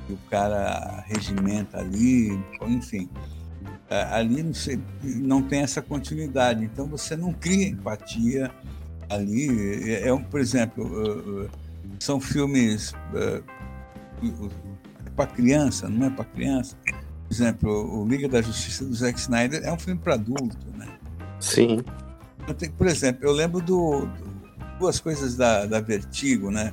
[0.09, 3.09] e o cara regimenta ali, enfim.
[3.89, 8.51] Ali não, sei, não tem essa continuidade, então você não cria empatia,
[9.09, 11.49] ali é, é por exemplo, uh, uh,
[11.99, 13.43] são filmes uh,
[15.15, 16.75] para criança, não é para criança.
[16.85, 20.87] Por exemplo, o Liga da Justiça do Zack Snyder é um filme para adulto, né?
[21.39, 21.83] Sim.
[22.77, 24.37] Por exemplo, eu lembro do, do,
[24.79, 26.71] duas coisas da, da Vertigo, né?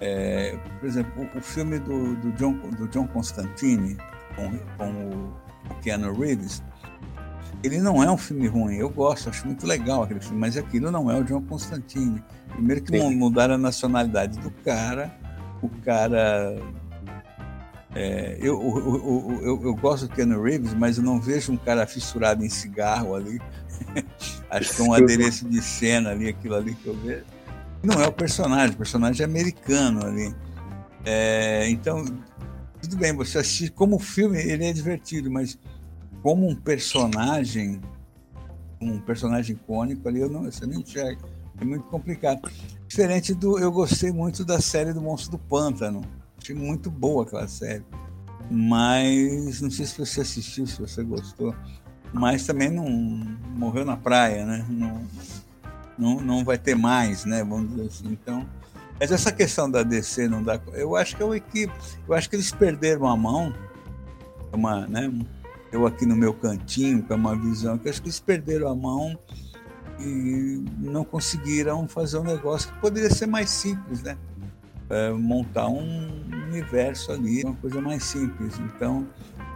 [0.00, 3.98] É, por exemplo, o, o filme do, do, John, do John Constantine
[4.34, 4.90] com, com
[5.70, 6.62] o Keanu Reeves,
[7.62, 10.90] Ele não é um filme ruim, eu gosto, acho muito legal aquele filme, mas aquilo
[10.90, 12.22] não é o John Constantine.
[12.52, 13.16] Primeiro que Sim.
[13.16, 15.14] mudaram a nacionalidade do cara,
[15.62, 16.56] o cara.
[17.94, 21.86] É, eu, eu, eu, eu, gosto do Ken Reeves, mas eu não vejo um cara
[21.86, 23.40] fissurado em cigarro ali.
[24.48, 27.24] acho que é um adereço de cena ali, aquilo ali que eu vejo.
[27.82, 30.34] Não é o personagem, o personagem é americano ali.
[31.04, 32.04] É, então,
[32.80, 35.58] tudo bem, você assiste como filme, ele é divertido, mas
[36.22, 37.80] como um personagem,
[38.80, 41.20] um personagem icônico ali, eu não, você não enxerga.
[41.60, 42.50] É muito complicado.
[42.88, 43.58] Diferente do.
[43.58, 46.02] Eu gostei muito da série do Monstro do Pântano.
[46.40, 47.84] Achei muito boa aquela série.
[48.50, 51.54] Mas não sei se você assistiu, se você gostou.
[52.12, 52.84] Mas também não
[53.56, 54.66] morreu na praia, né?
[54.68, 55.02] Não,
[55.96, 57.44] não, não vai ter mais, né?
[57.44, 58.08] Vamos dizer assim.
[58.08, 58.46] Então.
[58.98, 60.60] Mas essa questão da DC não dá.
[60.72, 61.72] Eu acho que é o equipe.
[62.08, 63.54] Eu acho que eles perderam a mão.
[64.52, 65.10] Uma, né?
[65.72, 69.18] Eu aqui no meu cantinho, com uma visão, que acho que eles perderam a mão
[69.98, 74.16] e não conseguiram fazer um negócio que poderia ser mais simples, né?
[74.88, 76.08] É, montar um
[76.48, 78.58] universo ali, uma coisa mais simples.
[78.58, 79.06] Então,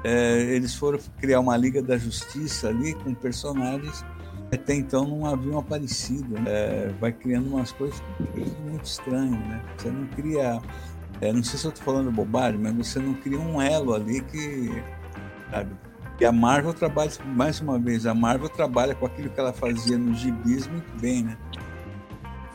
[0.04, 4.04] é, eles foram criar uma Liga da Justiça ali com personagens
[4.50, 6.34] que até então não haviam aparecido.
[6.34, 6.44] Né?
[6.46, 8.00] É, vai criando umas coisas
[8.64, 9.62] muito estranhas, né?
[9.76, 10.60] Você não cria.
[11.20, 14.20] É, não sei se eu estou falando bobagem, mas você não cria um elo ali
[14.20, 14.70] que.
[15.50, 15.70] Sabe,
[16.20, 19.98] e a Marvel trabalha, mais uma vez, a Marvel trabalha com aquilo que ela fazia
[19.98, 21.36] no gibis muito bem, né?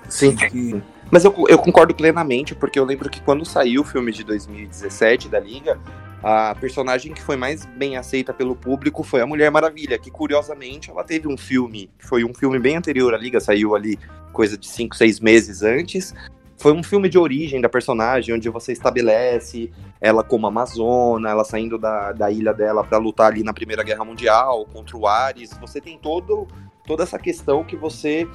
[0.07, 0.35] Sim.
[0.35, 0.81] Que...
[1.11, 5.27] Mas eu, eu concordo plenamente, porque eu lembro que quando saiu o filme de 2017
[5.27, 5.79] da Liga,
[6.21, 10.89] a personagem que foi mais bem aceita pelo público foi a Mulher Maravilha, que curiosamente
[10.89, 13.97] ela teve um filme, foi um filme bem anterior à Liga, saiu ali
[14.31, 16.13] coisa de 5, 6 meses antes,
[16.59, 19.71] foi um filme de origem da personagem, onde você estabelece
[20.01, 24.03] ela como amazona, ela saindo da, da ilha dela para lutar ali na Primeira Guerra
[24.03, 25.57] Mundial contra o Ares.
[25.61, 26.47] Você tem todo,
[26.85, 28.27] toda essa questão que você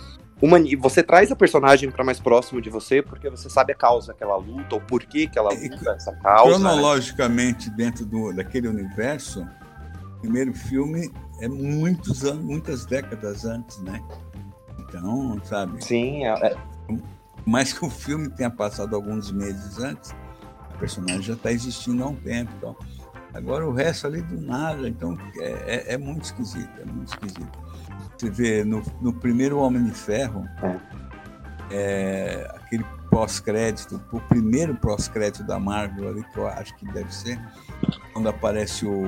[0.42, 4.12] humani você traz a personagem para mais próximo de você porque você sabe a causa
[4.12, 6.59] que ela luta, o porquê que ela luta essa causa.
[6.59, 6.64] Né?
[6.64, 7.76] Cronologicamente, né?
[7.76, 9.46] dentro do, daquele universo,
[10.16, 11.10] o primeiro filme
[11.40, 14.02] é muitos anos, muitas décadas antes, né?
[14.78, 15.84] Então, sabe?
[15.84, 16.56] Sim, é,
[17.47, 20.15] é mais que o filme tenha passado alguns meses antes,
[20.75, 22.53] o personagem já está existindo há um tempo.
[22.57, 22.77] Então.
[23.35, 25.51] Agora o resto ali do nada, então é,
[25.91, 27.59] é, é muito esquisito, é muito esquisito.
[28.16, 30.45] Você vê no, no primeiro Homem de Ferro,
[31.71, 37.41] é, aquele pós-crédito, o primeiro pós-crédito da Marvel ali, que eu acho que deve ser,
[38.12, 39.05] quando aparece o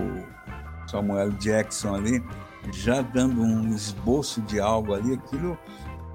[0.88, 2.24] Samuel Jackson ali,
[2.72, 5.56] já dando um esboço de algo ali, aquilo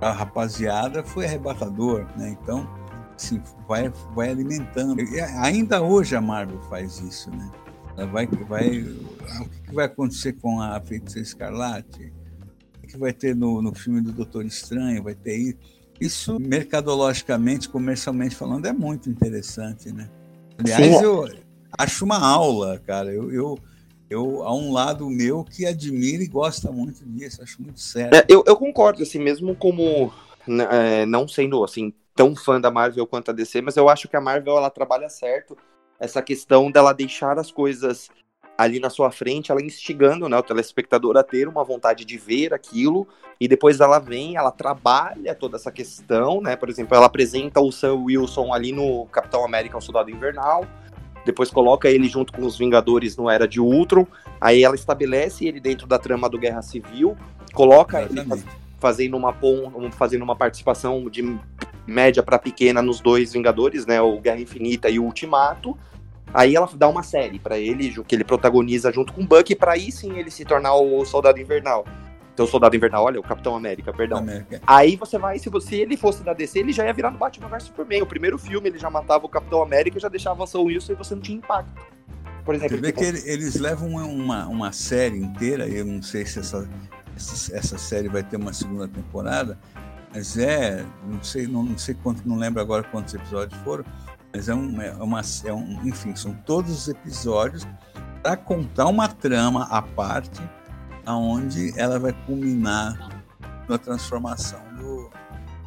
[0.01, 2.35] a rapaziada foi arrebatador, né?
[2.41, 2.67] Então,
[3.15, 4.99] assim, vai, vai alimentando.
[4.99, 7.51] E ainda hoje a Marvel faz isso, né?
[7.95, 12.11] Ela vai, vai, o que vai acontecer com a Feiticeira Escarlate?
[12.83, 15.03] O que vai ter no, no filme do Doutor Estranho?
[15.03, 15.81] Vai ter isso.
[16.01, 20.09] Isso, mercadologicamente, comercialmente falando, é muito interessante, né?
[20.57, 21.03] Aliás, Sim.
[21.03, 21.29] eu
[21.77, 23.13] acho uma aula, cara.
[23.13, 23.59] Eu, eu,
[24.11, 28.15] eu há um lado meu que admira e gosta muito disso, acho muito sério.
[28.15, 30.13] É, eu, eu concordo, assim, mesmo como
[30.45, 34.09] né, é, não sendo assim tão fã da Marvel quanto a DC, mas eu acho
[34.09, 35.57] que a Marvel ela trabalha certo
[35.97, 38.09] essa questão dela deixar as coisas
[38.57, 42.53] ali na sua frente, ela instigando né, o telespectador a ter uma vontade de ver
[42.53, 43.07] aquilo,
[43.39, 46.55] e depois ela vem, ela trabalha toda essa questão, né?
[46.55, 50.67] Por exemplo, ela apresenta o Sam Wilson ali no Capitão América, o Soldado Invernal,
[51.26, 54.06] depois coloca ele junto com os Vingadores no Era de Ultron,
[54.39, 57.15] aí ela estabelece ele dentro da trama do Guerra Civil,
[57.53, 58.22] coloca ele
[58.80, 59.35] fazendo uma,
[59.91, 61.38] fazendo uma participação de
[61.85, 65.77] média para pequena nos dois Vingadores, né, o Guerra Infinita e o Ultimato.
[66.34, 69.73] Aí ela dá uma série para ele, que ele protagoniza junto com o Bucky, para
[69.73, 71.85] aí sim ele se tornar o Soldado Invernal.
[72.33, 74.19] Então, o Soldado Invernal, olha, o Capitão América, perdão.
[74.19, 74.61] América.
[74.65, 77.17] Aí você vai, se, você, se ele fosse da DC, ele já ia virar no
[77.17, 78.01] Batman vs Superman.
[78.01, 80.93] O primeiro filme ele já matava o Capitão América e já deixava o Sam Wilson
[80.93, 81.81] e você não tinha impacto.
[82.45, 82.77] Por exemplo.
[82.77, 86.67] Você vê que ele, eles levam uma, uma série inteira, eu não sei se essa,
[87.15, 89.59] essa série vai ter uma segunda temporada,
[90.13, 93.85] mas é, não sei, não, não sei quanto, não lembro agora quantos episódios foram,
[94.33, 97.67] mas é, um, é uma, é um, enfim, são todos os episódios
[98.23, 100.41] para contar uma trama à parte
[101.05, 103.23] aonde ela vai culminar
[103.67, 105.09] na transformação do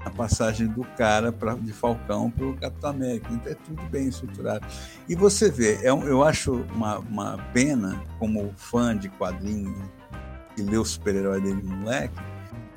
[0.04, 3.32] a passagem do cara pra, de Falcão para o Capitão América.
[3.32, 4.66] Então é tudo bem estruturado.
[5.08, 9.74] E você vê, é, eu acho uma, uma pena, como fã de quadrinhos,
[10.54, 12.14] que o super-herói dele moleque,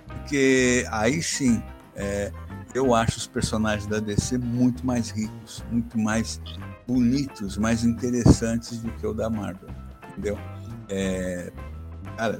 [0.07, 1.61] porque aí sim
[1.95, 2.31] é,
[2.73, 6.41] eu acho os personagens da DC muito mais ricos, muito mais
[6.88, 9.69] bonitos, mais interessantes do que o da Marvel,
[10.09, 10.38] entendeu?
[10.89, 11.51] É,
[12.18, 12.39] cara,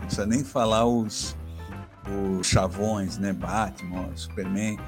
[0.00, 1.36] precisa nem falar os,
[2.38, 3.32] os chavões, né?
[3.32, 4.78] Batman, Superman,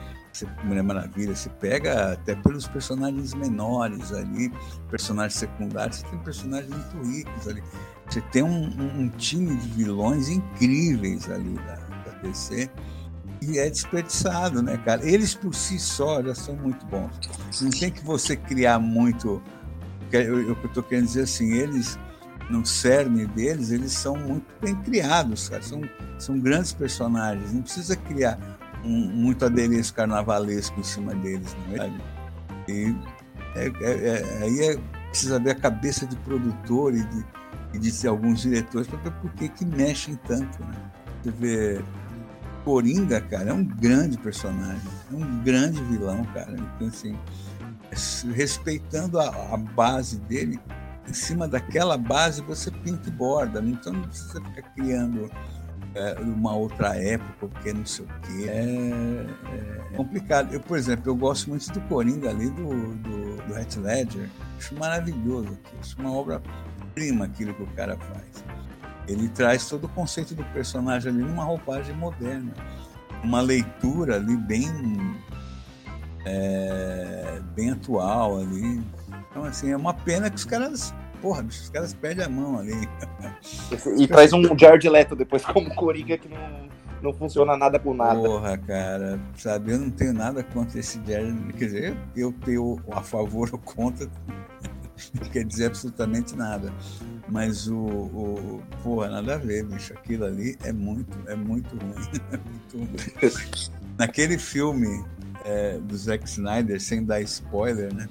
[0.65, 1.35] Mulher Maravilha.
[1.35, 4.53] Você pega até pelos personagens menores ali,
[4.89, 7.63] personagens secundários, você tem personagens muito ricos ali.
[8.09, 12.71] Você tem um, um, um time de vilões incríveis ali da, da DC
[13.43, 15.07] e é desperdiçado, né, cara?
[15.07, 17.11] Eles por si só já são muito bons.
[17.61, 19.43] Não tem que você criar muito.
[20.13, 21.99] Eu, eu estou querendo dizer assim, eles
[22.51, 25.63] no cerne deles, eles são muito bem criados, cara.
[25.63, 25.81] São,
[26.19, 27.53] são grandes personagens.
[27.53, 28.39] Não precisa criar
[28.85, 31.91] um, muito adereço carnavalesco em cima deles, não é?
[32.69, 32.95] E
[33.55, 34.79] é, é, é, aí é,
[35.09, 37.25] precisa ver a cabeça de produtor e de,
[37.75, 40.91] e de alguns diretores para ver por que, que mexem tanto, né?
[41.23, 41.85] Você vê
[42.65, 46.53] Coringa, cara, é um grande personagem, é um grande vilão, cara.
[46.53, 47.17] Então, assim,
[48.33, 50.61] respeitando a, a base dele,
[51.11, 55.31] em cima daquela base você pinta e borda, então não precisa ficar criando
[55.95, 58.49] é, uma outra época, porque não sei o quê.
[58.49, 59.27] É,
[59.57, 60.53] é, complicado.
[60.53, 64.29] Eu, por exemplo, eu gosto muito do Coringa ali, do, do, do Heath Ledger.
[64.57, 68.45] Acho maravilhoso Acho uma obra-prima aquilo que o cara faz.
[69.09, 72.53] Ele traz todo o conceito do personagem ali numa roupagem moderna.
[73.25, 74.69] Uma leitura ali bem,
[76.25, 78.81] é, bem atual ali.
[79.31, 82.59] Então, assim, é uma pena que os caras porra, bicho, os caras perdem a mão
[82.59, 82.89] ali.
[83.97, 86.69] E traz um Jared Leto depois como Coringa que não,
[87.03, 88.21] não funciona nada por nada.
[88.21, 93.03] Porra, cara, sabe, eu não tenho nada contra esse Jared, quer dizer, eu tenho a
[93.03, 94.09] favor ou contra,
[95.21, 96.73] não quer dizer absolutamente nada.
[97.29, 99.93] Mas o, o porra, nada a ver, bicho.
[99.93, 101.95] Aquilo ali é muito, é muito ruim.
[102.33, 103.31] É muito ruim.
[103.97, 105.05] Naquele filme
[105.45, 108.09] é, do Zack Snyder, sem dar spoiler, né?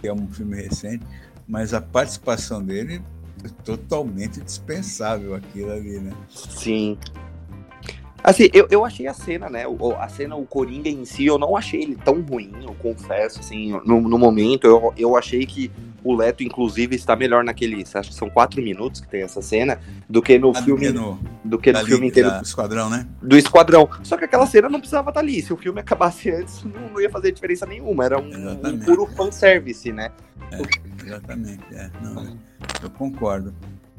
[0.00, 1.04] Que é um filme recente,
[1.46, 3.02] mas a participação dele
[3.44, 6.12] é totalmente dispensável aquilo ali, né?
[6.28, 6.96] Sim.
[8.22, 9.64] Assim, eu, eu achei a cena, né?
[9.98, 13.70] A cena, o Coringa em si, eu não achei ele tão ruim, eu confesso, assim,
[13.84, 15.70] no, no momento, eu, eu achei que
[16.02, 17.82] o Leto, inclusive, está melhor naquele.
[17.82, 20.90] Acho que são quatro minutos que tem essa cena, do que no filme.
[20.90, 22.30] No, do que no filme inteiro.
[22.30, 23.06] Do Esquadrão, né?
[23.22, 23.88] Do Esquadrão.
[24.02, 25.42] Só que aquela cena não precisava estar ali.
[25.42, 28.04] Se o filme acabasse antes, não, não ia fazer diferença nenhuma.
[28.04, 28.30] Era um,
[28.64, 30.10] um puro fanservice, né?
[30.52, 31.64] É, exatamente.
[31.72, 31.90] É.
[32.02, 32.38] Não,
[32.82, 33.54] eu concordo.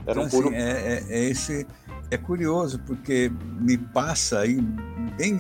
[0.06, 0.48] Era então, um puro...
[0.50, 1.68] Assim, é, é, é esse
[2.12, 4.60] é curioso porque me passa aí,
[5.18, 5.38] bem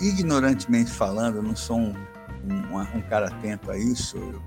[0.00, 1.94] ignorantemente falando, eu não sou um,
[2.44, 4.42] um, um cara atento a isso,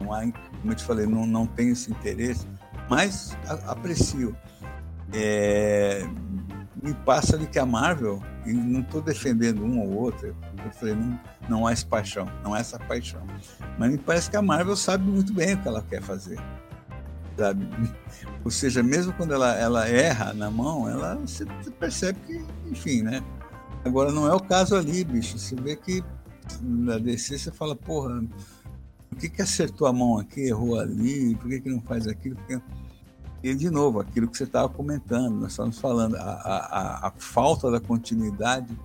[0.00, 2.46] não há, como eu te falei, não, não tenho esse interesse,
[2.88, 4.36] mas a, aprecio.
[5.12, 6.06] É,
[6.82, 10.94] me passa de que a Marvel, e não estou defendendo um ou outro, eu falei,
[10.94, 13.22] não, não há essa paixão, não há essa paixão.
[13.78, 16.38] Mas me parece que a Marvel sabe muito bem o que ela quer fazer.
[17.36, 17.68] Sabe?
[18.44, 23.02] Ou seja, mesmo quando ela, ela erra na mão, ela você, você percebe que, enfim,
[23.02, 23.22] né?
[23.84, 25.38] Agora não é o caso ali, bicho.
[25.38, 26.02] Você vê que
[26.60, 28.22] na DC você fala, porra,
[29.08, 32.36] por que, que acertou a mão aqui, errou ali, por que, que não faz aquilo?
[32.36, 32.60] Porque...
[33.42, 37.70] E, de novo, aquilo que você estava comentando, nós estamos falando, a, a, a, falta
[37.70, 38.76] da continuidade,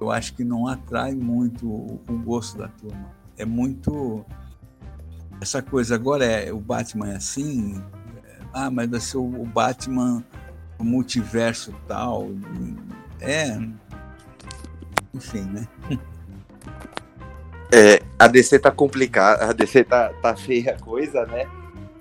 [0.00, 3.12] eu acho que não atrai muito o, o gosto da turma.
[3.36, 4.24] É muito.
[5.40, 7.80] Essa coisa, agora é o Batman é assim,
[8.24, 10.24] é, ah, mas vai ser o Batman
[10.78, 12.28] o multiverso tal.
[13.20, 13.56] É.
[15.14, 15.68] Enfim, né?
[17.72, 21.46] É, a DC tá complicada, a DC tá, tá feia a coisa, né?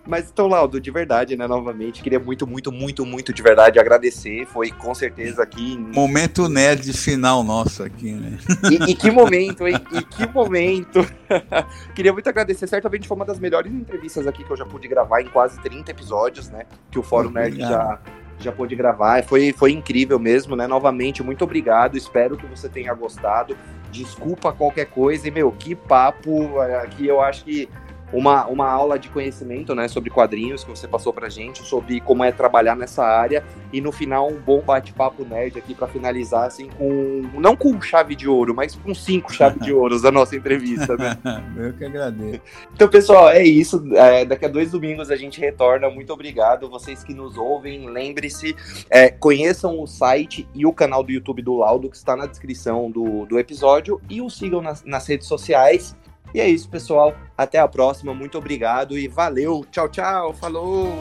[0.06, 4.46] Mas então, Laudo, de verdade, né, novamente, queria muito, muito, muito, muito de verdade agradecer.
[4.48, 5.78] Foi com certeza aqui.
[5.78, 8.38] Momento nerd final nosso aqui, né?
[8.70, 9.76] E, e que momento, hein?
[9.94, 11.06] E que momento!
[11.96, 12.68] queria muito agradecer.
[12.68, 15.92] Certamente foi uma das melhores entrevistas aqui que eu já pude gravar em quase 30
[15.92, 16.66] episódios, né?
[16.90, 18.00] Que o Fórum Nerd já,
[18.40, 19.24] já pôde gravar.
[19.24, 20.68] Foi, foi incrível mesmo, né?
[20.68, 21.96] Novamente, muito obrigado.
[21.96, 23.56] Espero que você tenha gostado.
[23.92, 25.28] Desculpa qualquer coisa.
[25.28, 27.08] E, meu, que papo aqui.
[27.08, 27.70] Eu acho que
[28.14, 32.24] uma, uma aula de conhecimento né, sobre quadrinhos que você passou pra gente, sobre como
[32.24, 36.70] é trabalhar nessa área, e no final um bom bate-papo nerd aqui para finalizar, assim,
[36.78, 37.24] com.
[37.40, 41.18] não com chave de ouro, mas com cinco chaves de ouro da nossa entrevista, né?
[41.58, 42.42] Eu que agradeço.
[42.74, 43.84] Então, pessoal, é isso.
[43.94, 45.90] É, daqui a dois domingos a gente retorna.
[45.90, 46.70] Muito obrigado.
[46.70, 48.56] Vocês que nos ouvem, lembre-se,
[48.90, 52.90] é, conheçam o site e o canal do YouTube do Laudo, que está na descrição
[52.90, 55.96] do, do episódio, e o sigam nas, nas redes sociais.
[56.34, 57.14] E é isso, pessoal.
[57.38, 58.14] Até a próxima.
[58.14, 59.66] Muito obrigado e valeu.
[59.72, 60.34] Tchau, tchau.
[60.34, 60.94] Falou!